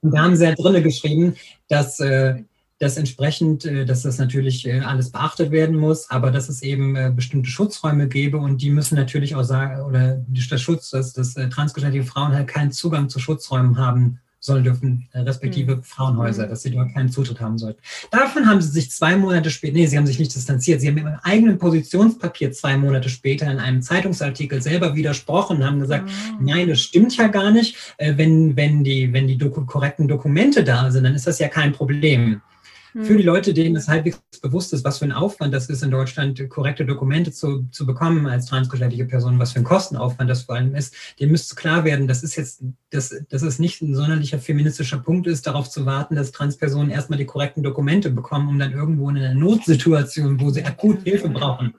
Und 0.00 0.14
da 0.14 0.22
haben 0.22 0.36
sie 0.36 0.44
ja 0.44 0.54
drinne 0.54 0.82
geschrieben, 0.82 1.34
dass, 1.68 1.98
äh, 2.00 2.42
dass 2.78 2.96
entsprechend, 2.96 3.64
äh, 3.64 3.84
dass 3.84 4.02
das 4.02 4.18
natürlich 4.18 4.66
äh, 4.66 4.80
alles 4.80 5.10
beachtet 5.10 5.50
werden 5.50 5.76
muss, 5.76 6.10
aber 6.10 6.30
dass 6.30 6.48
es 6.48 6.62
eben 6.62 6.94
äh, 6.96 7.12
bestimmte 7.14 7.50
Schutzräume 7.50 8.08
gäbe 8.08 8.38
und 8.38 8.62
die 8.62 8.70
müssen 8.70 8.94
natürlich 8.94 9.34
auch 9.34 9.42
sagen, 9.42 9.82
oder 9.82 10.24
der 10.28 10.58
Schutz, 10.58 10.90
dass, 10.90 11.12
dass 11.12 11.34
transgeschlechtliche 11.34 12.06
Frauen 12.06 12.32
halt 12.32 12.48
keinen 12.48 12.70
Zugang 12.70 13.08
zu 13.08 13.18
Schutzräumen 13.18 13.78
haben 13.78 14.20
sollen 14.48 14.64
dürfen, 14.64 15.06
äh, 15.12 15.20
respektive 15.20 15.76
mhm. 15.76 15.82
Frauenhäuser, 15.84 16.48
dass 16.48 16.62
sie 16.62 16.70
dort 16.70 16.92
keinen 16.92 17.10
Zutritt 17.10 17.40
haben 17.40 17.58
sollten. 17.58 17.80
Davon 18.10 18.46
haben 18.46 18.60
sie 18.60 18.70
sich 18.70 18.90
zwei 18.90 19.16
Monate 19.16 19.50
später, 19.50 19.74
nee, 19.74 19.86
sie 19.86 19.96
haben 19.96 20.06
sich 20.06 20.18
nicht 20.18 20.34
distanziert, 20.34 20.80
sie 20.80 20.88
haben 20.88 20.98
im 20.98 21.06
eigenen 21.22 21.58
Positionspapier 21.58 22.50
zwei 22.50 22.76
Monate 22.76 23.08
später 23.08 23.50
in 23.50 23.58
einem 23.58 23.82
Zeitungsartikel 23.82 24.60
selber 24.60 24.96
widersprochen 24.96 25.58
und 25.58 25.64
haben 25.64 25.80
gesagt, 25.80 26.10
oh. 26.10 26.42
nein, 26.42 26.68
das 26.68 26.80
stimmt 26.80 27.16
ja 27.16 27.28
gar 27.28 27.52
nicht. 27.52 27.76
Äh, 27.98 28.14
wenn, 28.16 28.56
wenn 28.56 28.82
die, 28.82 29.12
wenn 29.12 29.28
die 29.28 29.38
doku 29.38 29.64
korrekten 29.64 30.08
Dokumente 30.08 30.64
da 30.64 30.90
sind, 30.90 31.04
dann 31.04 31.14
ist 31.14 31.26
das 31.26 31.38
ja 31.38 31.48
kein 31.48 31.72
Problem. 31.72 32.40
Für 33.02 33.16
die 33.16 33.22
hm. 33.22 33.26
Leute, 33.26 33.54
denen 33.54 33.76
es 33.76 33.86
halbwegs 33.86 34.20
bewusst 34.42 34.72
ist, 34.72 34.84
was 34.84 34.98
für 34.98 35.04
ein 35.04 35.12
Aufwand 35.12 35.54
das 35.54 35.66
ist, 35.66 35.82
in 35.82 35.90
Deutschland 35.90 36.48
korrekte 36.48 36.84
Dokumente 36.84 37.30
zu, 37.30 37.64
zu 37.70 37.86
bekommen 37.86 38.26
als 38.26 38.46
transgeschlechtliche 38.46 39.04
Person, 39.04 39.38
was 39.38 39.52
für 39.52 39.60
ein 39.60 39.64
Kostenaufwand 39.64 40.28
das 40.28 40.42
vor 40.42 40.56
allem 40.56 40.74
ist, 40.74 40.94
dem 41.20 41.30
müsste 41.30 41.54
klar 41.54 41.84
werden, 41.84 42.08
dass 42.08 42.22
es 42.24 42.34
jetzt, 42.34 42.62
dass, 42.90 43.14
dass 43.28 43.42
es 43.42 43.58
nicht 43.58 43.82
ein 43.82 43.94
sonderlicher 43.94 44.38
feministischer 44.38 44.98
Punkt 44.98 45.26
ist, 45.28 45.46
darauf 45.46 45.70
zu 45.70 45.86
warten, 45.86 46.16
dass 46.16 46.32
Transpersonen 46.32 46.90
erstmal 46.90 47.18
die 47.18 47.24
korrekten 47.24 47.62
Dokumente 47.62 48.10
bekommen, 48.10 48.48
um 48.48 48.58
dann 48.58 48.72
irgendwo 48.72 49.08
in 49.10 49.18
einer 49.18 49.34
Notsituation, 49.34 50.40
wo 50.40 50.50
sie 50.50 50.64
akut 50.64 51.02
Hilfe 51.04 51.28
brauchen, 51.28 51.74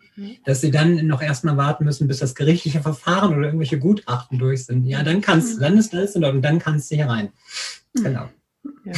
dass 0.46 0.62
sie 0.62 0.72
dann 0.72 1.06
noch 1.06 1.22
erstmal 1.22 1.58
warten 1.58 1.84
müssen, 1.84 2.08
bis 2.08 2.20
das 2.20 2.34
gerichtliche 2.34 2.82
Verfahren 2.82 3.36
oder 3.36 3.48
irgendwelche 3.48 3.80
Gutachten 3.80 4.38
durch 4.38 4.66
sind. 4.66 4.86
Ja, 4.86 5.04
dann 5.04 5.22
kannst, 5.22 5.62
dann 5.62 5.78
ist 5.78 5.94
alles 5.94 6.16
in 6.16 6.24
Ordnung, 6.24 6.42
dann 6.42 6.60
kannst 6.60 6.92
du 6.92 6.96
hier 6.96 7.08
rein. 7.08 7.30
Mhm. 7.94 8.04
Genau. 8.04 8.30
Ja. 8.86 8.94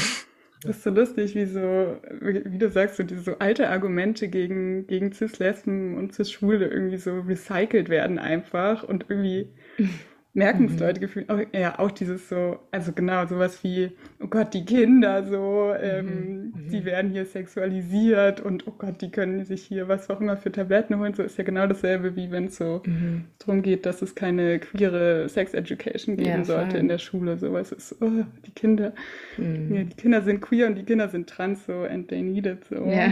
Das 0.64 0.78
ist 0.78 0.84
so 0.84 0.92
lustig, 0.92 1.34
wie 1.34 1.46
so, 1.46 2.00
wie 2.22 2.58
du 2.60 2.70
sagst, 2.70 2.98
so 2.98 3.04
diese 3.04 3.22
so 3.22 3.40
alte 3.40 3.70
Argumente 3.70 4.28
gegen, 4.28 4.86
gegen 4.86 5.12
Cis-Lesben 5.12 5.98
und 5.98 6.14
Cis-Schwule 6.14 6.68
irgendwie 6.68 6.98
so 6.98 7.20
recycelt 7.22 7.90
werden 7.90 8.20
einfach 8.20 8.84
und 8.84 9.06
irgendwie 9.10 9.50
merken 10.34 10.66
es 10.66 10.74
mhm. 10.74 10.80
Leute 10.80 11.00
gefühlt. 11.00 11.30
Auch, 11.30 11.40
ja, 11.52 11.78
auch 11.80 11.92
dieses 11.92 12.30
so, 12.30 12.60
also 12.72 12.94
genau, 12.94 13.26
sowas 13.26 13.64
wie, 13.64 13.92
oh 14.22 14.28
Gott, 14.28 14.54
die 14.54 14.64
Kinder 14.64 15.26
so, 15.28 15.74
ähm, 15.80 16.54
mhm. 16.56 16.70
die 16.72 16.82
mhm. 16.82 16.86
werden 16.86 17.12
hier 17.12 17.26
sexualisiert 17.26 18.40
und 18.40 18.66
oh 18.68 18.74
Gott, 18.78 19.02
die 19.02 19.12
können 19.12 19.44
sich 19.44 19.64
hier 19.64 19.88
was 19.88 20.10
auch 20.10 20.22
immer 20.22 20.38
für 20.38 20.52
Tabletten 20.52 20.98
holen. 21.00 21.14
So 21.14 21.24
ist 21.24 21.38
ja 21.38 21.44
genau 21.44 21.68
dasselbe, 21.68 22.16
wie 22.16 22.32
wenn 22.32 22.46
es 22.46 22.58
so 22.58 22.82
mhm. 22.86 23.26
darum 23.40 23.62
geht, 23.62 23.86
dass 23.86 24.02
es 24.02 24.16
keine 24.16 24.60
queere 24.60 25.28
Sex 25.28 25.54
Education 25.54 26.16
geben 26.16 26.30
ja, 26.30 26.46
sollte 26.46 26.78
in 26.78 26.88
der 26.88 27.00
Schule. 27.00 27.38
Sowas 27.38 27.72
ist, 27.74 27.96
oh, 28.02 28.24
die 28.46 28.52
Kinder, 28.52 28.94
mhm. 29.38 29.76
ja, 29.76 29.84
die 29.84 29.96
Kinder 29.96 30.22
sind 30.22 30.42
queer 30.42 30.68
und 30.68 30.76
die 30.76 30.84
Kinder 30.84 31.10
sind 31.10 31.30
trans 31.30 31.66
so 31.66 31.84
and 31.84 32.08
they 32.08 32.22
need 32.22 32.46
it 32.46 32.66
so. 32.70 32.86
Ja. 32.86 33.12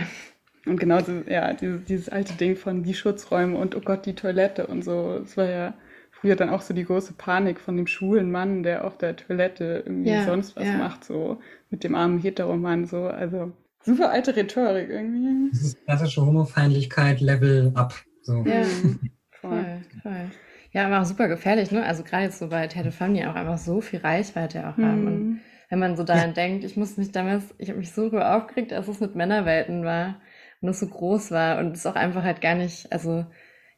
Und 0.65 0.79
genauso, 0.79 1.11
ja, 1.27 1.53
dieses, 1.53 1.83
dieses 1.85 2.09
alte 2.09 2.33
Ding 2.33 2.55
von 2.55 2.83
die 2.83 2.93
Schutzräume 2.93 3.57
und 3.57 3.75
oh 3.75 3.81
Gott, 3.81 4.05
die 4.05 4.13
Toilette 4.13 4.67
und 4.67 4.83
so, 4.83 5.19
es 5.23 5.35
war 5.35 5.49
ja 5.49 5.73
früher 6.19 6.35
dann 6.35 6.49
auch 6.49 6.61
so 6.61 6.73
die 6.73 6.85
große 6.85 7.13
Panik 7.13 7.59
von 7.59 7.77
dem 7.77 7.87
schwulen 7.87 8.31
Mann, 8.31 8.63
der 8.63 8.85
auf 8.85 8.97
der 8.97 9.15
Toilette 9.15 9.83
irgendwie 9.85 10.11
ja, 10.11 10.25
sonst 10.25 10.55
was 10.55 10.65
ja. 10.65 10.77
macht, 10.77 11.03
so 11.03 11.39
mit 11.69 11.83
dem 11.83 11.95
armen 11.95 12.19
Heteromann, 12.19 12.85
so. 12.85 13.03
Also 13.03 13.51
super 13.83 14.11
alte 14.11 14.35
Rhetorik 14.35 14.89
irgendwie. 14.89 15.49
Das 15.51 15.61
ist 15.61 15.85
klassische 15.85 16.25
Homofeindlichkeit, 16.25 17.21
Level 17.21 17.71
up. 17.75 17.93
So. 18.21 18.43
Ja, 18.45 18.63
voll, 19.31 19.81
voll. 20.01 20.31
Ja, 20.71 20.85
aber 20.85 21.01
auch 21.01 21.05
super 21.05 21.27
gefährlich, 21.27 21.71
ne? 21.71 21.83
Also 21.83 22.03
gerade 22.03 22.25
jetzt 22.25 22.39
so 22.39 22.49
bei 22.49 22.67
Ted 22.67 22.93
Family 22.93 23.25
auch 23.25 23.35
einfach 23.35 23.57
so 23.57 23.81
viel 23.81 23.99
Reichweite 23.99 24.67
auch 24.67 24.77
haben. 24.77 25.07
Und 25.07 25.19
mhm. 25.19 25.39
wenn 25.69 25.79
man 25.79 25.95
so 25.95 26.03
daran 26.03 26.29
ja. 26.29 26.33
denkt, 26.33 26.63
ich 26.63 26.77
muss 26.77 26.97
mich 26.97 27.11
damals, 27.11 27.55
ich 27.57 27.69
habe 27.69 27.79
mich 27.79 27.91
so 27.91 28.03
darüber 28.03 28.35
aufgeregt, 28.35 28.71
als 28.73 28.87
es 28.87 28.99
mit 28.99 29.15
Männerwelten 29.15 29.83
war 29.83 30.21
und 30.61 30.69
es 30.69 30.79
so 30.79 30.87
groß 30.87 31.31
war 31.31 31.57
und 31.59 31.75
es 31.75 31.85
auch 31.87 31.95
einfach 31.95 32.23
halt 32.23 32.41
gar 32.41 32.55
nicht, 32.55 32.91
also 32.91 33.25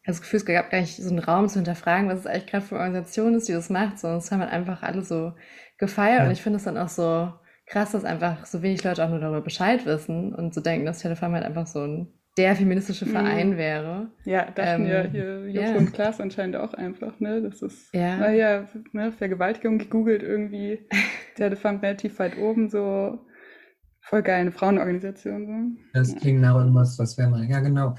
das 0.05 0.21
Gefühl, 0.21 0.37
es 0.37 0.45
gab 0.45 0.69
gar 0.71 0.81
nicht 0.81 0.95
so 0.95 1.09
einen 1.09 1.19
Raum 1.19 1.47
zu 1.47 1.55
hinterfragen, 1.55 2.09
was 2.09 2.19
es 2.19 2.27
eigentlich 2.27 2.47
gerade 2.47 2.65
für 2.65 2.75
eine 2.75 2.85
Organisation 2.85 3.35
ist, 3.35 3.47
die 3.47 3.53
das 3.53 3.69
macht, 3.69 3.99
sondern 3.99 4.19
es 4.19 4.31
haben 4.31 4.41
halt 4.41 4.51
einfach 4.51 4.81
alle 4.83 5.03
so 5.03 5.33
gefeiert 5.77 6.19
ja. 6.19 6.25
und 6.25 6.31
ich 6.31 6.41
finde 6.41 6.57
es 6.57 6.63
dann 6.63 6.77
auch 6.77 6.89
so 6.89 7.31
krass, 7.67 7.91
dass 7.91 8.03
einfach 8.03 8.45
so 8.45 8.61
wenig 8.61 8.83
Leute 8.83 9.03
auch 9.03 9.09
nur 9.09 9.19
darüber 9.19 9.41
Bescheid 9.41 9.85
wissen 9.85 10.33
und 10.33 10.53
so 10.53 10.61
denken, 10.61 10.85
dass 10.85 10.99
Telefon 10.99 11.33
halt 11.33 11.45
einfach 11.45 11.67
so 11.67 11.79
ein 11.81 12.13
der 12.37 12.55
feministische 12.55 13.05
mhm. 13.05 13.09
Verein 13.09 13.49
mhm. 13.51 13.57
wäre. 13.57 14.11
Ja, 14.23 14.45
dachten 14.45 14.85
ähm, 14.85 14.87
ja 14.87 15.01
hier 15.03 15.49
Joko 15.49 15.67
yeah. 15.67 15.77
und 15.77 15.93
Klaas 15.93 16.21
anscheinend 16.21 16.55
auch 16.55 16.73
einfach, 16.73 17.19
ne? 17.19 17.41
Das 17.41 17.61
ist, 17.61 17.93
ja. 17.93 18.17
naja, 18.17 18.69
ne, 18.93 19.11
Vergewaltigung 19.11 19.79
gegoogelt 19.79 20.23
irgendwie, 20.23 20.79
Telefon 21.35 21.77
relativ 21.79 22.19
weit 22.19 22.37
oben 22.37 22.69
so 22.69 23.19
Voll 24.03 24.23
geil, 24.23 24.41
eine 24.41 24.51
Frauenorganisation. 24.51 25.45
So. 25.45 25.81
Das 25.93 26.15
klingt 26.15 26.41
nach 26.41 26.55
irgendwas, 26.55 26.97
was 26.97 27.17
wäre 27.17 27.29
mal. 27.29 27.45
Ja, 27.45 27.59
genau. 27.59 27.95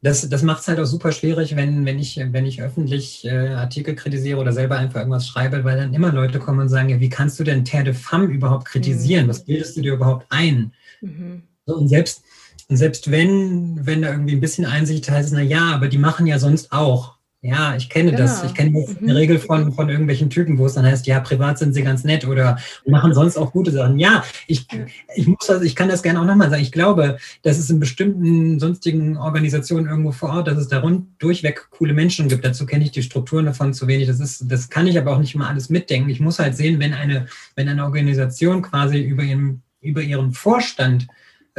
Das, 0.00 0.26
das 0.28 0.42
macht 0.42 0.62
es 0.62 0.68
halt 0.68 0.78
auch 0.78 0.86
super 0.86 1.10
schwierig, 1.12 1.56
wenn, 1.56 1.84
wenn, 1.84 1.98
ich, 1.98 2.18
wenn 2.18 2.46
ich 2.46 2.62
öffentlich 2.62 3.26
äh, 3.26 3.48
Artikel 3.48 3.94
kritisiere 3.94 4.40
oder 4.40 4.52
selber 4.52 4.78
einfach 4.78 5.00
irgendwas 5.00 5.26
schreibe, 5.26 5.64
weil 5.64 5.76
dann 5.76 5.92
immer 5.92 6.12
Leute 6.12 6.38
kommen 6.38 6.60
und 6.60 6.68
sagen, 6.68 6.88
ja, 6.88 7.00
wie 7.00 7.08
kannst 7.08 7.38
du 7.40 7.44
denn 7.44 7.64
Terre 7.64 7.84
de 7.84 7.94
Femme 7.94 8.26
überhaupt 8.26 8.66
kritisieren? 8.66 9.26
Mhm. 9.26 9.30
Was 9.30 9.44
bildest 9.44 9.76
du 9.76 9.82
dir 9.82 9.94
überhaupt 9.94 10.26
ein? 10.30 10.72
Mhm. 11.00 11.42
So, 11.66 11.76
und 11.76 11.88
selbst, 11.88 12.22
und 12.68 12.76
selbst 12.76 13.10
wenn, 13.10 13.84
wenn 13.84 14.02
da 14.02 14.12
irgendwie 14.12 14.36
ein 14.36 14.40
bisschen 14.40 14.66
Einsicht 14.66 15.10
heißt, 15.10 15.32
na 15.32 15.42
ja, 15.42 15.72
aber 15.74 15.88
die 15.88 15.98
machen 15.98 16.26
ja 16.26 16.38
sonst 16.38 16.72
auch. 16.72 17.19
Ja, 17.42 17.74
ich 17.74 17.88
kenne 17.88 18.10
genau. 18.10 18.22
das. 18.22 18.44
Ich 18.44 18.52
kenne 18.52 18.78
das 18.78 18.96
in 18.96 19.06
der 19.06 19.16
Regel 19.16 19.38
von, 19.38 19.72
von 19.72 19.88
irgendwelchen 19.88 20.28
Typen, 20.28 20.58
wo 20.58 20.66
es 20.66 20.74
dann 20.74 20.84
heißt, 20.84 21.06
ja, 21.06 21.20
privat 21.20 21.58
sind 21.58 21.72
sie 21.72 21.82
ganz 21.82 22.04
nett 22.04 22.26
oder 22.26 22.58
machen 22.84 23.14
sonst 23.14 23.38
auch 23.38 23.52
gute 23.52 23.70
Sachen. 23.70 23.98
Ja, 23.98 24.22
ich, 24.46 24.66
ich 25.14 25.26
muss 25.26 25.46
das, 25.46 25.62
ich 25.62 25.74
kann 25.74 25.88
das 25.88 26.02
gerne 26.02 26.20
auch 26.20 26.26
nochmal 26.26 26.50
sagen. 26.50 26.60
Ich 26.60 26.70
glaube, 26.70 27.16
dass 27.42 27.58
es 27.58 27.70
in 27.70 27.80
bestimmten 27.80 28.60
sonstigen 28.60 29.16
Organisationen 29.16 29.86
irgendwo 29.86 30.12
vor 30.12 30.30
Ort, 30.30 30.48
dass 30.48 30.58
es 30.58 30.68
da 30.68 30.80
rund 30.80 31.06
durchweg 31.18 31.70
coole 31.70 31.94
Menschen 31.94 32.28
gibt. 32.28 32.44
Dazu 32.44 32.66
kenne 32.66 32.84
ich 32.84 32.90
die 32.90 33.02
Strukturen 33.02 33.46
davon 33.46 33.72
zu 33.72 33.86
wenig. 33.86 34.06
Das 34.06 34.20
ist, 34.20 34.44
das 34.46 34.68
kann 34.68 34.86
ich 34.86 34.98
aber 34.98 35.12
auch 35.12 35.18
nicht 35.18 35.34
immer 35.34 35.48
alles 35.48 35.70
mitdenken. 35.70 36.10
Ich 36.10 36.20
muss 36.20 36.38
halt 36.38 36.56
sehen, 36.56 36.78
wenn 36.78 36.92
eine, 36.92 37.24
wenn 37.56 37.70
eine 37.70 37.84
Organisation 37.84 38.60
quasi 38.60 38.98
über 39.00 39.22
ihren, 39.22 39.62
über 39.80 40.02
ihren 40.02 40.32
Vorstand 40.32 41.06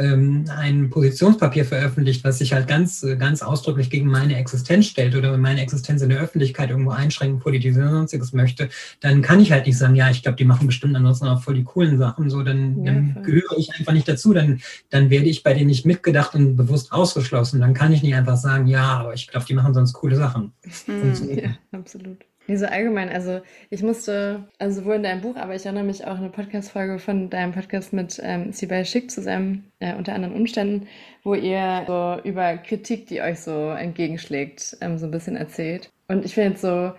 ähm, 0.02 0.44
ein 0.56 0.90
Positionspapier 0.90 1.64
veröffentlicht, 1.64 2.24
was 2.24 2.38
sich 2.38 2.52
halt 2.52 2.66
ganz, 2.66 3.06
ganz 3.18 3.42
ausdrücklich 3.42 3.90
gegen 3.90 4.08
meine 4.08 4.36
Existenz 4.36 4.86
stellt 4.86 5.14
oder 5.14 5.36
meine 5.36 5.62
Existenz 5.62 6.02
in 6.02 6.08
der 6.08 6.20
Öffentlichkeit 6.20 6.70
irgendwo 6.70 6.90
einschränken, 6.90 7.40
politisieren 7.40 7.88
und 7.88 7.94
sonstiges 7.94 8.32
möchte, 8.32 8.68
dann 9.00 9.22
kann 9.22 9.40
ich 9.40 9.52
halt 9.52 9.66
nicht 9.66 9.78
sagen, 9.78 9.94
ja, 9.94 10.10
ich 10.10 10.22
glaube, 10.22 10.36
die 10.36 10.44
machen 10.44 10.66
bestimmt 10.66 10.96
ansonsten 10.96 11.26
auch 11.26 11.42
voll 11.42 11.54
die 11.54 11.64
coolen 11.64 11.98
Sachen, 11.98 12.30
so, 12.30 12.42
dann, 12.42 12.84
ja, 12.84 12.92
dann 12.92 13.22
gehöre 13.22 13.56
ich 13.56 13.70
einfach 13.78 13.92
nicht 13.92 14.08
dazu, 14.08 14.32
dann, 14.32 14.60
dann 14.90 15.10
werde 15.10 15.26
ich 15.26 15.42
bei 15.42 15.54
denen 15.54 15.68
nicht 15.68 15.86
mitgedacht 15.86 16.34
und 16.34 16.56
bewusst 16.56 16.92
ausgeschlossen. 16.92 17.60
Dann 17.60 17.74
kann 17.74 17.92
ich 17.92 18.02
nicht 18.02 18.14
einfach 18.14 18.36
sagen, 18.36 18.66
ja, 18.66 18.98
aber 18.98 19.14
ich 19.14 19.28
glaube, 19.28 19.46
die 19.46 19.54
machen 19.54 19.74
sonst 19.74 19.92
coole 19.92 20.16
Sachen. 20.16 20.52
Mhm, 20.86 21.38
ja, 21.42 21.56
absolut. 21.72 22.18
Nee, 22.48 22.56
so 22.56 22.66
allgemein. 22.66 23.08
Also 23.08 23.40
ich 23.70 23.82
musste, 23.82 24.48
also 24.58 24.80
sowohl 24.80 24.96
in 24.96 25.04
deinem 25.04 25.20
Buch, 25.20 25.36
aber 25.36 25.54
ich 25.54 25.64
erinnere 25.64 25.84
mich 25.84 26.04
auch 26.04 26.12
an 26.12 26.18
eine 26.18 26.30
Podcast-Folge 26.30 26.98
von 26.98 27.30
deinem 27.30 27.52
Podcast 27.52 27.92
mit 27.92 28.20
ähm, 28.22 28.52
Sibel 28.52 28.84
Schick 28.84 29.10
zusammen, 29.10 29.70
äh, 29.78 29.94
unter 29.94 30.14
anderen 30.14 30.34
Umständen, 30.34 30.88
wo 31.22 31.34
ihr 31.34 31.84
so 31.86 32.18
über 32.24 32.56
Kritik, 32.58 33.06
die 33.06 33.22
euch 33.22 33.40
so 33.40 33.70
entgegenschlägt, 33.70 34.76
ähm, 34.80 34.98
so 34.98 35.06
ein 35.06 35.12
bisschen 35.12 35.36
erzählt. 35.36 35.92
Und 36.08 36.24
ich 36.24 36.34
finde 36.34 36.58
so, 36.58 36.92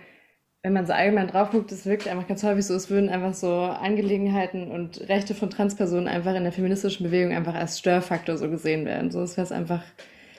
wenn 0.62 0.72
man 0.72 0.86
so 0.86 0.94
allgemein 0.94 1.28
drauf 1.28 1.50
guckt, 1.50 1.70
es 1.72 1.84
wirkt 1.84 2.08
einfach 2.08 2.26
ganz 2.26 2.42
häufig 2.42 2.64
so, 2.64 2.74
es 2.74 2.88
würden 2.88 3.10
einfach 3.10 3.34
so 3.34 3.54
Angelegenheiten 3.54 4.70
und 4.70 5.08
Rechte 5.10 5.34
von 5.34 5.50
Transpersonen 5.50 6.08
einfach 6.08 6.34
in 6.34 6.42
der 6.42 6.52
feministischen 6.52 7.04
Bewegung 7.04 7.34
einfach 7.34 7.54
als 7.54 7.78
Störfaktor 7.78 8.38
so 8.38 8.48
gesehen 8.48 8.86
werden. 8.86 9.10
So, 9.10 9.18
wäre 9.18 9.42
es 9.42 9.52
einfach 9.52 9.82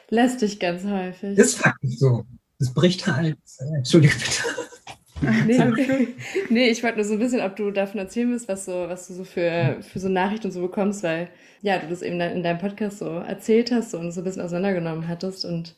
lästig 0.09 0.59
ganz 0.59 0.83
häufig. 0.83 1.37
Das 1.37 1.47
ist 1.47 1.59
faktisch 1.59 1.99
so. 1.99 2.23
Es 2.57 2.73
bricht 2.73 3.05
halt, 3.05 3.37
Entschuldigung 3.77 4.17
bitte. 4.17 4.43
Nee, 5.21 6.07
nee, 6.49 6.69
ich 6.69 6.83
wollte 6.83 6.97
nur 6.97 7.05
so 7.05 7.13
ein 7.13 7.19
bisschen, 7.19 7.41
ob 7.41 7.55
du 7.55 7.71
davon 7.71 7.99
erzählen 7.99 8.29
willst, 8.31 8.49
was, 8.49 8.65
so, 8.65 8.73
was 8.87 9.07
du 9.07 9.13
so 9.13 9.23
für, 9.23 9.77
für 9.81 9.99
so 9.99 10.09
Nachrichten 10.09 10.51
so 10.51 10.61
bekommst, 10.61 11.03
weil 11.03 11.29
ja, 11.61 11.77
du 11.79 11.87
das 11.87 12.01
eben 12.01 12.19
in 12.19 12.43
deinem 12.43 12.59
Podcast 12.59 12.99
so 12.99 13.07
erzählt 13.09 13.71
hast 13.71 13.93
und 13.93 14.11
so 14.11 14.21
ein 14.21 14.23
bisschen 14.23 14.41
auseinandergenommen 14.41 15.07
hattest 15.07 15.45
und 15.45 15.75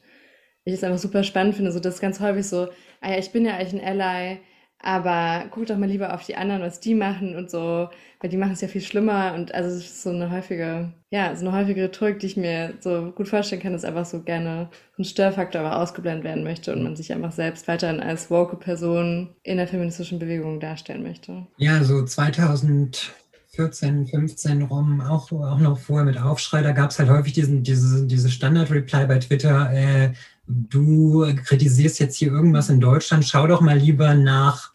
ich 0.65 0.73
es 0.73 0.83
einfach 0.83 0.99
super 0.99 1.23
spannend 1.23 1.55
finde, 1.55 1.71
so 1.71 1.79
das 1.79 2.01
ganz 2.01 2.19
häufig 2.19 2.45
so, 2.45 2.67
ah 2.99 3.11
ja, 3.11 3.19
ich 3.19 3.31
bin 3.31 3.45
ja 3.45 3.55
eigentlich 3.55 3.81
ein 3.81 4.01
Ally, 4.01 4.39
aber 4.79 5.45
guck 5.51 5.65
doch 5.65 5.77
mal 5.77 5.89
lieber 5.89 6.13
auf 6.13 6.25
die 6.25 6.35
anderen, 6.35 6.61
was 6.61 6.79
die 6.79 6.93
machen 6.93 7.35
und 7.35 7.49
so, 7.49 7.89
weil 8.19 8.29
die 8.29 8.37
machen 8.37 8.53
es 8.53 8.61
ja 8.61 8.67
viel 8.67 8.81
schlimmer 8.81 9.33
und 9.35 9.53
also 9.53 9.75
es 9.75 9.85
ist 9.85 10.03
so 10.03 10.11
eine 10.11 10.31
häufige, 10.31 10.93
ja, 11.09 11.35
so 11.35 11.47
eine 11.47 11.57
häufige 11.57 11.83
Rhetorik, 11.83 12.19
die 12.19 12.27
ich 12.27 12.37
mir 12.37 12.75
so 12.79 13.11
gut 13.15 13.27
vorstellen 13.27 13.61
kann, 13.61 13.73
dass 13.73 13.85
einfach 13.85 14.05
so 14.05 14.21
gerne 14.21 14.69
ein 14.97 15.03
Störfaktor 15.03 15.61
aber 15.61 15.81
ausgeblendet 15.81 16.23
werden 16.23 16.43
möchte 16.43 16.73
und 16.73 16.83
man 16.83 16.95
sich 16.95 17.11
einfach 17.11 17.31
selbst 17.31 17.67
weiterhin 17.67 17.99
als 17.99 18.29
woke 18.29 18.57
Person 18.57 19.35
in 19.43 19.57
der 19.57 19.67
feministischen 19.67 20.19
Bewegung 20.19 20.59
darstellen 20.59 21.03
möchte. 21.03 21.47
Ja, 21.57 21.83
so 21.83 22.05
2014, 22.05 24.07
15 24.07 24.61
rum, 24.63 25.01
auch, 25.01 25.31
auch 25.31 25.59
noch 25.59 25.79
vorher 25.79 26.05
mit 26.05 26.21
Aufschrei, 26.21 26.61
da 26.61 26.71
gab 26.71 26.91
es 26.91 26.99
halt 26.99 27.09
häufig 27.09 27.33
diesen, 27.33 27.63
diese, 27.63 28.05
diese 28.05 28.29
Standard-Reply 28.29 29.07
bei 29.07 29.17
Twitter, 29.17 29.71
äh, 29.73 30.13
du 30.47 31.25
kritisierst 31.43 31.99
jetzt 31.99 32.15
hier 32.15 32.31
irgendwas 32.31 32.69
in 32.69 32.79
Deutschland, 32.79 33.25
schau 33.25 33.47
doch 33.47 33.61
mal 33.61 33.77
lieber 33.77 34.15
nach 34.15 34.73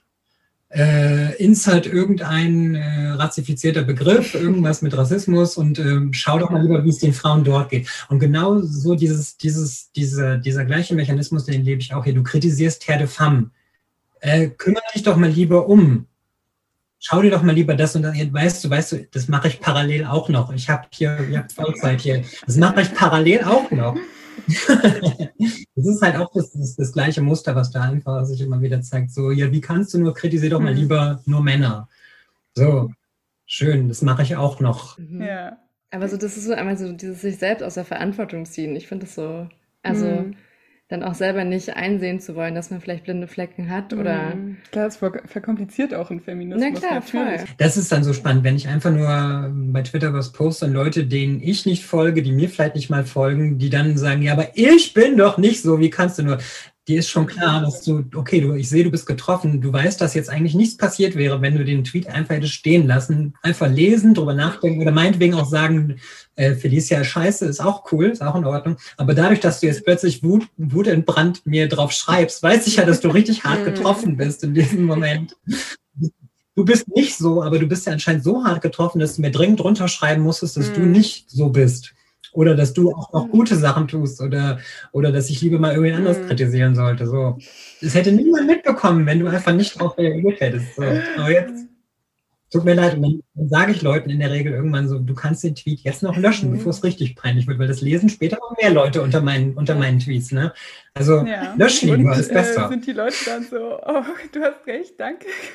äh, 0.74 1.34
Insert 1.36 1.86
irgendein 1.86 2.74
äh, 2.74 3.08
rassifizierter 3.10 3.82
Begriff, 3.82 4.34
irgendwas 4.34 4.80
mit 4.82 4.96
Rassismus 4.96 5.56
und 5.56 5.78
äh, 5.78 6.00
schau 6.12 6.38
doch 6.38 6.50
mal 6.50 6.62
lieber, 6.62 6.84
wie 6.84 6.88
es 6.88 6.98
den 6.98 7.12
Frauen 7.12 7.44
dort 7.44 7.70
geht. 7.70 7.88
Und 8.08 8.20
genau 8.20 8.60
so 8.60 8.94
dieses, 8.94 9.36
dieses, 9.36 9.92
diese, 9.92 10.38
dieser 10.38 10.64
gleiche 10.64 10.94
Mechanismus, 10.94 11.44
den 11.44 11.64
lebe 11.64 11.80
ich 11.80 11.92
auch 11.92 12.04
hier. 12.04 12.14
Du 12.14 12.22
kritisierst 12.22 12.82
Terre 12.82 13.00
de 13.00 13.06
Femme. 13.06 13.50
Äh, 14.20 14.48
kümmere 14.48 14.82
dich 14.94 15.02
doch 15.02 15.16
mal 15.16 15.30
lieber 15.30 15.68
um. 15.68 16.06
Schau 16.98 17.20
dir 17.20 17.30
doch 17.30 17.42
mal 17.42 17.54
lieber 17.54 17.74
das 17.74 17.96
und 17.96 18.02
das. 18.02 18.16
Weißt 18.16 18.64
du, 18.64 18.70
weißt 18.70 18.92
du, 18.92 19.06
das 19.10 19.28
mache 19.28 19.48
ich 19.48 19.60
parallel 19.60 20.06
auch 20.06 20.28
noch. 20.28 20.52
Ich 20.52 20.70
habe 20.70 20.86
hier, 20.90 21.18
ihr 21.28 21.38
habt 21.40 21.52
Vollzeit 21.52 22.00
hier. 22.00 22.22
Das 22.46 22.56
mache 22.56 22.82
ich 22.82 22.94
parallel 22.94 23.42
auch 23.42 23.70
noch. 23.72 23.96
das 25.76 25.86
ist 25.86 26.02
halt 26.02 26.16
auch 26.16 26.32
das, 26.32 26.52
das, 26.52 26.76
das, 26.76 26.92
gleiche 26.92 27.20
Muster, 27.20 27.54
was 27.54 27.70
da 27.70 27.82
einfach 27.82 28.24
sich 28.24 28.40
immer 28.40 28.60
wieder 28.60 28.80
zeigt. 28.80 29.10
So, 29.10 29.30
ja, 29.30 29.50
wie 29.52 29.60
kannst 29.60 29.94
du 29.94 29.98
nur, 29.98 30.14
kritisier 30.14 30.50
doch 30.50 30.60
mal 30.60 30.72
mhm. 30.72 30.80
lieber 30.80 31.22
nur 31.26 31.42
Männer. 31.42 31.88
So, 32.54 32.90
schön, 33.46 33.88
das 33.88 34.02
mache 34.02 34.22
ich 34.22 34.36
auch 34.36 34.60
noch. 34.60 34.98
Mhm. 34.98 35.22
Ja. 35.22 35.58
Aber 35.90 36.08
so, 36.08 36.16
das 36.16 36.36
ist 36.36 36.46
so 36.46 36.54
einmal 36.54 36.78
so 36.78 36.92
dieses 36.92 37.20
sich 37.20 37.38
selbst 37.38 37.62
aus 37.62 37.74
der 37.74 37.84
Verantwortung 37.84 38.46
ziehen. 38.46 38.76
Ich 38.76 38.88
finde 38.88 39.06
das 39.06 39.14
so, 39.14 39.48
also 39.82 40.06
mhm 40.06 40.36
dann 40.92 41.02
auch 41.02 41.14
selber 41.14 41.44
nicht 41.44 41.74
einsehen 41.74 42.20
zu 42.20 42.36
wollen, 42.36 42.54
dass 42.54 42.70
man 42.70 42.80
vielleicht 42.80 43.04
blinde 43.04 43.26
Flecken 43.26 43.70
hat 43.70 43.92
oder. 43.94 44.34
Mhm. 44.34 44.58
Klar, 44.70 44.86
es 44.86 44.96
verkompliziert 44.96 45.94
auch 45.94 46.10
ein 46.10 46.20
Feminismus. 46.20 46.70
Na 46.70 46.78
klar, 46.78 46.94
natürlich. 47.00 47.40
Voll. 47.40 47.56
Das 47.56 47.76
ist 47.76 47.90
dann 47.90 48.04
so 48.04 48.12
spannend, 48.12 48.44
wenn 48.44 48.56
ich 48.56 48.68
einfach 48.68 48.90
nur 48.90 49.50
bei 49.72 49.82
Twitter 49.82 50.12
was 50.12 50.32
poste 50.32 50.66
und 50.66 50.72
Leute, 50.72 51.06
denen 51.06 51.42
ich 51.42 51.66
nicht 51.66 51.84
folge, 51.84 52.22
die 52.22 52.32
mir 52.32 52.48
vielleicht 52.48 52.74
nicht 52.74 52.90
mal 52.90 53.04
folgen, 53.04 53.58
die 53.58 53.70
dann 53.70 53.96
sagen, 53.96 54.22
ja, 54.22 54.34
aber 54.34 54.50
ich 54.54 54.92
bin 54.92 55.16
doch 55.16 55.38
nicht 55.38 55.62
so, 55.62 55.80
wie 55.80 55.90
kannst 55.90 56.18
du 56.18 56.22
nur? 56.24 56.38
Dir 56.88 56.98
ist 56.98 57.10
schon 57.10 57.26
klar, 57.26 57.60
dass 57.60 57.82
du, 57.82 58.04
okay, 58.14 58.40
du, 58.40 58.54
ich 58.54 58.68
sehe, 58.68 58.82
du 58.82 58.90
bist 58.90 59.06
getroffen, 59.06 59.60
du 59.60 59.72
weißt, 59.72 60.00
dass 60.00 60.14
jetzt 60.14 60.28
eigentlich 60.28 60.54
nichts 60.54 60.76
passiert 60.76 61.14
wäre, 61.14 61.40
wenn 61.40 61.56
du 61.56 61.64
den 61.64 61.84
Tweet 61.84 62.08
einfach 62.08 62.34
hättest 62.34 62.54
stehen 62.54 62.86
lassen, 62.86 63.34
einfach 63.42 63.68
lesen, 63.68 64.14
drüber 64.14 64.34
nachdenken 64.34 64.80
oder 64.80 64.90
meinetwegen 64.90 65.34
auch 65.34 65.46
sagen, 65.46 66.00
äh, 66.34 66.54
Felicia 66.54 67.04
scheiße, 67.04 67.46
ist 67.46 67.60
auch 67.60 67.92
cool, 67.92 68.06
ist 68.06 68.22
auch 68.22 68.34
in 68.34 68.44
Ordnung. 68.44 68.76
Aber 68.96 69.14
dadurch, 69.14 69.40
dass 69.40 69.60
du 69.60 69.66
jetzt 69.66 69.84
plötzlich 69.84 70.24
Wut, 70.24 70.48
wutentbrannt 70.56 71.46
mir 71.46 71.68
drauf 71.68 71.92
schreibst, 71.92 72.42
weiß 72.42 72.66
ich 72.66 72.76
ja, 72.76 72.84
dass 72.84 73.00
du 73.00 73.08
richtig 73.08 73.44
hart 73.44 73.64
getroffen 73.64 74.16
bist 74.16 74.42
in 74.42 74.54
diesem 74.54 74.84
Moment. 74.84 75.36
Du 76.54 76.64
bist 76.64 76.88
nicht 76.88 77.16
so, 77.16 77.42
aber 77.42 77.58
du 77.58 77.66
bist 77.66 77.86
ja 77.86 77.92
anscheinend 77.92 78.24
so 78.24 78.44
hart 78.44 78.60
getroffen, 78.60 78.98
dass 78.98 79.16
du 79.16 79.22
mir 79.22 79.30
dringend 79.30 79.62
runterschreiben 79.62 80.22
musstest, 80.22 80.56
dass 80.56 80.70
mhm. 80.70 80.74
du 80.74 80.80
nicht 80.80 81.30
so 81.30 81.48
bist. 81.48 81.94
Oder 82.32 82.54
dass 82.54 82.72
du 82.72 82.92
auch 82.92 83.12
noch 83.12 83.28
gute 83.28 83.56
Sachen 83.56 83.88
tust 83.88 84.20
oder, 84.20 84.58
oder 84.92 85.12
dass 85.12 85.28
ich 85.28 85.42
lieber 85.42 85.58
mal 85.58 85.72
irgendwen 85.72 85.96
anders 85.96 86.18
mhm. 86.18 86.28
kritisieren 86.28 86.74
sollte. 86.74 87.06
So. 87.06 87.38
Das 87.80 87.94
hätte 87.94 88.12
niemand 88.12 88.46
mitbekommen, 88.46 89.04
wenn 89.06 89.20
du 89.20 89.26
einfach 89.26 89.52
nicht 89.52 89.76
darauf 89.76 89.98
reagiert 89.98 90.40
hättest. 90.40 90.76
So. 90.76 90.82
Aber 90.82 91.30
jetzt 91.30 91.66
Tut 92.52 92.64
mir 92.66 92.74
leid, 92.74 92.96
und 92.96 93.02
dann, 93.02 93.22
dann 93.34 93.48
sage 93.48 93.72
ich 93.72 93.80
Leuten 93.80 94.10
in 94.10 94.18
der 94.18 94.30
Regel 94.30 94.52
irgendwann 94.52 94.86
so, 94.86 94.98
du 94.98 95.14
kannst 95.14 95.42
den 95.42 95.54
Tweet 95.54 95.80
jetzt 95.84 96.02
noch 96.02 96.18
löschen, 96.18 96.50
mhm. 96.50 96.56
bevor 96.56 96.68
es 96.68 96.84
richtig 96.84 97.16
peinlich 97.16 97.46
wird, 97.46 97.58
weil 97.58 97.66
das 97.66 97.80
lesen 97.80 98.10
später 98.10 98.36
noch 98.36 98.54
mehr 98.60 98.70
Leute 98.70 99.00
unter 99.00 99.22
meinen, 99.22 99.54
unter 99.54 99.74
meinen 99.74 100.00
Tweets. 100.00 100.32
Ne? 100.32 100.52
Also 100.92 101.24
ja. 101.24 101.54
lösch 101.56 101.80
lieber, 101.80 102.14
ist 102.14 102.30
besser. 102.30 102.66
Äh, 102.66 102.68
sind 102.68 102.86
die 102.86 102.92
Leute 102.92 103.16
dann 103.24 103.44
so, 103.44 103.78
oh, 103.82 104.02
du 104.32 104.42
hast 104.42 104.66
recht, 104.66 105.00
danke. 105.00 105.28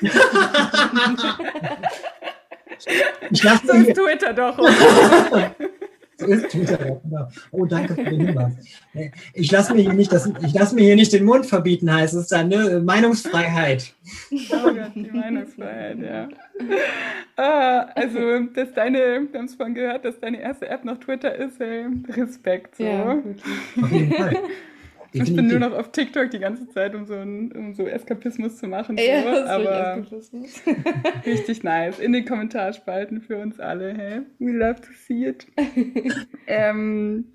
ich 3.30 3.44
lasse 3.44 3.64
so 3.64 3.74
ist 3.74 3.94
Twitter 3.94 4.34
doch. 4.34 4.58
Ist 6.28 6.50
Twitter. 6.50 7.00
Genau. 7.02 7.28
Oh, 7.52 7.64
danke 7.64 7.94
für 7.94 8.04
den 8.04 8.26
Hinweis. 8.26 8.52
Ich 9.32 9.50
lasse 9.50 9.74
mir 9.74 9.82
hier 9.82 9.94
nicht, 9.94 10.12
das, 10.12 10.30
ich 10.44 10.52
lasse 10.52 10.74
mir 10.74 10.84
hier 10.84 10.96
nicht 10.96 11.12
den 11.12 11.24
Mund 11.24 11.46
verbieten, 11.46 11.92
heißt 11.92 12.14
es 12.14 12.28
dann, 12.28 12.48
ne? 12.48 12.82
Meinungsfreiheit. 12.84 13.94
Oh 14.32 14.72
Gott, 14.74 14.92
die 14.94 15.10
Meinungsfreiheit, 15.10 15.98
ja. 15.98 16.28
Ah, 17.36 17.86
also, 17.94 18.40
dass 18.54 18.72
deine, 18.74 18.98
wir 19.30 19.38
haben 19.38 19.46
es 19.46 19.54
vorhin 19.54 19.74
gehört, 19.74 20.04
dass 20.04 20.18
deine 20.20 20.40
erste 20.40 20.68
App 20.68 20.84
noch 20.84 20.98
Twitter 20.98 21.34
ist, 21.34 21.58
hey, 21.58 21.86
Respekt. 22.10 22.76
So. 22.76 22.84
Ja, 22.84 23.12
Auf 23.82 23.92
jeden 23.92 24.12
Fall. 24.12 24.36
Ich 25.12 25.34
bin 25.34 25.48
nur 25.48 25.58
noch 25.58 25.72
auf 25.72 25.92
TikTok 25.92 26.30
die 26.30 26.38
ganze 26.38 26.68
Zeit, 26.68 26.94
um 26.94 27.06
so, 27.06 27.14
ein, 27.14 27.52
um 27.52 27.74
so 27.74 27.86
Eskapismus 27.86 28.58
zu 28.58 28.66
machen. 28.66 28.96
So. 28.96 29.02
Ja, 29.02 29.22
das 29.22 29.48
aber 29.48 29.96
Eskapismus. 29.98 30.62
richtig 31.26 31.62
nice. 31.62 31.98
In 31.98 32.12
den 32.12 32.24
Kommentarspalten 32.24 33.20
für 33.20 33.38
uns 33.38 33.58
alle. 33.58 33.94
Hey, 33.94 34.22
we 34.38 34.52
love 34.52 34.80
to 34.80 34.92
see 34.92 35.26
it. 35.26 35.46
ähm, 36.46 37.32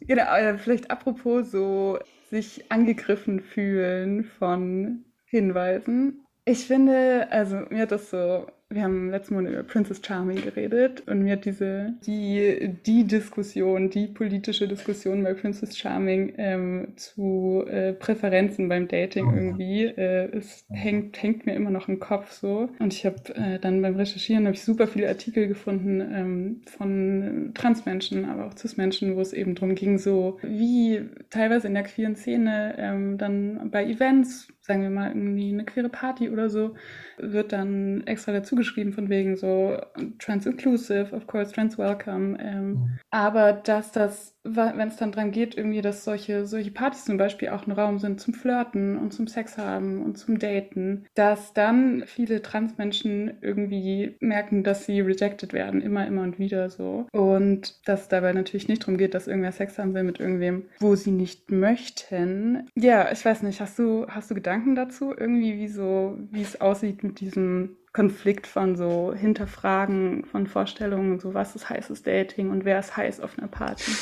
genau, 0.00 0.34
äh, 0.34 0.58
vielleicht 0.58 0.90
apropos 0.90 1.50
so 1.50 1.98
sich 2.30 2.70
angegriffen 2.70 3.40
fühlen 3.40 4.24
von 4.24 5.04
Hinweisen. 5.26 6.24
Ich 6.44 6.66
finde, 6.66 7.28
also 7.30 7.56
mir 7.70 7.82
hat 7.82 7.92
das 7.92 8.10
so 8.10 8.46
wir 8.68 8.82
haben 8.82 9.10
letzten 9.10 9.34
Monat 9.34 9.52
über 9.52 9.62
Princess 9.62 10.00
Charming 10.04 10.42
geredet 10.42 11.04
und 11.06 11.22
mir 11.22 11.34
hat 11.34 11.44
diese, 11.44 11.94
die, 12.04 12.76
die 12.84 13.04
Diskussion, 13.04 13.90
die 13.90 14.08
politische 14.08 14.66
Diskussion 14.66 15.22
bei 15.22 15.34
Princess 15.34 15.78
Charming 15.78 16.34
ähm, 16.36 16.88
zu 16.96 17.64
äh, 17.68 17.92
Präferenzen 17.92 18.68
beim 18.68 18.88
Dating 18.88 19.28
oh 19.28 19.32
irgendwie, 19.32 19.84
äh, 19.84 20.36
es 20.36 20.66
hängt, 20.68 21.22
hängt 21.22 21.46
mir 21.46 21.54
immer 21.54 21.70
noch 21.70 21.86
im 21.88 22.00
Kopf 22.00 22.32
so. 22.32 22.68
Und 22.80 22.92
ich 22.92 23.06
habe 23.06 23.16
äh, 23.36 23.60
dann 23.60 23.82
beim 23.82 23.94
Recherchieren 23.94 24.46
habe 24.46 24.56
ich 24.56 24.64
super 24.64 24.88
viele 24.88 25.08
Artikel 25.08 25.46
gefunden 25.46 26.00
ähm, 26.00 26.62
von 26.66 27.52
Transmenschen, 27.54 28.24
aber 28.24 28.46
auch 28.46 28.56
Cis-Menschen, 28.56 29.14
wo 29.14 29.20
es 29.20 29.32
eben 29.32 29.54
darum 29.54 29.76
ging, 29.76 29.98
so 29.98 30.38
wie 30.42 31.02
teilweise 31.30 31.68
in 31.68 31.74
der 31.74 31.84
queeren 31.84 32.16
Szene 32.16 32.74
ähm, 32.78 33.16
dann 33.16 33.70
bei 33.70 33.84
Events 33.86 34.48
sagen 34.66 34.82
wir 34.82 34.90
mal, 34.90 35.08
irgendwie 35.08 35.52
eine 35.52 35.64
queere 35.64 35.88
Party 35.88 36.28
oder 36.28 36.50
so, 36.50 36.74
wird 37.18 37.52
dann 37.52 38.02
extra 38.06 38.32
dazu 38.32 38.56
geschrieben 38.56 38.92
von 38.92 39.08
wegen 39.08 39.36
so 39.36 39.78
trans-inclusive, 40.18 41.14
of 41.14 41.26
course, 41.26 41.52
trans-welcome. 41.52 42.36
Ähm, 42.40 42.68
mhm. 42.68 42.98
Aber 43.10 43.52
dass 43.52 43.92
das 43.92 44.35
wenn 44.54 44.88
es 44.88 44.96
dann 44.96 45.12
dran 45.12 45.30
geht, 45.30 45.56
irgendwie, 45.56 45.80
dass 45.82 46.04
solche, 46.04 46.46
solche 46.46 46.70
Partys 46.70 47.04
zum 47.04 47.16
Beispiel 47.16 47.48
auch 47.48 47.66
ein 47.66 47.72
Raum 47.72 47.98
sind 47.98 48.20
zum 48.20 48.34
Flirten 48.34 48.98
und 48.98 49.12
zum 49.12 49.26
Sex 49.26 49.58
haben 49.58 50.02
und 50.02 50.18
zum 50.18 50.38
Daten, 50.38 51.06
dass 51.14 51.52
dann 51.52 52.04
viele 52.06 52.42
Transmenschen 52.42 53.38
irgendwie 53.40 54.16
merken, 54.20 54.62
dass 54.62 54.86
sie 54.86 55.00
rejected 55.00 55.52
werden, 55.52 55.80
immer, 55.82 56.06
immer 56.06 56.22
und 56.22 56.38
wieder 56.38 56.70
so. 56.70 57.06
Und 57.12 57.86
dass 57.88 58.08
dabei 58.08 58.32
natürlich 58.32 58.68
nicht 58.68 58.82
darum 58.82 58.98
geht, 58.98 59.14
dass 59.14 59.26
irgendwer 59.26 59.52
Sex 59.52 59.78
haben 59.78 59.94
will 59.94 60.04
mit 60.04 60.20
irgendwem, 60.20 60.64
wo 60.78 60.94
sie 60.94 61.10
nicht 61.10 61.50
möchten. 61.50 62.66
Ja, 62.74 63.10
ich 63.10 63.24
weiß 63.24 63.42
nicht, 63.42 63.60
hast 63.60 63.78
du, 63.78 64.06
hast 64.08 64.30
du 64.30 64.34
Gedanken 64.34 64.74
dazu? 64.74 65.14
Irgendwie, 65.16 65.56
wie 65.56 65.68
so, 65.68 66.18
wie 66.30 66.42
es 66.42 66.60
aussieht 66.60 67.02
mit 67.02 67.20
diesem 67.20 67.76
Konflikt 67.96 68.46
von 68.46 68.76
so 68.76 69.14
Hinterfragen 69.14 70.26
von 70.26 70.46
Vorstellungen, 70.46 71.18
so 71.18 71.32
was 71.32 71.56
ist 71.56 71.70
heißes 71.70 72.02
Dating 72.02 72.50
und 72.50 72.66
wer 72.66 72.78
ist 72.78 72.94
heiß 72.94 73.20
auf 73.20 73.38
einer 73.38 73.48
Party. 73.48 73.90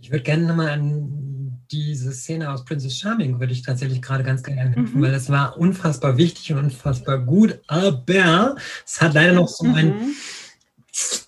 Ich 0.00 0.12
würde 0.12 0.22
gerne 0.22 0.44
nochmal 0.44 0.68
an 0.68 1.60
diese 1.72 2.12
Szene 2.12 2.52
aus 2.52 2.64
Princess 2.64 2.96
Charming, 2.96 3.40
würde 3.40 3.52
ich 3.52 3.62
tatsächlich 3.62 4.00
gerade 4.00 4.22
ganz 4.22 4.44
gerne 4.44 4.60
anknüpfen, 4.60 5.00
mhm. 5.00 5.02
weil 5.02 5.12
es 5.12 5.28
war 5.28 5.58
unfassbar 5.58 6.16
wichtig 6.16 6.52
und 6.52 6.58
unfassbar 6.58 7.18
gut, 7.18 7.58
aber 7.66 8.54
es 8.86 9.00
hat 9.00 9.14
leider 9.14 9.32
noch 9.32 9.48
so 9.48 9.66
ein, 9.66 9.88
mhm. 9.88 10.14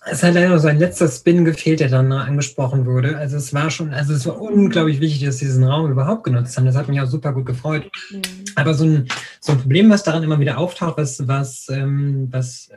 Es 0.05 0.23
hat 0.23 0.33
leider 0.33 0.49
noch 0.49 0.59
so 0.59 0.67
ein 0.67 0.79
letzter 0.79 1.07
Spin 1.07 1.45
gefehlt, 1.45 1.79
der 1.79 1.89
dann 1.89 2.11
angesprochen 2.11 2.85
wurde. 2.85 3.17
Also 3.17 3.37
es 3.37 3.53
war 3.53 3.69
schon, 3.69 3.93
also 3.93 4.13
es 4.13 4.25
war 4.25 4.39
unglaublich 4.39 4.99
wichtig, 4.99 5.25
dass 5.25 5.37
sie 5.37 5.45
diesen 5.45 5.63
Raum 5.63 5.91
überhaupt 5.91 6.23
genutzt 6.23 6.57
haben. 6.57 6.65
Das 6.65 6.75
hat 6.75 6.87
mich 6.87 6.99
auch 6.99 7.07
super 7.07 7.33
gut 7.33 7.45
gefreut. 7.45 7.89
Mhm. 8.09 8.21
Aber 8.55 8.73
so 8.73 8.85
ein, 8.85 9.07
so 9.39 9.53
ein 9.53 9.59
Problem, 9.59 9.89
was 9.89 10.03
daran 10.03 10.23
immer 10.23 10.39
wieder 10.39 10.57
auftaucht, 10.57 10.97
was, 10.97 11.27
was, 11.27 11.69
ähm, 11.69 12.27
was, 12.31 12.71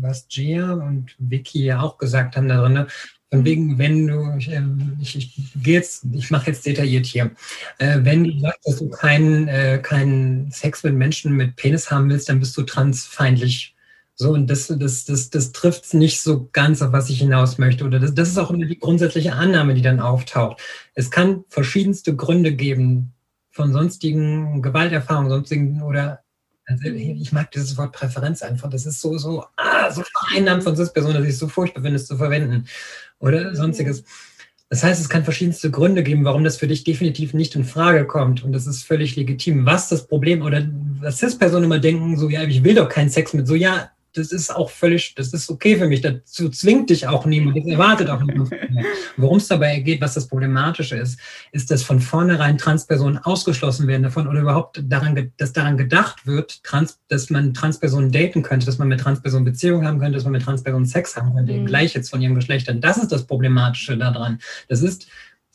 was 0.00 0.28
Gia 0.28 0.72
und 0.72 1.14
Vicky 1.18 1.64
ja 1.64 1.80
auch 1.80 1.98
gesagt 1.98 2.36
haben 2.36 2.48
da 2.48 2.60
drin, 2.60 2.72
ne? 2.72 2.86
Von 3.30 3.44
wegen, 3.44 3.76
wenn 3.76 4.06
du, 4.06 4.36
ich, 4.38 4.50
ähm, 4.50 4.96
ich, 5.02 5.14
ich 5.14 5.52
gehe 5.62 5.74
jetzt, 5.74 6.06
ich 6.12 6.30
mache 6.30 6.46
jetzt 6.46 6.64
detailliert 6.64 7.04
hier, 7.04 7.30
äh, 7.76 7.98
wenn 8.00 8.24
du 8.24 8.38
sagst, 8.40 8.60
dass 8.64 8.76
du 8.78 8.88
keinen 8.88 9.48
äh, 9.48 9.78
keinen 9.82 10.50
Sex 10.50 10.82
mit 10.82 10.94
Menschen 10.94 11.36
mit 11.36 11.56
Penis 11.56 11.90
haben 11.90 12.08
willst, 12.08 12.30
dann 12.30 12.40
bist 12.40 12.56
du 12.56 12.62
transfeindlich 12.62 13.76
so, 14.20 14.32
und 14.32 14.48
das, 14.48 14.66
das, 14.66 15.04
das, 15.04 15.30
das 15.30 15.52
trifft 15.52 15.84
es 15.84 15.94
nicht 15.94 16.20
so 16.20 16.48
ganz, 16.52 16.82
auf 16.82 16.90
was 16.90 17.08
ich 17.08 17.20
hinaus 17.20 17.58
möchte. 17.58 17.84
Oder 17.84 18.00
das, 18.00 18.14
das 18.14 18.28
ist 18.28 18.36
auch 18.36 18.50
immer 18.50 18.66
die 18.66 18.78
grundsätzliche 18.78 19.34
Annahme, 19.34 19.74
die 19.74 19.82
dann 19.82 20.00
auftaucht. 20.00 20.60
Es 20.94 21.12
kann 21.12 21.44
verschiedenste 21.48 22.16
Gründe 22.16 22.52
geben 22.52 23.12
von 23.52 23.72
sonstigen 23.72 24.60
Gewalterfahrungen, 24.60 25.30
sonstigen 25.30 25.82
oder 25.82 26.18
also 26.66 26.88
ich 26.88 27.30
mag 27.30 27.52
dieses 27.52 27.78
Wort 27.78 27.92
Präferenz 27.92 28.42
einfach. 28.42 28.68
Das 28.68 28.86
ist 28.86 29.00
so, 29.00 29.16
so, 29.18 29.44
ah, 29.56 29.90
so 29.92 30.02
vereinnahmt 30.02 30.64
von 30.64 30.74
Cis-Personen, 30.74 31.14
dass 31.14 31.24
ich 31.24 31.30
es 31.30 31.38
so 31.38 31.46
furchtbar 31.46 31.82
finde, 31.82 31.96
es 31.96 32.06
zu 32.06 32.16
verwenden. 32.16 32.66
Oder 33.20 33.54
sonstiges. 33.54 34.02
Das 34.68 34.82
heißt, 34.82 35.00
es 35.00 35.08
kann 35.08 35.22
verschiedenste 35.22 35.70
Gründe 35.70 36.02
geben, 36.02 36.24
warum 36.24 36.42
das 36.42 36.56
für 36.56 36.66
dich 36.66 36.82
definitiv 36.82 37.34
nicht 37.34 37.54
in 37.54 37.64
Frage 37.64 38.04
kommt. 38.04 38.42
Und 38.42 38.50
das 38.50 38.66
ist 38.66 38.82
völlig 38.82 39.14
legitim. 39.14 39.64
Was 39.64 39.88
das 39.88 40.08
Problem 40.08 40.42
oder 40.42 40.68
was 41.00 41.18
Cis-Personen 41.18 41.64
immer 41.64 41.78
denken, 41.78 42.18
so, 42.18 42.28
ja, 42.28 42.42
ich 42.42 42.64
will 42.64 42.74
doch 42.74 42.88
keinen 42.88 43.10
Sex 43.10 43.32
mit, 43.32 43.46
so, 43.46 43.54
ja, 43.54 43.92
das 44.14 44.32
ist 44.32 44.54
auch 44.54 44.70
völlig, 44.70 45.14
das 45.14 45.32
ist 45.32 45.50
okay 45.50 45.76
für 45.76 45.86
mich. 45.86 46.00
Dazu 46.00 46.48
zwingt 46.48 46.90
dich 46.90 47.06
auch 47.06 47.26
niemand, 47.26 47.56
das 47.56 47.66
erwartet 47.66 48.08
auch 48.08 48.22
niemand. 48.22 48.50
Worum 49.16 49.36
es 49.36 49.48
dabei 49.48 49.80
geht, 49.80 50.00
was 50.00 50.14
das 50.14 50.28
Problematische 50.28 50.96
ist, 50.96 51.18
ist, 51.52 51.70
dass 51.70 51.82
von 51.82 52.00
vornherein 52.00 52.58
Transpersonen 52.58 53.18
ausgeschlossen 53.18 53.86
werden 53.86 54.02
davon 54.02 54.26
oder 54.26 54.40
überhaupt 54.40 54.82
daran, 54.84 55.32
dass 55.36 55.52
daran 55.52 55.76
gedacht 55.76 56.26
wird, 56.26 56.62
trans, 56.64 56.98
dass 57.08 57.30
man 57.30 57.54
Transpersonen 57.54 58.10
daten 58.10 58.42
könnte, 58.42 58.66
dass 58.66 58.78
man 58.78 58.88
mit 58.88 59.00
Transpersonen 59.00 59.44
Beziehungen 59.44 59.86
haben 59.86 59.98
könnte, 59.98 60.16
dass 60.16 60.24
man 60.24 60.32
mit 60.32 60.42
Transpersonen 60.42 60.86
Sex 60.86 61.16
haben 61.16 61.34
könnte, 61.34 61.52
mhm. 61.52 61.66
gleich 61.66 61.94
jetzt 61.94 62.10
von 62.10 62.22
ihrem 62.22 62.34
Geschlecht. 62.34 62.72
Das 62.80 62.96
ist 62.96 63.12
das 63.12 63.26
Problematische 63.26 63.96
daran. 63.96 64.38
Das 64.68 64.82
ist, 64.82 65.06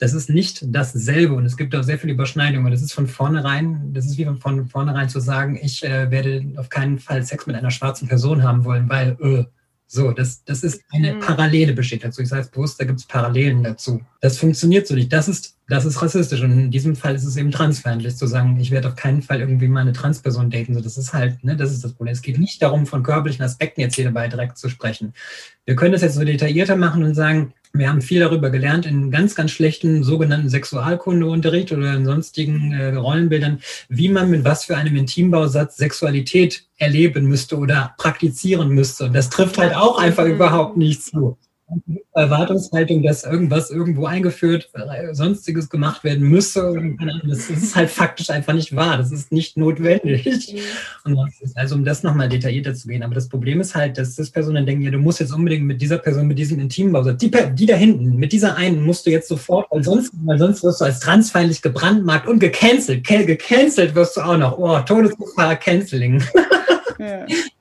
das 0.04 0.14
ist 0.14 0.30
nicht 0.30 0.66
dasselbe 0.68 1.34
und 1.34 1.46
es 1.46 1.56
gibt 1.56 1.74
auch 1.74 1.82
sehr 1.82 1.98
viele 1.98 2.12
Überschneidungen. 2.12 2.70
Das 2.70 2.82
ist 2.82 2.92
von 2.92 3.08
vornherein, 3.08 3.94
das 3.94 4.06
ist 4.06 4.18
wie 4.18 4.26
von 4.26 4.68
vornherein 4.68 5.08
zu 5.08 5.22
sagen, 5.22 5.58
ich 5.62 5.82
äh, 5.86 6.12
werde 6.12 6.44
auf 6.58 6.68
keinen 6.68 7.00
Fall 7.00 7.24
Sex 7.24 7.48
mit 7.48 7.56
einer 7.56 7.72
schwarzen 7.72 8.10
Person 8.10 8.44
haben 8.44 8.66
wollen, 8.66 8.90
weil 8.90 9.16
äh, 9.22 9.46
so, 9.88 10.12
das, 10.12 10.44
das 10.44 10.62
ist 10.64 10.82
eine 10.92 11.14
mhm. 11.14 11.20
Parallele 11.22 11.72
besteht 11.72 12.04
dazu. 12.04 12.22
Ich 12.22 12.28
sage 12.28 12.42
es 12.42 12.50
bewusst, 12.50 12.82
da 12.82 12.84
gibt 12.84 13.00
es 13.00 13.06
Parallelen 13.06 13.64
dazu. 13.64 14.02
Das 14.20 14.38
funktioniert 14.38 14.88
so 14.88 14.94
nicht. 14.96 15.14
Das 15.14 15.30
ist, 15.30 15.56
das 15.70 15.86
ist 15.86 16.02
rassistisch. 16.02 16.42
Und 16.42 16.52
in 16.52 16.72
diesem 16.72 16.98
Fall 16.98 17.16
ist 17.16 17.24
es 17.24 17.38
eben 17.38 17.52
transfeindlich 17.52 18.18
zu 18.18 18.28
sagen, 18.28 18.60
ich 18.60 18.72
werde 18.72 18.90
auf 18.90 18.98
keinen 18.98 19.22
Fall 19.22 19.40
irgendwie 19.40 19.70
mal 19.70 19.82
eine 19.82 19.94
Transperson 19.94 20.50
daten. 20.50 20.74
So, 20.74 20.82
das 20.82 20.98
ist 20.98 21.14
halt, 21.14 21.42
ne, 21.46 21.56
das 21.56 21.72
ist 21.72 21.86
das 21.86 21.94
Problem. 21.94 22.12
Es 22.12 22.22
geht 22.22 22.40
nicht 22.40 22.62
darum, 22.62 22.88
von 22.88 23.04
körperlichen 23.04 23.46
Aspekten 23.46 23.80
jetzt 23.80 23.96
hier 23.96 24.06
dabei 24.06 24.28
direkt 24.28 24.58
zu 24.58 24.68
sprechen. 24.68 25.14
Wir 25.64 25.78
können 25.78 25.94
das 25.94 26.02
jetzt 26.02 26.16
so 26.16 26.26
detaillierter 26.26 26.76
machen 26.76 27.04
und 27.04 27.16
sagen, 27.16 27.54
wir 27.76 27.90
haben 27.90 28.04
viel 28.04 28.20
darüber 28.20 28.52
gelernt 28.52 28.86
in 28.86 29.10
ganz, 29.10 29.34
ganz 29.34 29.50
schlechten 29.50 30.04
sogenannten 30.04 30.48
Sexualkundeunterricht 30.48 31.72
oder 31.72 31.96
in 31.96 32.06
sonstigen 32.06 32.72
äh, 32.72 32.94
Rollenbildern, 32.94 33.62
wie 33.90 34.10
man 34.10 34.30
mit 34.30 34.46
was 34.46 34.66
für 34.66 34.78
einem 34.78 34.96
Intimbausatz 34.96 35.78
Sexualität 35.78 36.68
erleben 36.78 37.26
müsste 37.26 37.58
oder 37.58 37.96
praktizieren 37.98 38.70
müsste. 38.70 39.06
Und 39.06 39.14
das 39.14 39.32
trifft 39.32 39.58
halt 39.58 39.76
auch 39.76 39.98
einfach 39.98 40.26
mhm. 40.26 40.34
überhaupt 40.34 40.78
nicht 40.78 41.02
zu. 41.02 41.38
Erwartungshaltung, 42.14 43.02
dass 43.02 43.24
irgendwas 43.24 43.72
irgendwo 43.72 44.06
eingeführt, 44.06 44.70
sonstiges 45.14 45.70
gemacht 45.70 46.04
werden 46.04 46.28
müsse. 46.28 46.96
Das 47.28 47.50
ist 47.50 47.76
halt 47.76 47.90
faktisch 47.90 48.30
einfach 48.30 48.54
nicht 48.54 48.76
wahr. 48.76 48.98
Das 48.98 49.12
ist 49.12 49.32
nicht 49.32 49.58
notwendig. 49.58 50.56
Und 51.06 51.18
ist, 51.42 51.58
also 51.58 51.76
um 51.76 51.84
das 51.84 52.04
nochmal 52.04 52.30
detaillierter 52.30 52.76
zu 52.76 52.88
gehen. 52.88 53.04
Aber 53.04 53.16
das 53.16 53.30
Problem 53.30 53.62
ist 53.62 53.74
halt, 53.74 53.98
dass 53.98 54.16
das 54.16 54.30
Personen 54.30 54.66
denken, 54.66 54.84
ja, 54.84 54.92
du 54.92 55.00
musst 55.00 55.20
jetzt 55.20 55.34
unbedingt 55.34 55.66
mit 55.66 55.82
dieser 55.82 55.98
Person, 55.98 56.28
mit 56.28 56.38
diesem 56.38 56.60
intimen 56.60 56.94
Browser, 56.94 57.14
die, 57.14 57.32
die 57.32 57.66
da 57.66 57.76
hinten, 57.76 58.16
mit 58.16 58.32
dieser 58.32 58.56
einen 58.56 58.86
musst 58.86 59.06
du 59.06 59.10
jetzt 59.10 59.28
sofort, 59.28 59.68
weil 59.72 59.84
sonst, 59.84 60.14
weil 60.24 60.38
sonst 60.38 60.64
wirst 60.64 60.82
du 60.82 60.86
als 60.86 61.00
transfeindlich 61.00 61.62
gebrandmarkt 61.62 62.28
und 62.28 62.40
gecancelt. 62.40 63.04
Gecancelt 63.06 63.96
wirst 63.96 64.18
du 64.18 64.22
auch 64.22 64.38
noch. 64.38 64.58
Oh, 64.58 64.80
Todesgefahr, 64.80 65.56
Canceling. 65.56 66.24
Ja 67.00 67.26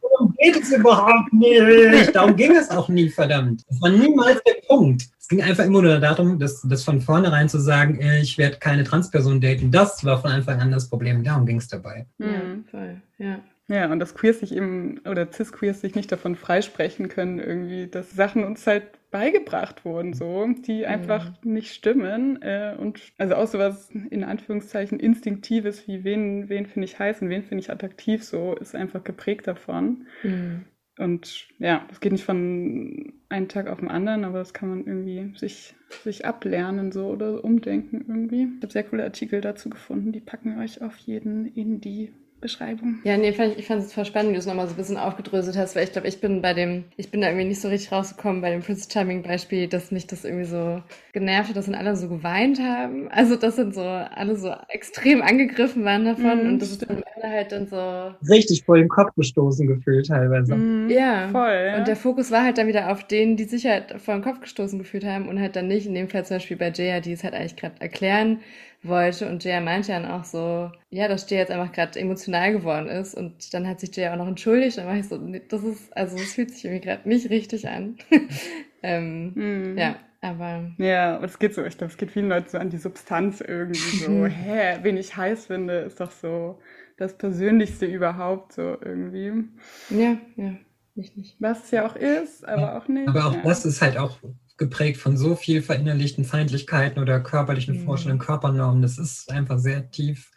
geht 0.43 0.63
es 0.63 0.73
überhaupt 0.73 1.33
nicht. 1.33 2.15
Darum 2.15 2.37
ging 2.37 2.53
es 2.53 2.71
auch 2.71 2.89
nie, 2.89 3.09
verdammt. 3.09 3.63
Das 3.69 3.81
war 3.81 3.91
niemals 3.91 4.43
der 4.45 4.55
Punkt. 4.67 5.05
Es 5.19 5.29
ging 5.29 5.43
einfach 5.43 5.65
immer 5.65 5.83
nur 5.83 5.99
darum, 5.99 6.39
dass, 6.39 6.63
dass 6.63 6.85
von 6.85 7.01
vornherein 7.01 7.49
zu 7.49 7.59
sagen, 7.59 8.01
äh, 8.01 8.21
ich 8.21 8.37
werde 8.39 8.59
keine 8.59 8.85
Transperson 8.85 9.41
daten, 9.41 9.71
das 9.71 10.05
war 10.05 10.21
von 10.21 10.31
Anfang 10.31 10.61
an 10.61 10.71
das 10.71 10.89
Problem. 10.89 11.23
Darum 11.23 11.47
ging 11.47 11.59
es 11.59 11.69
dabei. 11.69 12.07
Ja, 12.19 12.43
voll. 12.71 13.01
Ja. 13.19 13.39
Ja, 13.73 13.91
und 13.91 14.01
dass 14.01 14.15
Queers 14.15 14.41
sich 14.41 14.55
eben, 14.55 14.99
oder 15.09 15.33
Cis-Queers 15.33 15.81
sich 15.81 15.95
nicht 15.95 16.13
davon 16.13 16.37
freisprechen 16.37 17.09
können, 17.09 17.39
irgendwie, 17.39 17.87
dass 17.87 18.11
Sachen 18.11 18.45
uns 18.45 18.67
halt 18.67 18.85
beigebracht 19.11 19.87
wurden, 19.87 20.13
so, 20.13 20.47
die 20.67 20.85
einfach 20.85 21.31
mhm. 21.43 21.55
nicht 21.55 21.73
stimmen. 21.73 22.43
Äh, 22.43 22.75
und 22.79 23.01
also 23.17 23.35
auch 23.35 23.47
so 23.47 23.59
was 23.59 23.91
in 23.91 24.25
Anführungszeichen 24.25 25.01
Instinktives 25.01 25.89
wie 25.89 26.05
wen, 26.05 26.51
wen 26.51 26.67
finde 26.67 26.85
ich 26.85 26.99
heiß 26.99 27.23
und 27.23 27.31
wen 27.31 27.45
finde 27.45 27.63
ich 27.63 27.71
attraktiv, 27.71 28.23
so 28.25 28.55
ist 28.57 28.75
einfach 28.75 29.05
geprägt 29.05 29.47
davon. 29.47 30.07
Mhm. 30.23 30.67
Und 30.99 31.49
ja, 31.59 31.87
das 31.89 32.01
geht 32.01 32.13
nicht 32.13 32.25
von 32.25 33.15
einem 33.31 33.49
Tag 33.49 33.69
auf 33.69 33.81
den 33.81 33.89
anderen, 33.89 34.25
aber 34.25 34.41
das 34.41 34.53
kann 34.53 34.69
man 34.69 34.87
irgendwie 34.87 35.33
sich, 35.39 35.75
sich 36.05 36.27
ablernen 36.27 36.93
so 36.93 37.07
oder 37.07 37.43
umdenken 37.43 38.05
irgendwie. 38.07 38.49
Ich 38.59 38.63
habe 38.63 38.73
sehr 38.73 38.85
coole 38.85 39.05
Artikel 39.05 39.41
dazu 39.41 39.71
gefunden, 39.71 40.13
die 40.13 40.21
packen 40.21 40.55
wir 40.55 40.63
euch 40.63 40.83
auf 40.83 40.99
jeden 40.99 41.47
in 41.47 41.81
die 41.81 42.13
Beschreibung. 42.43 42.99
Ja, 43.05 43.17
nee, 43.17 43.33
fand 43.33 43.53
ich, 43.53 43.61
ich 43.61 43.67
fand 43.67 43.83
es 43.83 43.95
voll 43.95 44.05
spannend, 44.05 44.31
wie 44.31 44.35
du 44.35 44.41
es 44.41 44.47
nochmal 44.47 44.67
so 44.67 44.75
ein 44.75 44.77
bisschen 44.77 44.99
aufgedröselt 44.99 45.57
hast, 45.57 45.75
weil 45.75 45.85
ich 45.85 45.93
glaube, 45.93 46.09
ich 46.09 46.21
bin 46.21 46.43
bei 46.43 46.53
dem, 46.53 46.85
ich 46.97 47.11
bin 47.11 47.23
da 47.23 47.29
irgendwie 47.29 47.47
nicht 47.47 47.61
so 47.61 47.69
richtig 47.69 47.93
rausgekommen 47.93 48.43
bei 48.43 48.51
dem 48.51 48.61
Prince 48.61 48.89
Charming 48.93 49.23
Beispiel, 49.23 49.69
dass 49.69 49.91
mich 49.91 50.07
das 50.07 50.25
irgendwie 50.25 50.45
so 50.45 50.83
genervt 51.15 51.49
hat, 51.49 51.57
dass 51.57 51.67
dann 51.67 51.75
alle 51.75 51.97
so 51.97 52.09
geweint 52.09 52.61
haben. 52.61 53.09
Also, 53.11 53.37
dass 53.37 53.57
dann 53.57 53.73
so 53.73 53.81
alle 53.81 54.37
so 54.37 54.53
extrem 54.69 55.23
angegriffen 55.23 55.85
waren 55.85 56.05
davon 56.05 56.43
mhm, 56.43 56.49
und 56.51 56.63
das 56.63 56.73
ist 56.73 56.83
dann 56.83 57.03
halt 57.23 57.53
dann 57.53 57.67
so. 57.69 58.15
Richtig 58.29 58.65
voll 58.65 58.81
den 58.81 58.89
Kopf 58.89 59.15
gestoßen 59.17 59.67
gefühlt 59.67 60.09
teilweise. 60.09 60.57
Mhm, 60.57 60.91
ja, 60.91 61.29
voll. 61.29 61.65
Ja. 61.69 61.79
Und 61.79 61.89
der 61.89 61.97
Fokus 61.97 62.31
war 62.31 62.43
halt 62.43 62.59
dann 62.59 62.67
wieder 62.67 62.91
auf 62.91 63.07
denen, 63.07 63.37
die 63.37 63.45
sich 63.45 63.67
halt 63.67 64.01
vor 64.01 64.15
den 64.15 64.23
Kopf 64.23 64.41
gestoßen 64.41 64.79
gefühlt 64.79 65.05
haben 65.05 65.29
und 65.29 65.41
halt 65.41 65.57
dann 65.57 65.69
nicht, 65.69 65.87
in 65.87 65.95
dem 65.95 66.09
Fall 66.09 66.25
zum 66.25 66.37
Beispiel 66.37 66.57
bei 66.57 66.71
Jaya, 66.71 67.01
die 67.01 67.13
es 67.13 67.23
halt 67.25 67.35
eigentlich 67.35 67.57
gerade 67.57 67.81
erklären 67.81 68.41
wollte. 68.83 69.29
Und 69.29 69.45
Jaya 69.45 69.61
meinte 69.61 69.93
dann 69.93 70.05
auch 70.05 70.25
so, 70.25 70.71
ja, 70.91 71.09
dass 71.09 71.29
Jaya 71.29 71.43
jetzt 71.43 71.51
einfach 71.51 71.73
gerade 71.73 71.99
emotional 71.99 72.53
geworden 72.53 72.89
ist. 72.89 73.15
Und 73.15 73.53
dann 73.55 73.67
hat 73.67 73.81
sich 73.81 73.95
Jaya 73.95 74.13
auch 74.13 74.19
noch 74.19 74.29
entschuldigt. 74.29 74.77
Und 74.77 74.85
dann 74.85 74.93
war 74.93 74.99
ich 74.99 75.09
so, 75.09 75.17
nee, 75.17 75.43
das 75.49 75.63
ist, 75.63 75.97
also 75.97 76.17
es 76.17 76.35
fühlt 76.35 76.51
sich 76.51 76.65
irgendwie 76.65 76.87
gerade 76.87 77.09
nicht 77.09 77.31
richtig 77.31 77.69
an. 77.69 77.97
ähm, 78.83 79.33
mhm. 79.35 79.79
Ja, 79.79 79.97
aber. 80.21 80.71
Ja, 80.79 81.17
aber 81.17 81.27
es 81.27 81.39
geht 81.39 81.55
so, 81.55 81.65
ich 81.65 81.79
glaube, 81.79 81.93
es 81.93 81.99
geht 81.99 82.11
vielen 82.11 82.29
Leuten 82.29 82.49
so 82.49 82.59
an 82.59 82.71
die 82.71 82.79
Substanz 82.79 83.41
irgendwie 83.41 83.97
so, 83.97 84.11
mhm. 84.11 84.27
hä, 84.27 84.79
wen 84.83 84.97
ich 84.97 85.17
heiß 85.17 85.47
finde, 85.47 85.81
ist 85.81 86.01
doch 86.01 86.11
so 86.11 86.59
das 86.97 87.17
Persönlichste 87.17 87.87
überhaupt, 87.87 88.53
so 88.53 88.77
irgendwie. 88.81 89.45
Ja, 89.91 90.19
ja. 90.37 90.55
Nicht, 90.95 91.17
nicht. 91.17 91.37
Was 91.41 91.65
es 91.65 91.71
ja 91.71 91.87
auch 91.87 91.97
ist, 91.97 92.47
aber 92.47 92.63
ja, 92.63 92.79
auch 92.79 92.87
nicht. 92.87 93.09
Aber 93.09 93.27
auch 93.27 93.35
ja. 93.35 93.43
das 93.43 93.65
ist 93.65 93.81
halt 93.81 93.97
auch 93.97 94.19
geprägt 94.63 95.01
von 95.01 95.17
so 95.17 95.35
viel 95.35 95.61
verinnerlichten 95.61 96.25
Feindlichkeiten 96.25 97.03
oder 97.03 97.21
körperlichen 97.21 97.81
mhm. 97.81 97.85
Vorstellungen, 97.85 98.21
Körpernormen. 98.21 98.81
Das 98.81 98.97
ist 98.97 99.31
einfach 99.31 99.59
sehr 99.59 99.91
tief, 99.91 100.31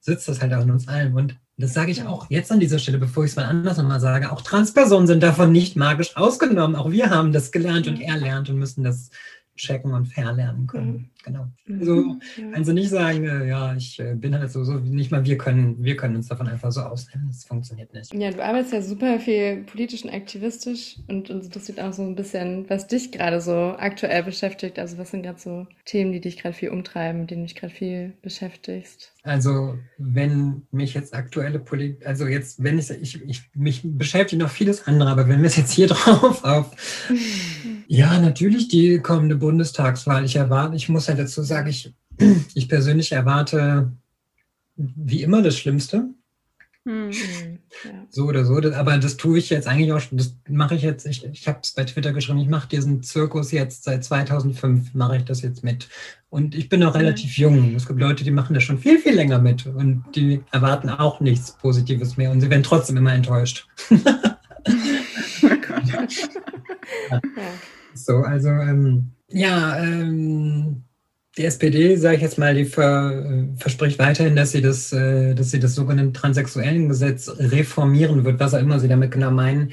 sitzt 0.00 0.28
das 0.28 0.42
halt 0.42 0.52
auch 0.52 0.62
in 0.62 0.70
uns 0.70 0.86
allen. 0.86 1.14
Und 1.14 1.36
das 1.56 1.72
sage 1.74 1.90
ich 1.90 2.02
auch 2.04 2.28
jetzt 2.30 2.52
an 2.52 2.60
dieser 2.60 2.78
Stelle, 2.78 2.98
bevor 2.98 3.24
ich 3.24 3.30
es 3.30 3.36
mal 3.36 3.44
anders 3.44 3.78
nochmal 3.78 4.00
sage. 4.00 4.32
Auch 4.32 4.42
Transpersonen 4.42 5.06
sind 5.06 5.22
davon 5.22 5.50
nicht 5.52 5.76
magisch 5.76 6.16
ausgenommen. 6.16 6.76
Auch 6.76 6.90
wir 6.90 7.10
haben 7.10 7.32
das 7.32 7.52
gelernt 7.52 7.88
und 7.88 8.00
erlernt 8.00 8.50
und 8.50 8.58
müssen 8.58 8.84
das 8.84 9.10
checken 9.60 9.92
und 9.92 10.06
verlernen 10.06 10.66
können. 10.66 10.92
Mhm. 10.92 11.10
Genau. 11.22 11.46
Mhm. 11.66 11.80
Also 11.80 12.70
also 12.70 12.72
nicht 12.72 12.90
sagen, 12.90 13.24
äh, 13.24 13.48
ja, 13.48 13.74
ich 13.74 13.98
äh, 13.98 14.14
bin 14.14 14.34
halt 14.34 14.50
so, 14.50 14.64
so, 14.64 14.74
nicht 14.74 15.10
mal 15.10 15.24
wir 15.24 15.36
können, 15.36 15.82
wir 15.82 15.96
können 15.96 16.16
uns 16.16 16.28
davon 16.28 16.46
einfach 16.46 16.72
so 16.72 16.82
ausnehmen. 16.82 17.28
Das 17.28 17.44
funktioniert 17.44 17.92
nicht. 17.92 18.14
Ja, 18.14 18.30
du 18.30 18.44
arbeitest 18.44 18.72
ja 18.72 18.82
super 18.82 19.18
viel 19.18 19.64
politisch 19.64 20.04
und 20.04 20.10
aktivistisch 20.10 20.96
und 21.08 21.30
uns 21.30 21.46
interessiert 21.46 21.80
auch 21.80 21.92
so 21.92 22.02
ein 22.02 22.14
bisschen, 22.14 22.68
was 22.68 22.86
dich 22.86 23.12
gerade 23.12 23.40
so 23.40 23.74
aktuell 23.78 24.22
beschäftigt. 24.22 24.78
Also 24.78 24.98
was 24.98 25.10
sind 25.10 25.22
gerade 25.22 25.40
so 25.40 25.66
Themen, 25.84 26.12
die 26.12 26.20
dich 26.20 26.38
gerade 26.38 26.54
viel 26.54 26.70
umtreiben, 26.70 27.22
mit 27.22 27.30
denen 27.30 27.42
du 27.42 27.46
dich 27.48 27.56
gerade 27.56 27.74
viel 27.74 28.14
beschäftigst? 28.22 29.12
Also 29.22 29.76
wenn 29.98 30.62
mich 30.70 30.94
jetzt 30.94 31.12
aktuelle 31.12 31.58
Politik, 31.58 32.06
also 32.06 32.26
jetzt, 32.26 32.62
wenn 32.62 32.78
ich, 32.78 32.90
ich, 32.90 33.22
ich 33.22 33.42
mich 33.54 33.82
beschäftige 33.84 34.42
noch 34.42 34.50
vieles 34.50 34.86
andere, 34.86 35.10
aber 35.10 35.28
wenn 35.28 35.40
wir 35.40 35.48
es 35.48 35.56
jetzt 35.56 35.72
hier 35.72 35.86
drauf 35.88 36.44
auf, 36.44 37.08
ja, 37.92 38.20
natürlich 38.20 38.68
die 38.68 39.00
kommende 39.00 39.34
Bundestagswahl. 39.34 40.24
Ich 40.24 40.36
erwarte, 40.36 40.76
ich 40.76 40.88
muss 40.88 41.08
ja 41.08 41.14
dazu 41.14 41.42
sagen, 41.42 41.68
ich, 41.68 41.92
ich 42.54 42.68
persönlich 42.68 43.10
erwarte 43.10 43.90
wie 44.76 45.24
immer 45.24 45.42
das 45.42 45.58
Schlimmste. 45.58 46.08
Mhm. 46.84 47.10
So 48.08 48.26
oder 48.26 48.44
so, 48.44 48.58
aber 48.58 48.96
das 48.98 49.16
tue 49.16 49.38
ich 49.38 49.50
jetzt 49.50 49.66
eigentlich 49.66 49.92
auch, 49.92 50.00
das 50.12 50.36
mache 50.48 50.76
ich 50.76 50.82
jetzt, 50.82 51.04
ich, 51.04 51.24
ich 51.24 51.48
habe 51.48 51.58
es 51.64 51.72
bei 51.72 51.82
Twitter 51.82 52.12
geschrieben, 52.12 52.38
ich 52.38 52.48
mache 52.48 52.68
diesen 52.68 53.02
Zirkus 53.02 53.50
jetzt 53.50 53.82
seit 53.82 54.04
2005, 54.04 54.94
mache 54.94 55.16
ich 55.16 55.24
das 55.24 55.42
jetzt 55.42 55.64
mit. 55.64 55.88
Und 56.28 56.54
ich 56.54 56.68
bin 56.68 56.84
auch 56.84 56.94
relativ 56.94 57.38
jung. 57.38 57.74
Es 57.74 57.88
gibt 57.88 57.98
Leute, 57.98 58.22
die 58.22 58.30
machen 58.30 58.54
das 58.54 58.62
schon 58.62 58.78
viel, 58.78 59.00
viel 59.00 59.16
länger 59.16 59.40
mit 59.40 59.66
und 59.66 60.04
die 60.14 60.42
erwarten 60.52 60.90
auch 60.90 61.18
nichts 61.18 61.56
Positives 61.58 62.16
mehr 62.16 62.30
und 62.30 62.40
sie 62.40 62.50
werden 62.50 62.62
trotzdem 62.62 62.98
immer 62.98 63.14
enttäuscht. 63.14 63.66
So, 67.94 68.18
also 68.18 68.48
ähm, 68.48 69.12
ja, 69.28 69.82
ähm, 69.82 70.84
die 71.36 71.44
SPD, 71.44 71.96
sage 71.96 72.16
ich 72.16 72.22
jetzt 72.22 72.38
mal, 72.38 72.54
die 72.54 72.64
ver, 72.64 73.46
verspricht 73.56 73.98
weiterhin, 73.98 74.36
dass 74.36 74.52
sie 74.52 74.62
das, 74.62 74.92
äh, 74.92 75.34
dass 75.34 75.50
sie 75.50 75.60
das 75.60 75.74
sogenannte 75.74 76.18
transsexuellen 76.18 76.88
Gesetz 76.88 77.30
reformieren 77.38 78.24
wird, 78.24 78.40
was 78.40 78.54
auch 78.54 78.58
immer 78.58 78.80
sie 78.80 78.88
damit 78.88 79.12
genau 79.12 79.30
meinen. 79.30 79.72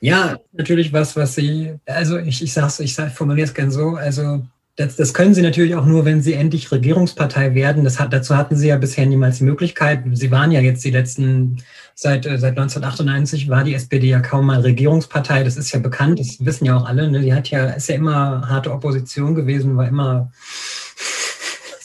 Ja, 0.00 0.38
natürlich 0.52 0.92
was, 0.92 1.16
was 1.16 1.34
sie, 1.34 1.74
also 1.86 2.18
ich, 2.18 2.42
ich 2.42 2.52
sag's, 2.52 2.80
ich 2.80 2.94
formuliere 2.94 3.46
es 3.46 3.54
gern 3.54 3.70
so, 3.70 3.96
also 3.96 4.44
das, 4.76 4.96
das 4.96 5.14
können 5.14 5.34
sie 5.34 5.42
natürlich 5.42 5.76
auch 5.76 5.86
nur, 5.86 6.04
wenn 6.04 6.20
sie 6.20 6.32
endlich 6.32 6.72
Regierungspartei 6.72 7.54
werden. 7.54 7.84
Das 7.84 8.00
hat, 8.00 8.12
dazu 8.12 8.36
hatten 8.36 8.56
sie 8.56 8.68
ja 8.68 8.76
bisher 8.76 9.06
niemals 9.06 9.38
die 9.38 9.44
Möglichkeit. 9.44 10.02
Sie 10.12 10.32
waren 10.32 10.50
ja 10.50 10.60
jetzt 10.60 10.84
die 10.84 10.90
letzten, 10.90 11.58
seit, 11.94 12.26
äh, 12.26 12.38
seit 12.38 12.58
1998 12.58 13.48
war 13.48 13.62
die 13.62 13.74
SPD 13.74 14.08
ja 14.08 14.20
kaum 14.20 14.46
mal 14.46 14.60
Regierungspartei. 14.60 15.44
Das 15.44 15.56
ist 15.56 15.70
ja 15.72 15.78
bekannt, 15.78 16.18
das 16.18 16.44
wissen 16.44 16.64
ja 16.64 16.76
auch 16.76 16.86
alle. 16.86 17.08
Ne? 17.08 17.20
Die 17.20 17.32
hat 17.32 17.50
ja, 17.50 17.66
ist 17.66 17.88
ja 17.88 17.94
immer 17.94 18.48
harte 18.48 18.72
Opposition 18.72 19.36
gewesen, 19.36 19.76
war 19.76 19.86
immer 19.86 20.32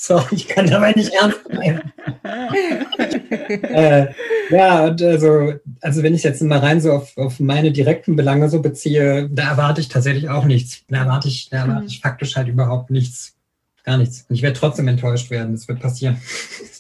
Sorry, 0.10 0.26
ich 0.38 0.48
kann 0.48 0.66
dabei 0.66 0.92
nicht 0.94 1.14
ernst 1.14 1.48
bleiben. 1.48 1.82
äh, 3.62 4.08
ja, 4.50 4.86
und 4.86 5.00
also, 5.04 5.54
also 5.82 6.02
wenn 6.02 6.16
ich 6.16 6.24
jetzt 6.24 6.42
mal 6.42 6.58
rein 6.58 6.82
so 6.82 6.94
auf, 6.94 7.16
auf 7.16 7.40
meine 7.40 7.72
direkten 7.72 8.16
Belange 8.16 8.50
so 8.50 8.60
beziehe, 8.60 9.30
da 9.30 9.52
erwarte 9.52 9.82
ich 9.82 9.88
tatsächlich 9.88 10.28
auch 10.28 10.46
nichts. 10.46 10.84
Da 10.88 11.02
erwarte 11.02 11.28
ich, 11.28 11.50
da 11.52 11.58
erwarte 11.58 11.86
ich 11.86 12.02
faktisch 12.02 12.36
halt 12.38 12.48
überhaupt 12.48 12.90
nichts. 12.90 13.36
Gar 13.84 14.00
nichts. 14.00 14.26
Und 14.28 14.34
ich 14.36 14.42
werde 14.42 14.58
trotzdem 14.58 14.88
enttäuscht 14.88 15.30
werden. 15.30 15.52
Das 15.52 15.68
wird 15.68 15.80
passieren. 15.80 16.18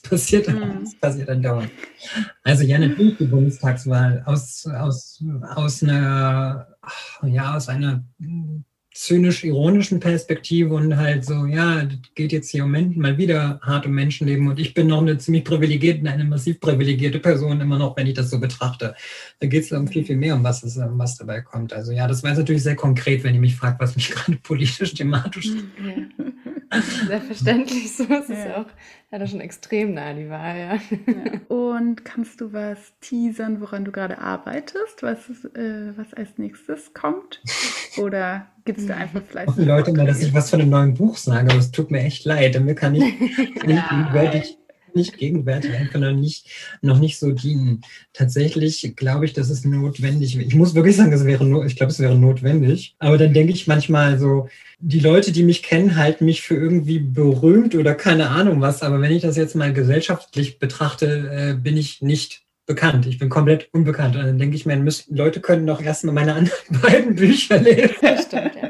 Das 0.02 0.12
passiert, 0.12 0.48
mhm. 0.48 0.80
das 0.86 0.96
passiert 0.96 1.30
andauernd. 1.30 1.70
Also 2.44 2.64
ja, 2.64 2.80
natürlich 2.80 3.18
die 3.18 3.26
Bundestagswahl 3.26 4.24
aus, 4.26 4.66
aus, 4.66 5.24
aus 5.56 5.84
einer, 5.84 6.68
ja, 7.22 7.56
aus 7.56 7.70
einer 7.70 8.04
zynisch-ironischen 9.00 10.02
Perspektive 10.02 10.74
und 10.74 10.98
halt 10.98 11.24
so, 11.24 11.46
ja, 11.46 11.86
das 11.86 11.98
geht 12.16 12.34
jetzt 12.34 12.50
hier 12.50 12.64
im 12.64 12.72
Moment 12.72 12.98
mal 12.98 13.18
wieder 13.18 13.62
hart 13.64 13.86
um 13.86 13.94
Menschenleben 13.94 14.50
und 14.50 14.60
ich 14.60 14.74
bin 14.74 14.88
noch 14.88 15.02
eine 15.02 15.18
ziemlich 15.18 15.46
privilegierte, 15.46 16.10
eine 16.10 16.26
massiv 16.26 16.60
privilegierte 16.60 17.20
Person 17.20 17.62
immer 17.62 17.80
noch, 17.80 17.96
wenn 17.96 18.08
ich 18.08 18.16
das 18.16 18.30
so 18.30 18.40
betrachte. 18.40 18.96
Da 19.40 19.48
geht 19.48 19.64
es 19.64 19.72
um 19.72 19.88
viel, 19.88 20.04
viel 20.04 20.18
mehr, 20.18 20.36
um 20.36 20.44
was, 20.44 20.64
es, 20.64 20.76
um 20.76 21.00
was 21.00 21.18
dabei 21.18 21.40
kommt. 21.40 21.72
Also 21.72 21.94
ja, 21.94 22.10
das 22.10 22.24
war 22.24 22.32
jetzt 22.32 22.40
natürlich 22.40 22.64
sehr 22.64 22.76
konkret, 22.76 23.24
wenn 23.24 23.36
ihr 23.36 23.40
mich 23.40 23.56
fragt, 23.56 23.80
was 23.80 23.96
mich 23.96 24.10
gerade 24.12 24.38
politisch, 24.44 24.94
thematisch... 24.94 25.48
Ja. 25.48 26.26
Selbstverständlich, 27.08 27.96
so 27.96 28.04
ist 28.04 28.10
ja. 28.10 28.20
es 28.20 28.30
ja 28.30 28.62
auch 28.62 28.66
ja, 29.12 29.26
schon 29.26 29.42
extrem 29.42 29.96
nah, 29.96 30.14
die 30.14 30.30
Wahl, 30.30 30.58
ja. 30.58 30.74
ja. 30.76 31.40
Und 31.48 32.06
kannst 32.06 32.42
du 32.42 32.54
was 32.54 32.94
teasern, 33.02 33.60
woran 33.60 33.86
du 33.86 33.92
gerade 33.92 34.20
arbeitest, 34.20 35.02
was, 35.02 35.18
äh, 35.56 35.94
was 35.96 36.14
als 36.14 36.38
nächstes 36.38 36.94
kommt? 36.94 37.42
Oder 37.98 38.48
gibt 38.66 38.80
es 38.80 38.86
da 38.86 38.98
einfach 38.98 39.24
fleißig? 39.28 39.66
Leute 39.66 39.94
mal, 39.94 40.06
dass 40.06 40.22
ich 40.22 40.34
was 40.34 40.52
von 40.52 40.62
einem 40.62 40.70
neuen 40.70 40.94
Buch 40.94 41.18
sage, 41.18 41.50
aber 41.50 41.60
es 41.60 41.72
tut 41.72 41.90
mir 41.90 42.02
echt 42.02 42.26
leid. 42.26 42.60
Mir 42.60 42.76
kann 42.76 42.94
ich, 42.94 43.04
ja, 43.68 44.34
ich 44.34 44.59
nicht 44.96 45.18
gegenwärtig, 45.18 45.72
einfach 45.74 46.00
noch 46.00 46.12
nicht, 46.12 46.48
noch 46.82 47.00
nicht 47.00 47.20
so 47.20 47.32
dienen. 47.32 47.82
Tatsächlich 48.14 48.94
glaube 48.96 49.26
ich, 49.26 49.34
dass 49.34 49.50
es 49.50 49.66
notwendig 49.66 50.38
wäre. 50.38 50.48
Ich 50.48 50.56
muss 50.56 50.76
wirklich 50.76 50.96
sagen, 50.96 51.14
es 51.14 51.26
wäre, 51.26 51.66
ich 51.66 51.76
glaube, 51.76 51.92
es 51.92 52.00
wäre 52.00 52.16
notwendig. 52.16 52.96
Aber 53.00 53.18
dann 53.18 53.34
denke 53.34 53.54
ich 53.54 53.68
manchmal 53.68 54.20
so, 54.20 54.48
die 54.80 55.00
Leute, 55.00 55.32
die 55.32 55.44
mich 55.44 55.64
kennen, 55.64 55.96
halten 55.98 56.26
mich 56.26 56.42
für 56.42 56.56
irgendwie 56.56 57.00
berühmt 57.00 57.76
oder 57.76 57.96
keine 57.96 58.30
Ahnung 58.30 58.62
was. 58.62 58.82
Aber 58.82 59.02
wenn 59.02 59.12
ich 59.12 59.22
das 59.22 59.38
jetzt 59.38 59.56
mal 59.56 59.74
gesellschaftlich 59.74 60.60
betrachte, 60.60 61.30
äh, 61.32 61.54
bin 61.54 61.76
ich 61.78 62.02
nicht 62.02 62.44
bekannt. 62.70 63.08
Ich 63.08 63.18
bin 63.18 63.30
komplett 63.30 63.68
unbekannt. 63.74 64.16
Und 64.16 64.24
dann 64.24 64.38
denke 64.38 64.56
ich 64.56 64.66
mir, 64.66 64.78
müssen, 64.78 65.16
Leute 65.16 65.42
können 65.42 65.66
doch 65.66 65.82
erstmal 65.82 66.14
meine 66.14 66.36
anderen 66.36 66.60
beiden 66.82 67.16
Bücher 67.16 67.60
lesen. 67.60 67.96
Das 68.02 68.26
stimmt, 68.26 68.56
ja. 68.56 68.68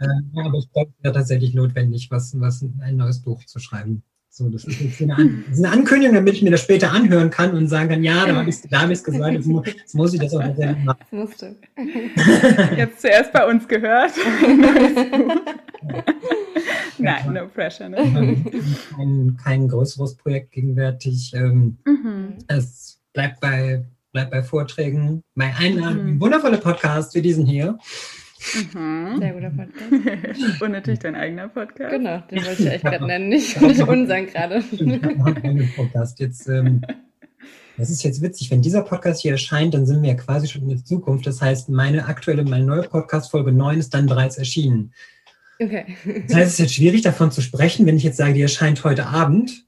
äh, 0.00 0.46
aber 0.46 0.58
ich 0.58 0.70
glaube, 0.72 0.90
es 0.98 1.04
wäre 1.04 1.14
tatsächlich 1.14 1.54
notwendig, 1.54 2.10
was, 2.10 2.38
was 2.38 2.62
ein 2.80 2.96
neues 2.96 3.22
Buch 3.22 3.44
zu 3.44 3.60
schreiben. 3.60 4.02
So, 4.38 4.48
das 4.48 4.62
ist 4.66 4.80
jetzt 4.80 5.02
eine, 5.02 5.16
das 5.48 5.58
ist 5.58 5.64
eine 5.64 5.74
Ankündigung, 5.74 6.14
damit 6.14 6.34
ich 6.34 6.42
mir 6.42 6.52
das 6.52 6.60
später 6.60 6.92
anhören 6.92 7.28
kann 7.28 7.56
und 7.56 7.66
sagen 7.66 7.88
kann, 7.88 8.04
ja, 8.04 8.24
da 8.24 8.36
habe 8.36 8.48
ich 8.48 8.54
es 8.62 9.02
gesagt, 9.02 9.32
jetzt, 9.32 9.46
mu 9.46 9.64
jetzt, 9.64 9.96
muss 9.96 10.14
ich 10.14 10.20
das 10.20 10.32
auch 10.32 10.40
tatsächlich 10.40 10.84
machen. 10.84 11.00
Das 11.00 11.10
musste. 11.10 11.56
Jetzt 12.76 13.00
zuerst 13.00 13.32
bei 13.32 13.44
uns 13.48 13.66
gehört. 13.66 14.12
Nein, 16.98 17.32
no 17.32 17.48
pressure. 17.48 17.88
Ne? 17.88 18.36
Kein, 18.94 19.36
kein 19.42 19.66
größeres 19.66 20.14
Projekt 20.14 20.52
gegenwärtig. 20.52 21.32
Ähm, 21.34 21.78
mhm. 21.84 22.34
Es 22.46 23.00
bleibt 23.12 23.40
bei, 23.40 23.84
bleibt 24.12 24.30
bei 24.30 24.44
Vorträgen, 24.44 25.20
bei 25.34 25.52
Einladungen, 25.58 26.14
mhm. 26.14 26.20
wundervolle 26.20 26.58
Podcasts 26.58 27.12
wie 27.16 27.22
diesen 27.22 27.44
hier. 27.44 27.76
Mhm. 28.72 29.18
Sehr 29.18 29.32
guter 29.32 29.50
Podcast. 29.50 30.60
Und 30.62 30.72
natürlich 30.72 31.00
dein 31.00 31.14
eigener 31.14 31.48
Podcast. 31.48 31.90
Genau, 31.90 32.22
den 32.30 32.44
wollte 32.44 32.62
ich 32.62 32.70
echt 32.70 32.84
gerade 32.84 33.06
nennen, 33.06 33.28
nicht, 33.30 33.60
nicht 33.60 33.82
unseren 33.82 34.26
gerade. 34.26 34.62
Podcast. 35.76 36.20
Jetzt, 36.20 36.48
ähm, 36.48 36.82
das 37.76 37.90
ist 37.90 38.02
jetzt 38.02 38.22
witzig, 38.22 38.50
wenn 38.50 38.62
dieser 38.62 38.82
Podcast 38.82 39.22
hier 39.22 39.32
erscheint, 39.32 39.74
dann 39.74 39.86
sind 39.86 40.02
wir 40.02 40.10
ja 40.10 40.16
quasi 40.16 40.48
schon 40.48 40.62
in 40.62 40.68
der 40.68 40.84
Zukunft. 40.84 41.26
Das 41.26 41.40
heißt, 41.40 41.68
meine 41.68 42.06
aktuelle, 42.06 42.44
meine 42.44 42.64
neue 42.64 42.82
Podcast-Folge 42.82 43.52
9 43.52 43.78
ist 43.78 43.94
dann 43.94 44.06
bereits 44.06 44.38
erschienen. 44.38 44.92
Okay. 45.60 45.96
Das 46.26 46.36
heißt, 46.36 46.46
es 46.46 46.52
ist 46.52 46.58
jetzt 46.58 46.74
schwierig 46.74 47.02
davon 47.02 47.30
zu 47.30 47.40
sprechen, 47.40 47.86
wenn 47.86 47.96
ich 47.96 48.04
jetzt 48.04 48.16
sage, 48.16 48.34
die 48.34 48.42
erscheint 48.42 48.84
heute 48.84 49.06
Abend. 49.06 49.64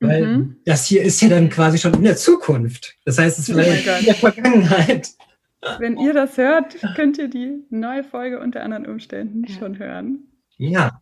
Weil 0.00 0.26
mhm. 0.26 0.56
das 0.64 0.86
hier 0.86 1.02
ist 1.02 1.20
ja 1.20 1.28
dann 1.28 1.50
quasi 1.50 1.76
schon 1.76 1.92
in 1.92 2.04
der 2.04 2.16
Zukunft. 2.16 2.96
Das 3.04 3.18
heißt, 3.18 3.38
es 3.38 3.50
ist 3.50 3.54
oh 3.54 3.58
in 3.60 4.06
der 4.06 4.14
Vergangenheit. 4.14 5.10
Wenn 5.78 5.98
ihr 5.98 6.14
das 6.14 6.38
hört, 6.38 6.76
könnt 6.96 7.18
ihr 7.18 7.28
die 7.28 7.64
neue 7.70 8.04
Folge 8.04 8.40
unter 8.40 8.62
anderen 8.62 8.86
Umständen 8.86 9.44
ja. 9.44 9.54
schon 9.58 9.78
hören. 9.78 10.28
Ja. 10.56 11.00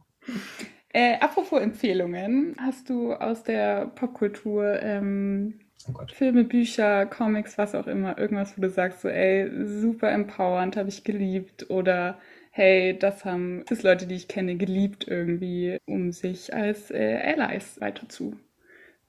Äh, 0.91 1.19
apropos 1.21 1.61
Empfehlungen, 1.61 2.57
hast 2.59 2.91
du 2.91 3.13
aus 3.13 3.45
der 3.45 3.87
Popkultur 3.87 4.83
ähm, 4.83 5.61
oh 5.87 6.01
Filme, 6.13 6.45
Bücher, 6.45 7.07
Comics, 7.07 7.59
was 7.59 7.75
auch 7.75 7.87
immer, 7.87 8.19
irgendwas, 8.19 8.57
wo 8.57 8.63
du 8.63 8.71
sagst, 8.71 9.03
so, 9.03 9.09
ey, 9.09 9.51
super 9.67 10.11
empowernd, 10.11 10.77
habe 10.77 10.89
ich 10.89 11.05
geliebt 11.05 11.71
oder 11.71 12.19
hey, 12.51 12.99
das 12.99 13.25
haben 13.25 13.65
das 13.69 13.83
Leute, 13.83 14.07
die 14.07 14.17
ich 14.17 14.27
kenne, 14.27 14.57
geliebt 14.57 15.07
irgendwie, 15.07 15.79
um 15.87 16.11
sich 16.11 16.55
als 16.55 16.91
äh, 16.91 17.37
Allies 17.37 17.81
weiter 17.81 18.09
zu 18.09 18.37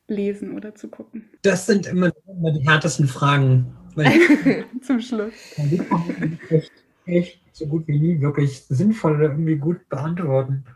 lesen 0.07 0.55
oder 0.55 0.75
zu 0.75 0.89
gucken? 0.89 1.29
Das 1.41 1.65
sind 1.65 1.87
immer, 1.87 2.11
immer 2.27 2.51
die 2.51 2.67
härtesten 2.67 3.07
Fragen. 3.07 3.75
Zum 4.81 4.99
Schluss. 4.99 5.33
Echt, 6.49 6.71
echt 7.05 7.41
so 7.53 7.67
gut 7.67 7.87
wie 7.87 7.99
nie 7.99 8.21
wirklich 8.21 8.61
sinnvoll 8.69 9.15
oder 9.15 9.31
irgendwie 9.31 9.55
gut 9.55 9.87
beantworten. 9.89 10.65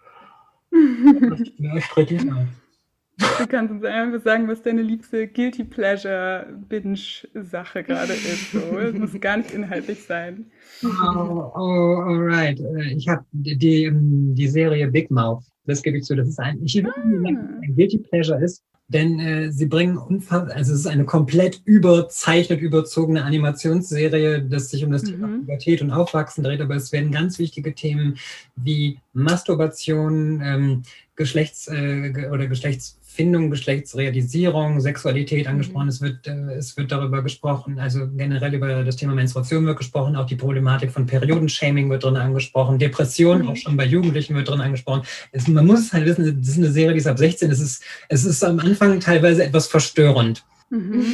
Du 3.39 3.47
kannst 3.47 3.71
uns 3.71 3.83
einfach 3.83 4.23
sagen, 4.23 4.47
was 4.47 4.63
deine 4.63 4.81
liebste 4.81 5.27
Guilty 5.27 5.63
Pleasure 5.63 6.47
Binge-Sache 6.67 7.83
gerade 7.83 8.13
ist. 8.13 8.51
So. 8.51 8.79
Es 8.79 8.97
muss 8.97 9.19
gar 9.21 9.37
nicht 9.37 9.51
inhaltlich 9.51 10.03
sein. 10.03 10.47
Oh, 10.83 11.51
oh 11.55 12.01
alright. 12.07 12.59
Äh, 12.59 12.95
ich 12.95 13.07
habe 13.07 13.23
die, 13.31 13.55
die, 13.55 13.83
ähm, 13.83 14.33
die, 14.33 14.47
Serie 14.47 14.87
Big 14.87 15.11
Mouth. 15.11 15.43
Das 15.65 15.83
gebe 15.83 15.97
ich 15.97 16.05
zu. 16.05 16.15
Das 16.15 16.27
ist 16.27 16.39
ein, 16.39 16.59
ich, 16.63 16.83
ah. 16.83 16.91
ein 17.03 17.75
Guilty 17.75 17.99
Pleasure 17.99 18.43
ist, 18.43 18.63
denn 18.93 19.19
äh, 19.19 19.51
sie 19.51 19.65
bringen 19.65 19.97
unfassbar, 19.97 20.55
also 20.55 20.73
es 20.73 20.81
ist 20.81 20.87
eine 20.87 21.05
komplett 21.05 21.61
überzeichnet, 21.65 22.61
überzogene 22.61 23.23
Animationsserie, 23.25 24.43
das 24.43 24.69
sich 24.69 24.85
um 24.85 24.91
das 24.91 25.03
mhm. 25.03 25.07
Thema 25.07 25.27
Pubertät 25.39 25.81
und 25.81 25.91
Aufwachsen 25.91 26.43
dreht, 26.43 26.61
aber 26.61 26.75
es 26.75 26.91
werden 26.91 27.11
ganz 27.11 27.39
wichtige 27.39 27.73
Themen 27.73 28.17
wie 28.55 28.99
Masturbation, 29.13 30.41
ähm, 30.43 30.83
Geschlechts- 31.15 31.67
äh, 31.67 32.29
oder 32.31 32.47
Geschlechts 32.47 32.97
Findung, 33.13 33.51
Geschlechtsrealisierung, 33.51 34.81
Sexualität 34.81 35.47
angesprochen. 35.47 35.85
Mhm. 35.85 35.89
Es, 35.89 36.01
wird, 36.01 36.27
äh, 36.27 36.55
es 36.57 36.75
wird 36.77 36.91
darüber 36.91 37.21
gesprochen, 37.21 37.77
also 37.77 38.07
generell 38.17 38.55
über 38.55 38.83
das 38.83 38.95
Thema 38.95 39.13
Menstruation 39.13 39.65
wird 39.67 39.77
gesprochen, 39.77 40.15
auch 40.15 40.25
die 40.25 40.35
Problematik 40.35 40.91
von 40.91 41.05
Periodenshaming 41.05 41.91
wird 41.91 42.03
drin 42.03 42.17
angesprochen, 42.17 42.79
Depression 42.79 43.43
mhm. 43.43 43.49
auch 43.49 43.55
schon 43.55 43.77
bei 43.77 43.85
Jugendlichen 43.85 44.35
wird 44.35 44.49
drin 44.49 44.61
angesprochen. 44.61 45.03
Es, 45.31 45.47
man 45.47 45.67
muss 45.67 45.81
es 45.81 45.93
halt 45.93 46.05
wissen, 46.05 46.39
das 46.39 46.49
ist 46.49 46.57
eine 46.57 46.71
Serie, 46.71 46.93
die 46.93 46.99
ist 46.99 47.07
ab 47.07 47.19
16. 47.19 47.51
Es 47.51 47.59
ist, 47.59 47.83
es 48.09 48.25
ist 48.25 48.43
am 48.43 48.59
Anfang 48.59 48.99
teilweise 48.99 49.43
etwas 49.43 49.67
verstörend. 49.67 50.43
Mhm. 50.71 51.05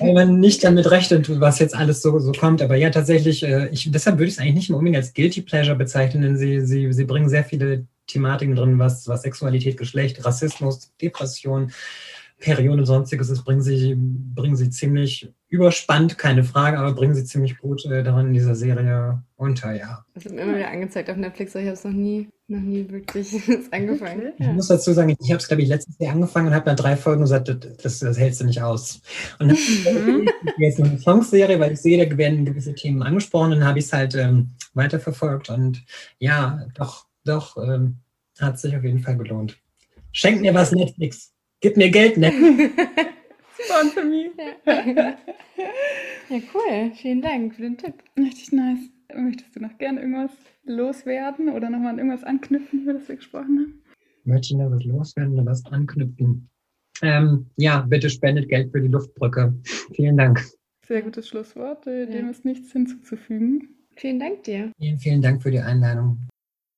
Weil 0.00 0.12
man 0.12 0.40
nicht 0.40 0.64
damit 0.64 0.90
rechnet, 0.90 1.40
was 1.40 1.60
jetzt 1.60 1.76
alles 1.76 2.02
so, 2.02 2.18
so 2.18 2.32
kommt. 2.32 2.62
Aber 2.62 2.74
ja, 2.74 2.90
tatsächlich, 2.90 3.44
äh, 3.44 3.68
ich, 3.68 3.88
deshalb 3.92 4.18
würde 4.18 4.26
ich 4.26 4.34
es 4.34 4.40
eigentlich 4.40 4.54
nicht 4.54 4.70
unbedingt 4.72 4.96
als 4.96 5.14
Guilty 5.14 5.42
Pleasure 5.42 5.76
bezeichnen, 5.76 6.22
denn 6.22 6.36
sie, 6.36 6.62
sie, 6.62 6.92
sie 6.92 7.04
bringen 7.04 7.28
sehr 7.28 7.44
viele 7.44 7.86
Thematiken 8.06 8.56
drin, 8.56 8.78
was, 8.78 9.08
was 9.08 9.22
Sexualität, 9.22 9.76
Geschlecht, 9.76 10.24
Rassismus, 10.24 10.92
Depression, 11.00 11.72
Periode 12.38 12.80
und 12.80 12.86
sonstiges 12.86 13.30
ist, 13.30 13.44
bringen 13.44 13.62
sie, 13.62 13.94
bringen 13.96 14.56
sie 14.56 14.68
ziemlich 14.68 15.32
überspannt, 15.48 16.18
keine 16.18 16.42
Frage, 16.42 16.78
aber 16.78 16.92
bringen 16.92 17.14
sie 17.14 17.24
ziemlich 17.24 17.58
gut 17.58 17.86
äh, 17.86 18.02
daran 18.02 18.28
in 18.28 18.34
dieser 18.34 18.54
Serie 18.54 19.22
unter, 19.36 19.72
ja. 19.72 20.04
Das 20.14 20.24
wird 20.24 20.34
mir 20.34 20.42
immer 20.42 20.56
wieder 20.56 20.70
angezeigt 20.70 21.08
auf 21.08 21.16
Netflix, 21.16 21.54
aber 21.54 21.62
ich 21.62 21.68
habe 21.68 21.78
es 21.78 21.84
noch 21.84 21.92
nie, 21.92 22.28
noch 22.48 22.60
nie 22.60 22.90
wirklich 22.90 23.32
angefangen. 23.70 24.32
Ich 24.36 24.46
ja. 24.46 24.52
muss 24.52 24.68
dazu 24.68 24.92
sagen, 24.92 25.16
ich 25.18 25.30
habe 25.30 25.38
es, 25.38 25.46
glaube 25.46 25.62
ich, 25.62 25.68
letztes 25.68 25.96
Jahr 25.98 26.12
angefangen 26.12 26.48
und 26.48 26.54
habe 26.54 26.68
nach 26.68 26.76
drei 26.76 26.96
Folgen 26.96 27.22
gesagt, 27.22 27.56
das, 27.82 28.00
das 28.00 28.18
hältst 28.18 28.40
du 28.40 28.46
nicht 28.46 28.60
aus. 28.60 29.00
Und 29.38 29.48
dann 29.48 29.58
mhm. 30.06 30.28
jetzt 30.58 30.80
eine 30.80 30.98
Songserie, 30.98 31.60
weil 31.60 31.72
ich 31.72 31.80
sehe, 31.80 32.04
da 32.04 32.16
werden 32.16 32.44
gewisse 32.44 32.74
Themen 32.74 33.02
angesprochen 33.02 33.52
und 33.52 33.60
dann 33.60 33.68
habe 33.68 33.78
ich 33.78 33.86
es 33.86 33.92
halt 33.92 34.16
ähm, 34.16 34.50
weiterverfolgt 34.74 35.50
und 35.50 35.84
ja, 36.18 36.66
doch 36.74 37.06
doch, 37.24 37.56
ähm, 37.56 37.96
hat 38.38 38.58
sich 38.58 38.76
auf 38.76 38.84
jeden 38.84 39.00
Fall 39.00 39.16
gelohnt. 39.16 39.58
Schenk 40.12 40.40
mir 40.40 40.54
was, 40.54 40.72
Netflix. 40.72 41.32
Gib 41.60 41.76
mir 41.76 41.90
Geld, 41.90 42.16
Netflix. 42.16 42.72
Sponsor 43.64 44.04
me. 44.04 44.30
Ja. 44.66 44.84
ja, 46.28 46.38
cool. 46.54 46.92
Vielen 46.94 47.22
Dank 47.22 47.54
für 47.54 47.62
den 47.62 47.78
Tipp. 47.78 47.94
Richtig 48.18 48.52
nice. 48.52 48.90
Möchtest 49.14 49.54
du 49.54 49.60
noch 49.60 49.76
gerne 49.78 50.00
irgendwas 50.00 50.32
loswerden 50.64 51.48
oder 51.48 51.70
nochmal 51.70 51.90
an 51.90 51.98
irgendwas 51.98 52.24
anknüpfen, 52.24 52.82
über 52.82 52.94
das 52.94 53.08
wir 53.08 53.16
gesprochen 53.16 53.58
haben? 53.58 53.82
Möchte 54.24 54.54
ich 54.54 54.58
noch 54.58 54.70
was 54.70 54.84
loswerden 54.84 55.34
oder 55.34 55.46
was 55.46 55.64
anknüpfen? 55.66 56.48
Ähm, 57.02 57.46
ja, 57.56 57.80
bitte 57.80 58.08
spendet 58.08 58.48
Geld 58.48 58.70
für 58.72 58.80
die 58.80 58.88
Luftbrücke. 58.88 59.54
Vielen 59.94 60.16
Dank. 60.16 60.44
Sehr 60.86 61.02
gutes 61.02 61.28
Schlusswort. 61.28 61.86
Dem 61.86 62.12
ja. 62.12 62.30
ist 62.30 62.44
nichts 62.44 62.72
hinzuzufügen. 62.72 63.68
Vielen 63.96 64.18
Dank 64.18 64.42
dir. 64.44 64.72
Vielen, 64.78 64.98
vielen 64.98 65.22
Dank 65.22 65.42
für 65.42 65.50
die 65.50 65.60
Einladung. 65.60 66.18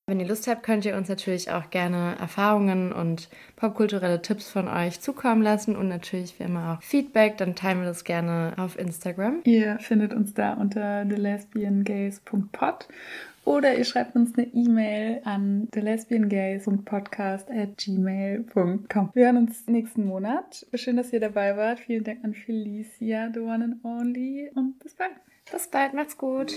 Wenn 0.09 0.21
ihr 0.21 0.27
Lust 0.27 0.47
habt, 0.47 0.63
könnt 0.63 0.85
ihr 0.85 0.95
uns 0.95 1.09
natürlich 1.09 1.51
auch 1.51 1.69
gerne 1.69 2.15
Erfahrungen 2.17 2.93
und 2.93 3.27
popkulturelle 3.57 4.21
Tipps 4.21 4.49
von 4.49 4.69
euch 4.69 5.01
zukommen 5.01 5.41
lassen 5.41 5.75
und 5.75 5.89
natürlich 5.89 6.39
wie 6.39 6.45
immer 6.45 6.77
auch 6.77 6.81
Feedback. 6.81 7.35
Dann 7.35 7.55
teilen 7.55 7.79
wir 7.79 7.87
das 7.87 8.05
gerne 8.05 8.53
auf 8.55 8.79
Instagram. 8.79 9.41
Ihr 9.43 9.77
findet 9.79 10.13
uns 10.13 10.33
da 10.33 10.53
unter 10.53 11.03
thelesbiangays.pod 11.03 12.87
oder 13.43 13.77
ihr 13.77 13.83
schreibt 13.83 14.15
uns 14.15 14.37
eine 14.37 14.47
E-Mail 14.47 15.19
an 15.25 15.67
thelesbiangays.podcast 15.71 17.51
at 17.51 17.77
gmail.com. 17.77 19.09
Wir 19.13 19.25
hören 19.25 19.37
uns 19.37 19.67
nächsten 19.67 20.05
Monat. 20.05 20.65
Schön, 20.73 20.95
dass 20.95 21.11
ihr 21.11 21.19
dabei 21.19 21.57
wart. 21.57 21.81
Vielen 21.81 22.05
Dank 22.05 22.23
an 22.23 22.33
Felicia, 22.33 23.29
the 23.33 23.41
one 23.41 23.61
and 23.61 23.83
only 23.83 24.49
und 24.55 24.79
bis 24.79 24.93
bald. 24.95 25.11
Bis 25.51 25.67
bald, 25.67 25.93
macht's 25.93 26.17
gut. 26.17 26.53